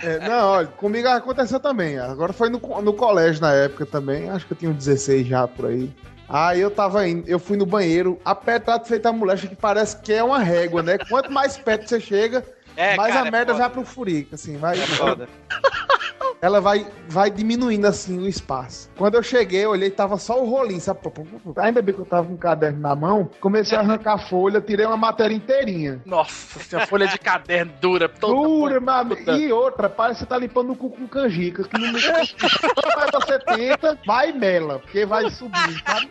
[0.04, 1.98] É, não, olha, comigo aconteceu também.
[1.98, 4.30] Agora foi no, no colégio na época também.
[4.30, 5.90] Acho que eu tinha uns 16 já por aí.
[6.28, 10.14] Aí eu tava indo, eu fui no banheiro, apertado feito a mulher, que parece que
[10.14, 10.98] é uma régua, né?
[11.10, 12.44] Quanto mais perto você chega,
[12.78, 13.64] É, mais cara, a é merda foda.
[13.66, 14.80] vai pro furico, assim, vai.
[14.80, 15.28] É foda.
[16.42, 18.90] Ela vai, vai diminuindo assim o espaço.
[18.98, 21.00] Quando eu cheguei, eu olhei, tava só o rolinho, sabe?
[21.58, 24.60] Ainda bem que eu tava com o caderno na mão, comecei a arrancar a folha,
[24.60, 26.02] tirei uma matéria inteirinha.
[26.06, 28.10] Nossa, senhora, folha de caderno dura.
[28.10, 29.32] Toda Dura, amigo.
[29.32, 31.64] E outra, parece que você tá limpando o cu com canjica.
[31.64, 32.34] Que não Mas
[33.14, 36.10] você tenta, vai mela, porque vai subir, sabe?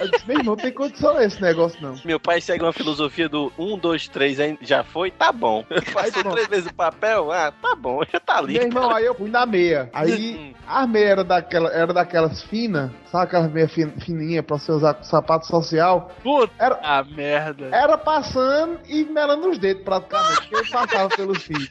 [0.00, 1.94] Eu disse, meu irmão, não tem condição esse negócio, não.
[2.04, 5.64] Meu pai segue uma filosofia do 1, 2, 3, hein, já foi, tá bom.
[5.64, 6.30] Pronto.
[6.30, 8.54] três vezes o papel, ah, tá bom, já tá ali.
[8.54, 9.88] Meu irmão, aí eu fui na meia.
[9.92, 14.72] Aí a meia era, daquela, era daquelas finas, sabe aquelas meia fin, fininha pra você
[14.72, 16.10] usar com sapato social?
[16.22, 17.68] Puta era, merda.
[17.72, 21.70] Era passando e melando os dedos praticamente, porque eu passava pelos fios.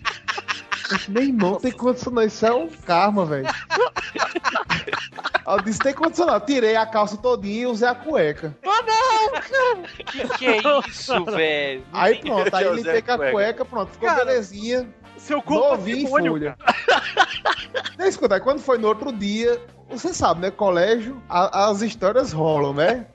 [0.90, 3.48] Eu disse, Meu irmão, tem condição não, isso é um karma, velho.
[5.48, 6.40] Eu disse, tem condição não.
[6.40, 8.56] Tirei a calça todinha e usei a cueca.
[8.66, 9.84] Oh, não!
[9.84, 10.58] Que que é
[10.88, 11.84] isso, velho?
[11.94, 13.32] Aí pronto, aí limpei com a a cueca.
[13.32, 14.88] cueca, pronto, ficou Cara, belezinha.
[15.18, 16.08] Seu corpo Novinho
[18.00, 20.52] eu escutar, quando foi no outro dia, você sabe, né?
[20.52, 23.06] Colégio, a- as histórias rolam, né?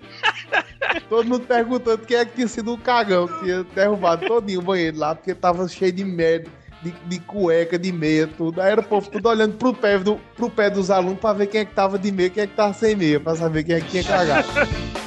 [1.09, 4.63] Todo mundo perguntando quem é que tinha sido o cagão que tinha derrubado todinho o
[4.63, 6.51] banheiro lá, porque tava cheio de merda,
[6.83, 8.61] de, de cueca, de meia, tudo.
[8.61, 11.47] Aí era o povo tudo olhando pro pé, do, pro pé dos alunos pra ver
[11.47, 13.77] quem é que tava de meia, quem é que tava sem meia, pra saber quem
[13.77, 14.49] é que tinha cagado.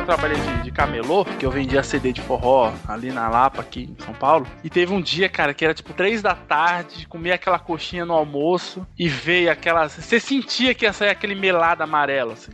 [0.00, 3.82] eu trabalhei de, de camelô, que eu vendia CD de forró ali na Lapa, aqui
[3.82, 4.46] em São Paulo.
[4.64, 8.14] E teve um dia, cara, que era tipo três da tarde, comer aquela coxinha no
[8.14, 9.88] almoço e veio aquela.
[9.88, 12.52] Você sentia que ia sair aquele melado amarelo, assim.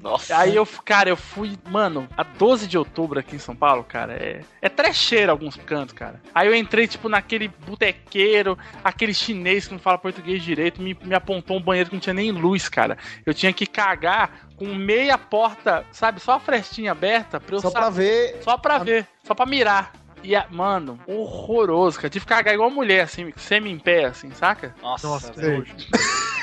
[0.00, 0.38] Nossa.
[0.38, 4.12] Aí eu, cara, eu fui, mano, a 12 de outubro aqui em São Paulo, cara,
[4.12, 6.22] é, é trecheiro alguns cantos, cara.
[6.32, 11.14] Aí eu entrei, tipo, naquele botequeiro, aquele chinês que não fala português direito, me, me
[11.14, 12.96] apontou um banheiro que não tinha nem luz, cara.
[13.24, 17.70] Eu tinha que cagar com meia porta, sabe, só a frestinha aberta pra eu Só
[17.70, 18.40] sa- pra ver.
[18.42, 19.92] Só pra ver, só pra mirar.
[20.22, 22.08] E, a- mano, horroroso, cara.
[22.10, 24.74] Tive que cagar igual mulher, assim, semi em pé, assim, saca?
[24.82, 25.32] Nossa, Nossa.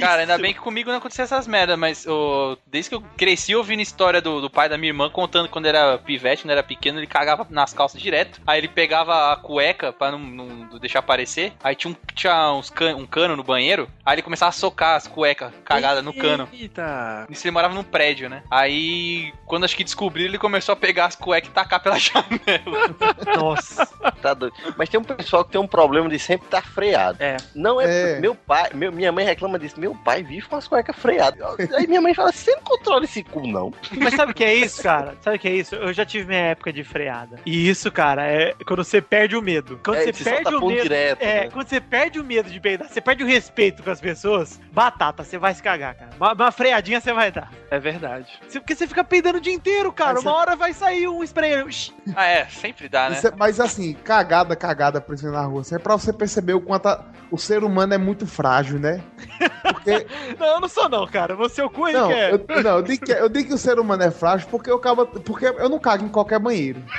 [0.00, 3.54] Cara, ainda bem que comigo não acontecia essas merdas, mas ô, desde que eu cresci
[3.54, 6.98] ouvindo história do, do pai da minha irmã contando quando era pivete, quando era pequeno,
[6.98, 8.40] ele cagava nas calças direto.
[8.46, 11.52] Aí ele pegava a cueca pra não, não deixar aparecer.
[11.62, 13.88] Aí tinha, um, tinha uns can- um cano no banheiro.
[14.04, 16.48] Aí ele começava a socar as cuecas cagadas no cano.
[16.52, 17.26] Eita.
[17.30, 18.42] Isso ele morava num prédio, né?
[18.50, 22.88] Aí, quando acho que descobriu, ele começou a pegar as cuecas e tacar pela janela.
[23.36, 23.86] Nossa.
[24.20, 24.54] Tá doido.
[24.76, 27.18] Mas tem um pessoal que tem um problema de sempre estar freado.
[27.20, 27.36] É.
[27.54, 28.20] Não é, É.
[28.20, 31.40] meu pai, meu- minha mãe reclama disso, meu pai vive com as cuecas freadas.
[31.74, 33.72] Aí minha mãe fala, você não controla esse cu, não.
[33.96, 35.16] Mas sabe o que é isso, cara?
[35.20, 35.74] Sabe o que é isso?
[35.74, 37.38] Eu já tive minha época de freada.
[37.44, 39.78] E isso, cara, é quando você perde o medo.
[39.84, 40.82] Quando É, você você perde o medo.
[40.82, 41.50] direto, é, né?
[41.50, 45.22] quando você perde o medo de peidar, você perde o respeito com as pessoas, batata,
[45.24, 46.10] você vai se cagar, cara.
[46.16, 47.50] Uma, uma freadinha você vai dar.
[47.70, 48.26] É verdade.
[48.48, 50.14] Você- Porque você fica peidando o dia inteiro, cara.
[50.14, 51.50] Mas Uma você- hora vai sair um spray.
[52.16, 53.16] ah, é, sempre dá, né?
[53.16, 55.62] Isso é- mas assim, cagada, cagada, por exemplo, na rua.
[55.62, 59.02] Isso é pra você perceber o quanto a- o ser humano é muito frágil, né?
[59.62, 60.06] Porque.
[60.38, 61.34] Não, eu não sou não, cara.
[61.36, 62.32] Você é o cu Não, que é.
[62.32, 64.76] eu, não eu, digo que, eu digo que o ser humano é frágil porque eu,
[64.76, 66.82] acabo, porque eu não cago em qualquer banheiro.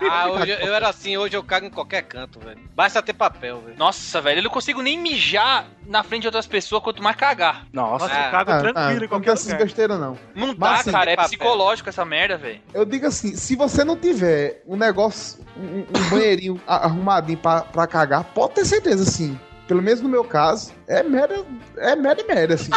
[0.00, 2.58] Ah, hoje eu era assim, hoje eu cago em qualquer canto, velho.
[2.74, 3.76] Basta ter papel, velho.
[3.78, 7.66] Nossa, velho, eu não consigo nem mijar na frente de outras pessoas, quanto mais cagar.
[7.72, 8.06] Nossa.
[8.06, 10.18] Nossa, eu Ah, cago Ah, tranquilo ah, em não qualquer tem essas besteiras, não.
[10.34, 11.28] Não Mas, dá, assim, cara, é papel.
[11.30, 12.60] psicológico essa merda, velho.
[12.72, 17.86] Eu digo assim, se você não tiver um negócio, um, um banheirinho arrumadinho pra, pra
[17.86, 19.38] cagar, pode ter certeza, assim.
[19.66, 21.44] Pelo menos no meu caso, é merda,
[21.76, 22.70] é merda e merda, assim.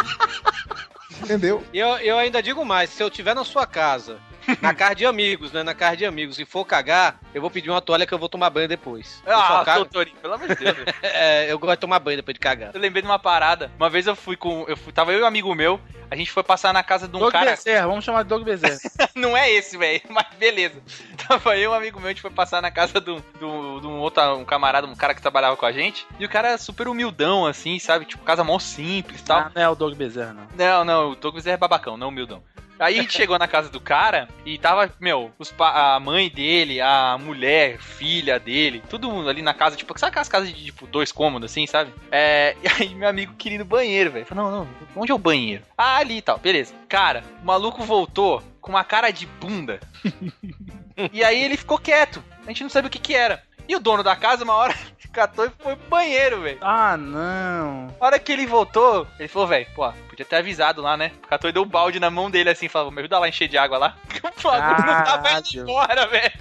[1.22, 1.62] Entendeu?
[1.72, 4.18] Eu, eu ainda digo mais, se eu tiver na sua casa,
[4.62, 5.62] na casa de amigos, né?
[5.62, 8.28] Na casa de amigos, e for cagar, eu vou pedir uma toalha que eu vou
[8.28, 9.22] tomar banho depois.
[9.26, 10.76] Ah, cago- doutorinho, pelo amor de Deus.
[10.76, 10.86] velho.
[11.02, 12.70] É, eu gosto de tomar banho depois de cagar.
[12.74, 13.70] Eu lembrei de uma parada.
[13.78, 14.64] Uma vez eu fui com.
[14.68, 15.80] Eu fui, tava eu e um amigo meu.
[16.08, 17.50] A gente foi passar na casa de um Doug cara.
[17.50, 18.78] Bezerra, vamos chamar de Doug Bezerra.
[19.14, 20.00] Não é esse, velho.
[20.08, 20.80] Mas beleza.
[21.26, 23.44] Tava eu e um amigo meu, a gente foi passar na casa de um, de
[23.44, 26.06] um- de um outro um camarada, um cara que trabalhava com a gente.
[26.18, 28.04] E o cara super humildão, assim, sabe?
[28.04, 29.38] Tipo, casa mó simples e tal.
[29.40, 30.46] Ah, não é o Doug Bezerra, não.
[30.56, 32.40] Não, não, o Douglas é babacão, não humildão.
[32.78, 37.16] Aí a gente chegou na casa do cara e tava, meu, a mãe dele, a
[37.18, 41.50] mulher, filha dele, tudo ali na casa, tipo, sabe aquelas casas de tipo dois cômodos
[41.50, 41.92] assim, sabe?
[42.10, 44.26] É, e aí meu amigo queria ir no banheiro, velho.
[44.26, 45.64] Falou, não, não, onde é o banheiro?
[45.76, 46.74] Ah, ali e tal, beleza.
[46.88, 49.80] Cara, o maluco voltou com uma cara de bunda.
[51.12, 52.22] e aí ele ficou quieto.
[52.44, 53.42] A gente não sabia o que que era.
[53.68, 54.74] E o dono da casa, uma hora,
[55.16, 56.58] catou e foi pro banheiro, velho.
[56.60, 57.88] Ah, não.
[57.98, 61.12] A hora que ele voltou, ele falou, velho, pô, podia ter avisado lá, né?
[61.24, 63.28] O Catou e deu um balde na mão dele assim, falou, me ajuda lá a
[63.30, 63.96] encher de água lá.
[64.36, 66.32] O bagulho não tava indo embora, velho.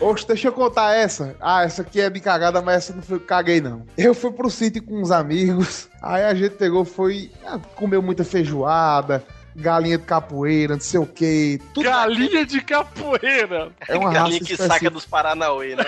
[0.00, 1.34] Oxe, deixa eu contar essa.
[1.40, 3.84] Ah, essa aqui é de cagada, mas essa não foi caguei, não.
[3.96, 5.88] Eu fui pro sítio com uns amigos.
[6.00, 7.32] Aí a gente pegou, foi.
[7.44, 9.24] ah, comeu muita feijoada,
[9.58, 11.60] galinha de capoeira, não sei o quê.
[11.74, 13.72] Tudo Galinha de capoeira.
[13.88, 14.90] É uma raça Galinha que saca específica.
[14.90, 15.84] dos Paranauê, né?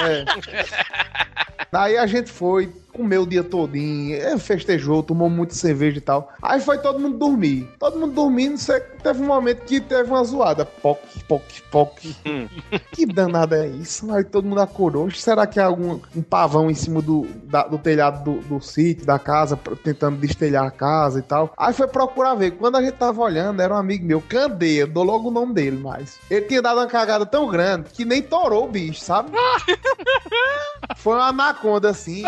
[0.00, 0.24] É.
[1.70, 6.30] Daí a gente foi, comeu o dia todinho, eh, festejou, tomou muita cerveja e tal.
[6.42, 7.66] Aí foi todo mundo dormir.
[7.78, 8.58] Todo mundo dormindo,
[9.02, 10.66] teve um momento que teve uma zoada.
[10.66, 11.98] Poc, poc, poc.
[12.92, 14.12] que danada é isso?
[14.12, 15.10] Aí todo mundo acordou.
[15.10, 19.06] Será que é algum um pavão em cima do, da- do telhado do, do sítio,
[19.06, 21.54] da casa, tentando destelhar a casa e tal?
[21.56, 22.50] Aí foi procurar ver.
[22.52, 25.78] Quando a gente tava olhando, era um amigo meu, Candeia, dou logo o nome dele,
[25.82, 26.18] mas.
[26.30, 29.30] Ele tinha dado uma cagada tão grande que nem torou o bicho, sabe?
[30.96, 32.24] Foi uma anaconda assim.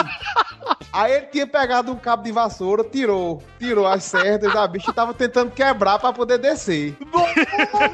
[0.92, 4.94] Aí ele tinha pegado um cabo de vassoura, tirou, tirou as cerdas da bicha e
[4.94, 6.96] tava tentando quebrar pra poder descer.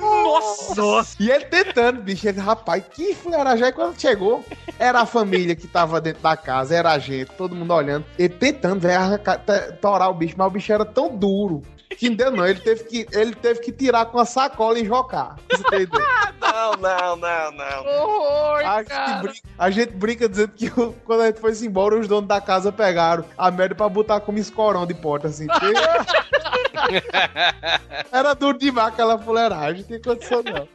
[0.00, 1.16] Nossa!
[1.20, 3.64] E ele tentando, bicho, ele, rapaz, que fuleiragem.
[3.66, 4.44] Aí quando chegou,
[4.78, 8.04] era a família que tava dentro da casa, era a gente, todo mundo olhando.
[8.18, 9.20] Ele tentando, velho,
[9.80, 11.62] torar o bicho, mas o bicho era tão duro.
[11.96, 12.46] Que deu, não.
[12.46, 15.88] Ele teve que, ele teve que tirar com a sacola e ideia?
[16.40, 17.86] Não, não, não, não.
[17.86, 21.98] Horror, A gente, brinca, a gente brinca dizendo que o- quando a gente foi embora,
[21.98, 25.46] os donos da casa pegaram a merda pra botar como escorão de porta, assim.
[28.12, 30.68] Era duro demais aquela fuleiragem, não tem condição não.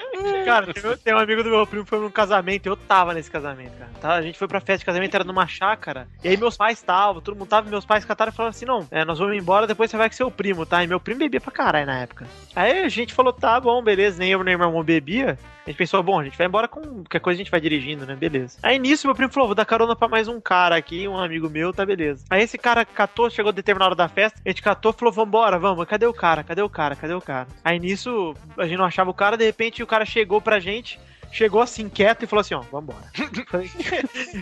[0.46, 3.30] Cara, tem, tem um amigo do meu primo que foi num casamento, eu tava nesse
[3.32, 3.92] casamento, cara.
[4.02, 4.14] Tá?
[4.14, 6.08] A gente foi pra festa de casamento, era numa chácara.
[6.24, 8.66] E aí meus pais estavam, todo mundo tava, e meus pais cataram e falaram assim:
[8.66, 10.84] não, é, nós vamos embora, depois você vai com seu primo, tá?
[10.84, 12.26] E meu primo bebia pra caralho na época.
[12.56, 15.38] Aí a gente falou, tá bom, beleza, nem eu nem meu irmão bebia.
[15.66, 18.06] A gente pensou, bom, a gente vai embora com qualquer coisa a gente vai dirigindo,
[18.06, 18.16] né?
[18.16, 18.58] Beleza.
[18.62, 21.50] Aí nisso meu primo falou, vou dar carona pra mais um cara aqui, um amigo
[21.50, 22.26] meu, tá beleza.
[22.30, 25.58] Aí esse cara catou, chegou a determinada hora da festa, a gente catou falou, vambora,
[25.60, 26.44] vamos, cadê o cara?
[26.44, 26.96] Cadê o cara?
[26.96, 27.48] Cadê o cara?
[27.64, 31.00] Aí nisso, a gente não achava o cara, de repente o cara chegou pra gente,
[31.34, 33.12] chegou assim, quieto e falou assim, ó, vambora.
[33.50, 33.70] Falei,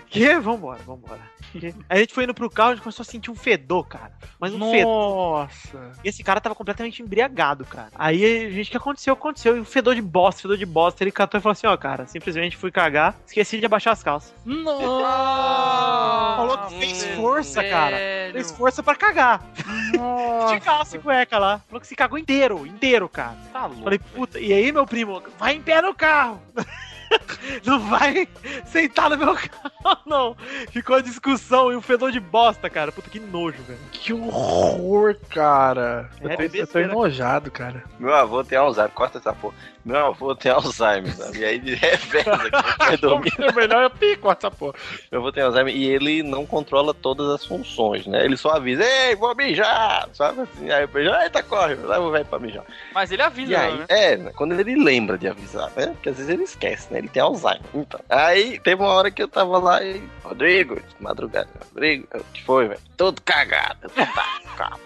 [0.08, 0.40] que?
[0.40, 1.22] Vambora, vambora.
[1.90, 4.12] A gente foi indo pro carro, a gente começou a sentir um fedor, cara.
[4.40, 4.86] Mas um fedor.
[4.86, 5.92] Nossa.
[6.04, 7.90] E esse cara tava completamente embriagado, cara.
[7.96, 9.14] Aí a gente, o que aconteceu?
[9.14, 9.58] Aconteceu.
[9.58, 11.04] E o fedor de bosta, fedor de bosta.
[11.04, 14.34] Ele catou e falou assim: ó, cara, simplesmente fui cagar, esqueci de abaixar as calças.
[16.38, 17.98] Falou que fez força, cara.
[18.32, 19.44] Fez força pra cagar.
[20.48, 21.62] De calça e cueca lá.
[21.68, 23.38] Falou que se cagou inteiro, inteiro, cara.
[23.52, 23.84] Tá louco.
[23.84, 26.42] Falei, puta, e aí, meu primo, vai em pé no carro.
[27.66, 28.28] Não vai
[28.66, 30.36] sentar no meu carro, não.
[30.72, 32.92] Ficou a discussão e um fedor de bosta, cara.
[32.92, 33.80] Puta, que nojo, velho.
[33.92, 36.10] Que horror, cara.
[36.22, 37.84] É, eu, tô, eu tô enojado, cara.
[38.00, 39.56] Meu avô tem Alzheimer, corta essa porra.
[39.84, 41.40] Meu avô tem Alzheimer, sabe?
[41.40, 42.52] E aí ele reveza
[42.90, 43.34] que dormir.
[43.40, 44.74] É melhor eu pico essa porra.
[45.12, 48.24] Meu avô tem Alzheimer e ele não controla todas as funções, né?
[48.24, 50.70] Ele só avisa, ei, vou mijar, sabe assim?
[50.70, 52.64] Aí eu vejo, eita, corre, leva o velho pra mijar.
[52.94, 53.86] Mas ele avisa, E aí, né?
[53.90, 55.88] é, né, quando ele lembra de avisar, né?
[55.88, 57.00] Porque às vezes ele esquece, né?
[57.00, 57.62] Ele tem Alzheimer.
[57.74, 60.02] Então, aí teve uma hora que eu tava lá e.
[60.24, 62.80] Rodrigo, de madrugada, Rodrigo, o que foi, velho?
[62.96, 63.90] Todo cagado.
[63.90, 64.78] Tá, tá.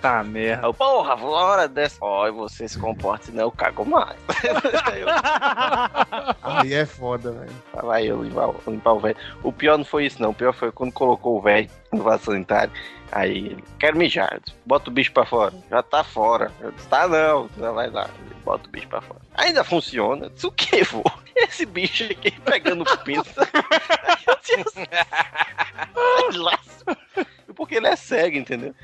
[0.00, 0.72] Tá merda.
[0.72, 1.98] Porra, uma hora dessa.
[2.00, 4.16] Ó, e você se comporta, senão eu cago mais.
[6.42, 7.52] Aí é foda, velho.
[7.72, 9.16] Tava aí eu limpar, o- limpar o velho.
[9.42, 10.30] O pior não foi isso, não.
[10.30, 12.72] O pior foi quando colocou o velho no vaso sanitário.
[13.12, 14.40] Aí ele, quero mijar.
[14.42, 15.52] Disse, Bota o bicho pra fora.
[15.68, 16.50] Já tá fora.
[16.60, 18.08] Eu disse, tá não, já vai lá.
[18.24, 19.20] Ele, Bota o bicho pra fora.
[19.34, 20.26] Ainda funciona.
[20.26, 21.02] Eu disse, o que, vô?
[21.36, 23.48] Esse bicho aqui pegando pinça.
[24.26, 24.88] Eu disse,
[25.96, 26.84] "Ai, laço."
[27.60, 28.74] Porque ele é cego, entendeu?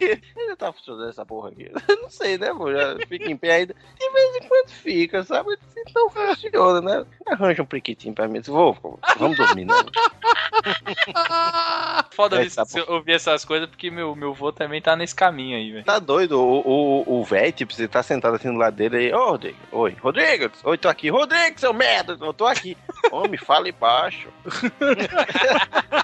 [0.00, 1.68] Ele tá funcionando essa porra aqui.
[1.88, 2.70] Eu não sei, né, vô?
[2.70, 3.74] Já fica em pé ainda.
[3.74, 5.58] De vez em quando fica, sabe?
[5.76, 7.04] Então funciona, né?
[7.26, 8.40] Arranja um priquitinho pra mim.
[8.42, 8.76] Vô,
[9.18, 9.74] vamos dormir, né?
[12.14, 15.16] Foda É, tá se eu ouvir essas coisas, porque meu, meu vô também tá nesse
[15.16, 15.84] caminho aí, velho.
[15.84, 19.12] Tá doido, o, o, o velho, tipo, você tá sentado assim do lado dele aí,
[19.12, 22.76] ô Rodrigo, oi, Rodrigo, oi, tô aqui, Rodrigo, seu merda, eu tô aqui.
[23.10, 24.28] Homem, fale baixo.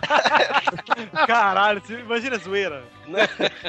[1.28, 2.82] Caralho, você- imagina a zoeira.
[3.06, 3.28] Né?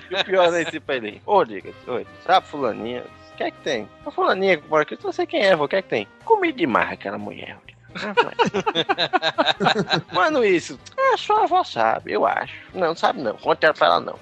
[0.10, 3.04] E o pior é esse pra ele, ô Rodrigo, oi, sabe fulaninha?
[3.34, 3.88] O que é que tem?
[4.06, 5.90] A fulaninha que mora aqui, eu não sei quem é, vô, o que é que
[5.90, 6.08] tem?
[6.24, 7.58] Comi demais aquela mulher.
[10.14, 10.80] Mano, isso,
[11.14, 12.54] a sua avó sabe, eu acho.
[12.74, 14.20] Não, sabe não, conta ela pra ela não.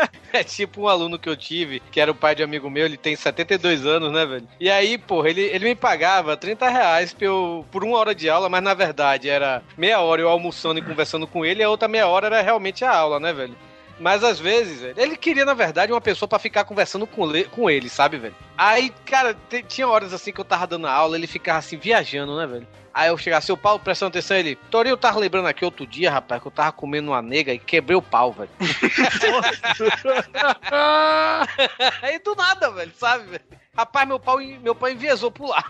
[0.32, 2.84] É tipo um aluno que eu tive, que era o pai de um amigo meu,
[2.84, 4.46] ele tem 72 anos, né, velho?
[4.60, 8.48] E aí, porra, ele, ele me pagava 30 reais eu- por uma hora de aula,
[8.48, 11.88] mas na verdade era meia hora eu almoçando e conversando com ele, e a outra
[11.88, 13.56] meia hora era realmente a aula, né, velho?
[13.98, 17.44] Mas às vezes, velho, ele queria, na verdade, uma pessoa pra ficar conversando com, le-
[17.44, 18.34] com ele, sabe, velho?
[18.56, 19.34] Aí, cara,
[19.66, 22.66] tinha horas assim que eu tava dando aula, ele ficava assim, viajando, né, velho?
[22.92, 24.56] Aí eu chegava, seu Paulo, prestando atenção, ele.
[24.70, 27.58] Torinho, eu tava lembrando aqui outro dia, rapaz, que eu tava comendo uma nega e
[27.58, 28.48] quebrei o pau, velho.
[32.02, 33.42] Aí do nada, velho, sabe, velho?
[33.76, 35.66] Rapaz, meu pau, meu pau enviesou pro lado.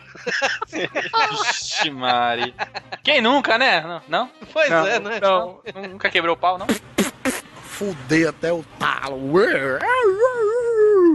[0.69, 2.55] Vixe, Mari.
[3.03, 3.81] Quem nunca, né?
[3.81, 4.03] Não?
[4.09, 4.31] não?
[4.53, 5.19] Pois Não, é, né?
[5.21, 6.67] Não, nunca quebrou o pau, não?
[7.77, 9.35] Fudei até o talo.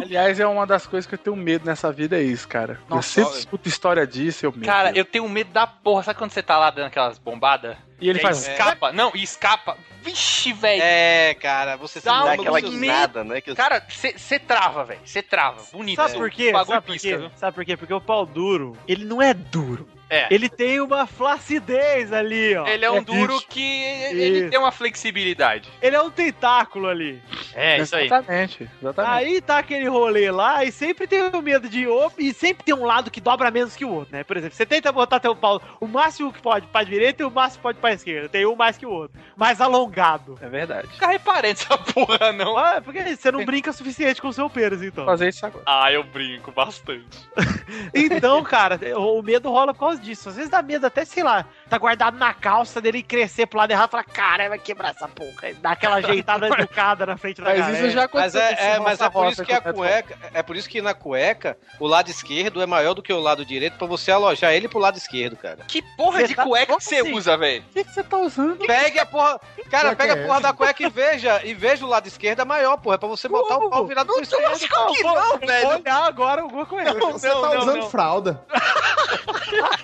[0.04, 2.80] Aliás, é uma das coisas que eu tenho medo nessa vida, é isso, cara.
[2.88, 3.40] eu Nossa, sempre olha.
[3.40, 4.66] escuto história disso, eu medo.
[4.66, 6.04] Cara, eu tenho medo da porra.
[6.04, 7.76] Sabe quando você tá lá dando aquelas bombadas?
[8.00, 8.92] E ele aí faz- Escapa.
[8.92, 9.76] Não, e escapa.
[10.04, 10.82] Vixe, velho.
[10.84, 13.42] É, cara, você Dá dá aquela guinada, né?
[13.42, 15.00] Que Cara, você trava, velho.
[15.04, 15.62] Você trava.
[15.72, 15.96] Bonito.
[15.96, 16.18] Sabe É.
[16.18, 16.52] por quê?
[16.52, 17.30] Sabe por quê?
[17.36, 17.78] Sabe por quê?
[17.78, 19.88] Porque o pau duro, ele não é duro.
[20.12, 20.28] É.
[20.30, 22.68] Ele tem uma flacidez ali, ó.
[22.68, 23.48] Ele é um duro Isso.
[23.48, 24.50] que ele Isso.
[24.50, 25.70] tem uma flexibilidade.
[25.82, 27.22] Ele é um tentáculo ali.
[27.54, 28.08] É, isso aí.
[28.08, 29.14] Exatamente, exatamente.
[29.14, 32.84] Aí tá aquele rolê lá e sempre tem o medo de e sempre tem um
[32.84, 34.24] lado que dobra menos que o outro, né?
[34.26, 37.32] Por exemplo, você tenta botar teu pau o máximo que pode pra direita e o
[37.32, 38.28] máximo que pode pra esquerda.
[38.28, 39.18] Tem um mais que o outro.
[39.38, 40.38] Mais alongado.
[40.42, 40.90] É verdade.
[40.90, 42.58] Fica reparando essa porra, não.
[42.58, 45.06] Ah, porque você não brinca o suficiente com o seu pênis, então.
[45.06, 45.64] Fazer isso agora.
[45.66, 47.30] Ah, eu brinco bastante.
[47.94, 50.30] Então, cara, o medo rola por causa disso.
[50.30, 53.60] Às vezes dá medo até, sei lá, tá guardado na calça dele e crescer pro
[53.60, 55.54] lado errado e falar, cara, vai quebrar essa porra.
[55.62, 57.78] Dá aquela ajeitada educada na frente da Mas galera.
[57.80, 58.42] isso já Mas aconteceu.
[58.42, 61.58] é, é, mas é por isso que a cueca, é por isso que na cueca
[61.80, 64.80] o lado esquerdo é maior do que o lado direito pra você alojar ele pro
[64.80, 65.60] lado esquerdo, cara.
[65.68, 67.14] Que porra Você de tá- cueca como que você assim?
[67.14, 67.64] usa, velho?
[67.70, 68.66] O que que você tá usando?
[68.66, 71.86] Pegue a porra, cara, Cueca pega é a porra da cueca e veja, e veja
[71.86, 74.42] o lado esquerdo é maior, porra, é pra você botar o pau virado pro esquerdo.
[74.72, 75.70] Não, Não, vou velho.
[75.70, 76.94] olhar agora alguma coisa.
[76.94, 78.42] Você tá usando fralda.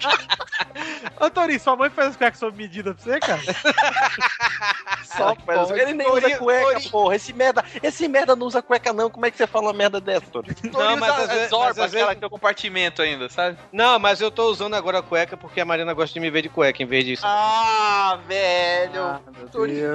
[1.19, 3.41] Ô, Torinho, sua mãe faz as cuecas sob medida pra você, cara?
[5.03, 5.73] Só pode.
[5.79, 7.15] Ele nem usa cueca, porra.
[7.15, 9.09] Esse merda, esse merda não usa cueca não.
[9.09, 10.49] Como é que você fala uma merda dessa, Tony?
[10.71, 13.57] Não, mas às vezes- Zorba, mas aquela vezes- que tem o compartimento ainda, sabe?
[13.71, 16.43] Não, mas eu tô usando agora a cueca porque a Marina gosta de me ver
[16.43, 17.23] de cueca em vez disso.
[17.25, 19.03] Ah, velho.
[19.03, 19.21] Ah.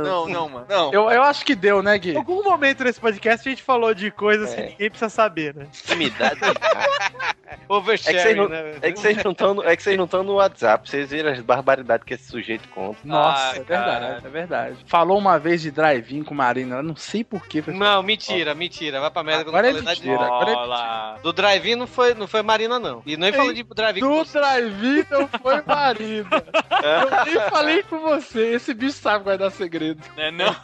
[0.02, 0.66] Não, não, mano.
[0.68, 0.92] Não.
[0.92, 2.12] Eu, eu acho que deu, né, Gui?
[2.12, 4.56] Em algum momento nesse podcast a gente falou de coisas É.
[4.56, 5.66] que ninguém precisa saber, né?
[5.84, 6.40] Intimidade.
[7.46, 8.74] é que Oversharing, vocês não, né?
[8.82, 11.30] é que vocês não estão no, é que vocês não estão no WhatsApp, vocês viram
[11.30, 12.98] as barbaridades que esse sujeito conta.
[13.04, 14.76] Nossa, Ai, é verdade, é verdade.
[14.86, 17.62] Falou uma vez de drive-in com Marina, eu não sei porquê.
[17.68, 21.18] Não, mentira, mentira, vai pra merda que eu não Agora é mentira, agora é Olá.
[21.22, 23.02] Do drive-in não foi, não foi Marina, não.
[23.06, 24.00] E nem falou de drive-in.
[24.00, 26.28] Do drive-in não foi Marina.
[26.82, 30.02] Eu nem falei com você, esse bicho sabe guardar segredo.
[30.16, 30.52] É, não.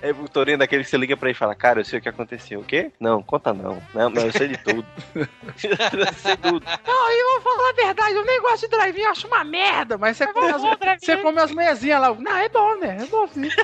[0.00, 2.02] É o Torinho daquele que você liga pra ele e fala, cara, eu sei o
[2.02, 2.60] que aconteceu.
[2.60, 2.90] O quê?
[2.98, 3.82] Não, conta não.
[3.92, 4.84] Não, não eu sei de tudo.
[5.14, 6.64] eu sei tudo.
[6.86, 9.98] Não, eu vou falar a verdade, eu nem gosto de drive-in, eu acho uma merda,
[9.98, 10.62] mas você come, as,
[11.00, 12.14] você come as meiazinhas lá.
[12.14, 12.98] Não, é bom, né?
[13.00, 13.48] É bom sim.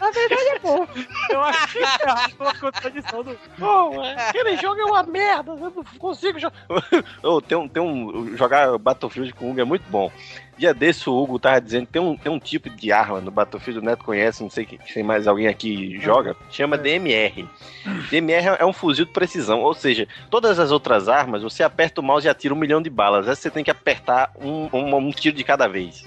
[0.00, 0.86] a verdade é bom.
[1.30, 3.38] Eu acho que é uma contradição do.
[3.58, 4.28] Bom, é.
[4.28, 6.54] aquele jogo é uma merda, eu não consigo jogar.
[7.48, 8.36] Tem um, tem um.
[8.36, 10.10] Jogar Battlefield com o Hugo é muito bom.
[10.56, 13.30] Dia desse o Hugo tava dizendo que tem um, tem um tipo de arma no
[13.30, 17.48] Battlefield, o Neto conhece, não sei que- se mais alguém aqui joga, chama DMR.
[18.08, 22.04] DMR é um fuzil de precisão, ou seja, todas as outras armas, você aperta o
[22.04, 23.28] mouse e atira um milhão de balas.
[23.28, 26.06] Essa você tem que apertar um, um, um tiro de cada vez.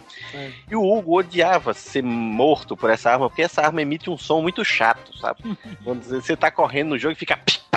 [0.69, 4.41] E o Hugo odiava ser morto por essa arma, porque essa arma emite um som
[4.41, 5.39] muito chato, sabe?
[5.83, 7.37] Quando você tá correndo no jogo e fica.
[7.37, 7.76] pi, pá,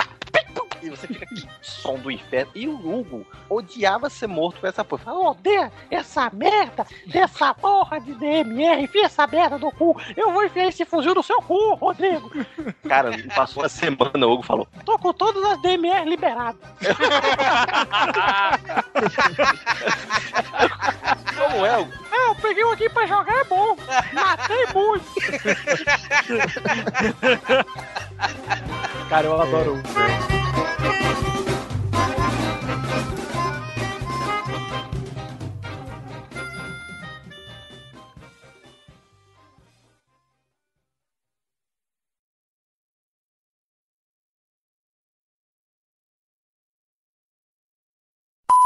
[0.81, 2.51] E você fica aqui, som do inferno.
[2.55, 5.03] E o Hugo odiava ser morto por essa porra.
[5.03, 9.95] Falava, Odeia essa merda dessa porra de DMR, enfia essa merda no cu.
[10.17, 12.31] Eu vou enfiar esse fuzil no seu cu, Rodrigo.
[12.87, 14.67] Cara, passou uma semana, o Hugo falou.
[14.85, 16.59] Tô com todas as DMR liberadas.
[21.37, 21.91] Como é, Hugo?
[22.11, 23.75] Ah, eu peguei um aqui pra jogar, é bom.
[24.13, 25.05] Matei muito.
[29.09, 29.81] Cara, eu adoro o.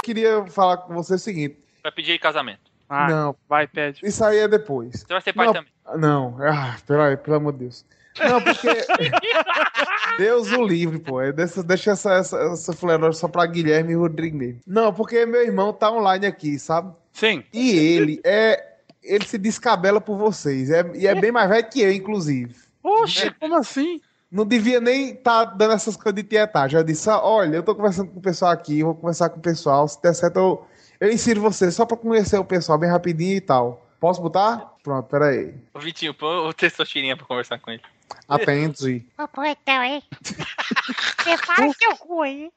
[0.06, 1.58] Queria falar com você o seguinte.
[1.82, 2.72] Vai pedir aí casamento.
[2.88, 4.06] Ah, não, vai, pede.
[4.06, 5.02] isso aí é depois.
[5.02, 5.72] Você vai ser pai Não, também.
[5.98, 7.84] Não, ah, peraí, pelo amor de Deus.
[8.20, 8.68] Não, porque.
[10.18, 11.22] Deus o livre, pô.
[11.22, 14.62] É Deixa, deixa essa, essa, essa fuleiragem só pra Guilherme e Rodrigo mesmo.
[14.66, 16.94] Não, porque meu irmão tá online aqui, sabe?
[17.12, 17.44] Sim.
[17.54, 18.74] E ele é.
[19.04, 20.72] Ele se descabela por vocês.
[20.72, 22.56] É, e é bem mais velho que eu, inclusive.
[22.82, 24.02] Oxe, como assim?
[24.32, 26.78] Não devia nem estar dando essas coisas de tietagem.
[26.78, 29.42] Eu disse: ah, olha, eu tô conversando com o pessoal aqui, vou conversar com o
[29.42, 29.88] pessoal.
[29.88, 30.68] Se der certo, eu,
[31.00, 33.86] eu insiro você só pra conhecer o pessoal bem rapidinho e tal.
[34.00, 34.74] Posso botar?
[34.84, 35.54] Pronto, peraí.
[35.74, 37.82] Ô, Vitinho, põe o testosterinha pra conversar com ele.
[38.28, 39.06] Atende.
[39.18, 40.04] Ô, poetão, hein?
[40.22, 42.52] Você faz seu cu aí.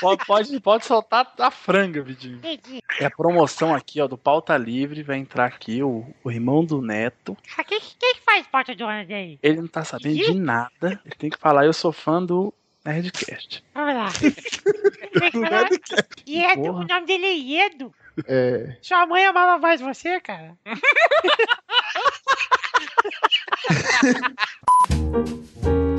[0.00, 2.40] Pode, pode, pode soltar a franga, Vidinho.
[3.00, 5.02] É a promoção aqui, ó, do Pauta Livre.
[5.02, 7.36] Vai entrar aqui o, o irmão do Neto.
[7.66, 9.38] Quem que faz porta de ônibus aí?
[9.42, 11.00] Ele não tá sabendo de nada.
[11.04, 12.52] Ele tem que falar, eu sou fã do
[12.84, 13.64] Nerdcast.
[13.74, 14.08] Vamos lá.
[16.26, 17.94] Iedo, o nome dele é Iedo.
[18.26, 18.76] É.
[18.82, 20.56] Sua mãe amava mais você, cara?
[23.02, 24.36] Ha ha ha
[25.64, 25.91] ha!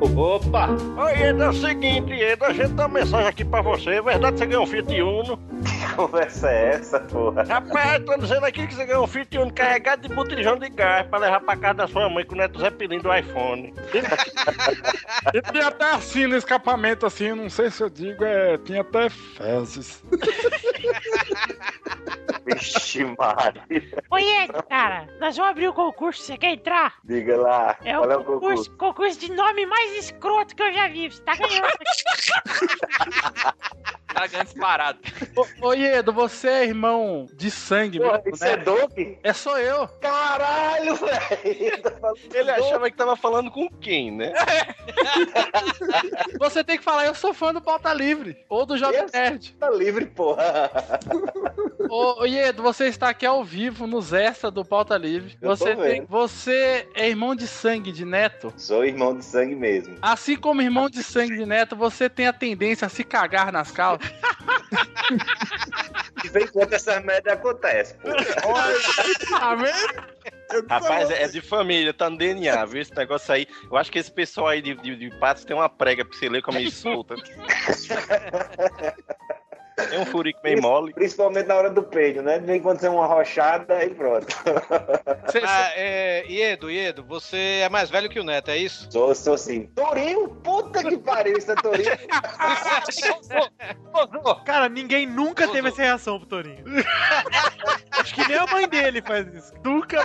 [0.00, 0.68] Opa!
[0.96, 3.90] Oi, Eda, é o seguinte, Eda, a gente dá uma mensagem aqui pra você.
[3.90, 5.36] É verdade que você ganhou um Fiat Uno?
[5.62, 7.42] Que conversa é essa, porra?
[7.44, 11.06] Rapaz, tô dizendo aqui que você ganhou um Fiat Uno carregado de botijão de gás
[11.06, 13.74] pra levar pra casa da sua mãe com o neto Zé Pilinho do iPhone.
[15.34, 18.56] E tinha até assim no escapamento, assim, não sei se eu digo, é.
[18.58, 20.02] Tinha até fezes.
[22.46, 23.62] Vixe, Maria.
[24.10, 25.06] Oi, Iedo, cara.
[25.20, 26.94] Nós vamos abrir o concurso, você quer entrar?
[27.04, 28.76] Diga lá, É qual é o o concurso, concurso?
[28.78, 31.10] concurso de nome mais escroto que eu já vi.
[31.10, 31.68] Você tá ganhando.
[34.12, 34.98] Tá ganhando disparado.
[35.36, 38.52] Ô, ô Iedo, você é irmão de sangue Porra, mesmo, isso né?
[38.52, 39.18] é dope?
[39.22, 39.88] É só eu.
[40.00, 41.14] Caralho, velho!
[42.34, 44.32] Ele achava que tava falando com quem, né?
[46.38, 48.44] Você tem que falar, eu sou fã do Pauta Livre.
[48.48, 49.56] Ou do Jovem Nerd.
[49.58, 50.70] Tá livre, porra.
[51.88, 55.36] Ô, ô Iedo, você está aqui ao vivo nos extras do Pauta Livre.
[55.40, 58.52] Você, tem, você é irmão de sangue de Neto.
[58.56, 59.79] Sou irmão de sangue mesmo.
[60.02, 63.70] Assim como irmão de sangue de Neto, você tem a tendência a se cagar nas
[63.70, 64.10] calças.
[66.22, 68.64] De vez em quando essa merda acontece, porra.
[69.28, 70.10] Tá vendo?
[70.68, 72.82] Rapaz, é de família, tá no DNA, viu?
[72.82, 73.46] Esse negócio aí.
[73.70, 76.28] Eu acho que esse pessoal aí de, de, de patos tem uma prega pra você
[76.28, 77.14] ler como eles solta.
[79.88, 80.92] Tem um furico meio mole.
[80.92, 82.38] Principalmente na hora do peido, né?
[82.38, 84.26] De vez em quando você é uma rochada e pronto.
[85.42, 88.88] Ah, é, Iedo, Iedo, você é mais velho que o Neto, é isso?
[88.90, 89.66] Sou, sou sim.
[89.74, 90.28] Torinho?
[90.28, 91.90] Puta que pariu, isso é Torinho.
[94.44, 96.64] Cara, ninguém nunca teve essa reação pro Torinho.
[97.92, 99.52] Acho que nem a mãe dele faz isso.
[99.64, 100.04] Nunca.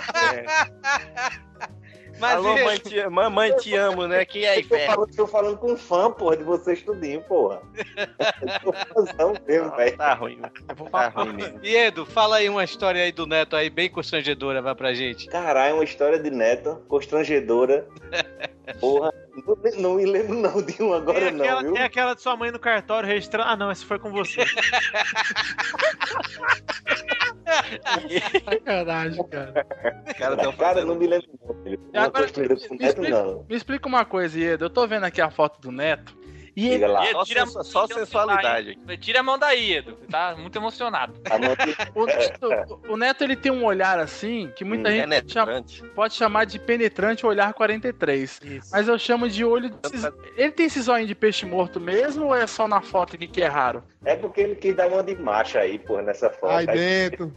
[2.18, 4.24] Mas Alô, e- mãe, te, mamãe, te amo, né?
[4.24, 4.86] Que é Eu tô velho.
[4.86, 7.60] falando, tô falando com um fã, porra, de vocês tudinho, porra.
[8.62, 9.96] Tô fãzão mesmo, velho.
[9.96, 10.50] Tá ruim, né?
[10.90, 11.60] Tá ruim mesmo.
[11.64, 15.26] Iedo, fala aí uma história aí do Neto aí, bem constrangedora, vai pra gente.
[15.28, 17.86] Caralho, é uma história de neto, constrangedora.
[18.74, 19.12] Porra,
[19.46, 21.72] não, não me lembro não de um agora não, aquela, viu?
[21.72, 23.48] tem aquela de sua mãe no cartório registrando.
[23.48, 24.44] Ah, não, essa foi com você.
[28.44, 29.64] Sacanagem, cara.
[30.18, 31.80] Cara, cara não me lembro não, filho.
[31.94, 33.46] Agora, me, neto, explica, não.
[33.48, 34.64] me explica uma coisa, Iedo.
[34.64, 36.25] Eu tô vendo aqui a foto do Neto.
[36.56, 37.04] E ele, lá.
[37.04, 38.78] Iedo, tira a Só, sensualidade.
[38.98, 39.92] Tira a mão daí, Edu.
[40.10, 41.12] Tá muito emocionado.
[41.94, 45.64] o, Neto, o Neto, ele tem um olhar assim que muita Hum, gente pode chama-
[45.94, 48.40] pode chamar de penetrante olhar 43.
[48.72, 50.08] Mas eu chamo de olho de cis...
[50.34, 53.42] Ele tem esse zóio de peixe morto mesmo ou é só na foto aqui que
[53.42, 53.84] é raro?
[54.02, 56.54] É porque ele quis dar uma de macho aí, porra, nessa foto.
[56.56, 57.30] Aí dentro.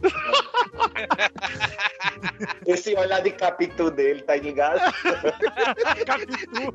[2.66, 4.80] Esse olhar de capitu dele, tá ligado?
[6.06, 6.74] Capitu.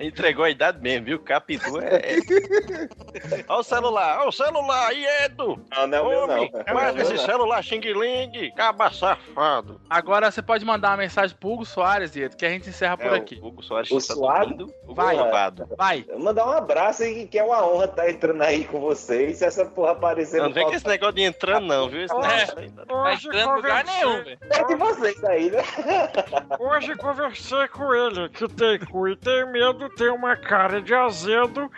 [0.26, 1.18] Entregou a idade mesmo, viu?
[1.20, 2.16] Capitu é.
[3.48, 5.64] Olha o celular, olha o celular, Iedo!
[5.70, 6.36] Não, não é o meu, não.
[6.36, 7.24] É o Guarda meu, esse não.
[7.24, 9.80] celular xing-ling, caba safado.
[9.88, 13.06] Agora você pode mandar uma mensagem pro Hugo Soares, Iedo, que a gente encerra por
[13.06, 13.38] É, o aqui.
[13.40, 14.64] Hugo Soares O tá suado?
[14.84, 15.16] Hugo Vai.
[15.78, 16.04] Vai.
[16.18, 19.38] Mandar um abraço aí, que é uma honra estar entrando aí com vocês.
[19.38, 22.02] Se essa porra aparecer Não vem com esse negócio de entrando, não, viu?
[22.02, 24.38] Esse negócio aí tá- Tá entrando em lugar nenhum, velho.
[24.50, 25.62] É de vocês aí, né?
[26.58, 31.70] Hoje conversei com ele, que tem cu e tem medo, tem uma cara de azedo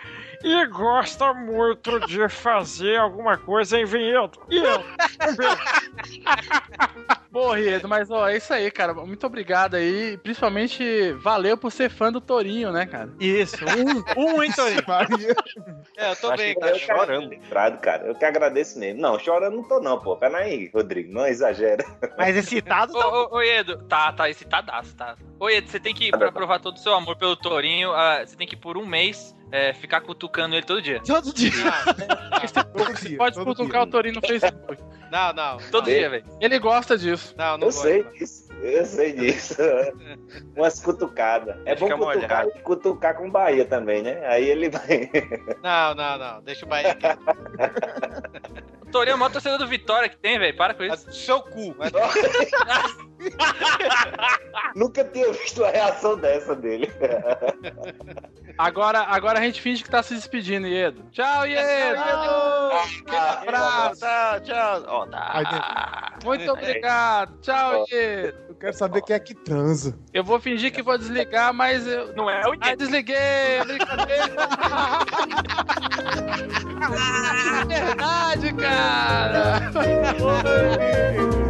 [0.43, 4.39] e gosta muito de fazer alguma coisa em vinhedo.
[4.48, 4.85] E eu?
[7.29, 7.49] Um beijo.
[7.49, 8.95] Porra, Iedo, mas ó, é isso aí, cara.
[8.95, 10.17] Muito obrigado aí.
[10.19, 13.11] Principalmente valeu por ser fã do Torinho, né, cara?
[13.21, 14.79] Isso, um, um hein, Torinho?
[15.97, 16.77] É, eu tô Acho bem, cara.
[16.77, 18.07] eu agradeço, lembrado, cara.
[18.07, 19.01] Eu que agradeço mesmo.
[19.01, 20.17] Não, chorando não tô não, pô.
[20.17, 21.85] Pera aí, Rodrigo, não exagera.
[22.17, 25.17] Mas excitado Ô, ô, ô, Edo, tá, tá, excitadaço, tá.
[25.41, 28.37] Ô, Edo, você tem que, pra provar todo o seu amor pelo Tourinho, ah, você
[28.37, 31.01] tem que, por um mês, é, ficar cutucando ele todo dia.
[31.05, 31.51] Todo dia.
[32.41, 34.83] Você pode cutucar o Torinho no Facebook.
[35.11, 35.57] Não, não.
[35.71, 36.25] Todo dia, velho.
[36.41, 37.35] Ele gosta disso.
[37.37, 37.83] Não, não Eu gosto.
[37.83, 38.49] sei disso.
[38.61, 39.57] Eu sei disso.
[40.57, 41.57] Umas cutucadas.
[41.65, 42.51] É bom cutucar, molhado.
[42.63, 44.25] cutucar com Bahia também, né?
[44.27, 45.11] Aí ele vai.
[45.63, 46.43] Não, não, não.
[46.43, 47.21] Deixa o Bahia quieto.
[48.83, 50.57] O Tourinho é o maior torcedor do Vitória que tem, velho.
[50.57, 51.13] Para com isso.
[51.13, 51.75] Seu cu.
[51.79, 51.93] Mas...
[54.75, 56.91] Nunca tinha visto a reação dessa dele.
[58.59, 61.05] Agora, agora a gente finge que tá se despedindo, Iedo.
[61.13, 62.01] Tchau, Iedo!
[63.41, 64.01] Abraço!
[64.45, 66.15] Tchau, Aí tá.
[66.25, 67.39] Muito obrigado.
[67.41, 68.37] Tchau, Iedo.
[68.49, 69.97] Eu quero saber quem é que transa.
[70.13, 72.13] Eu vou fingir que vou desligar, mas eu.
[72.17, 73.17] Não é o Ah, desliguei!
[73.17, 74.27] é Brincadeira!
[77.59, 79.61] É verdade, cara!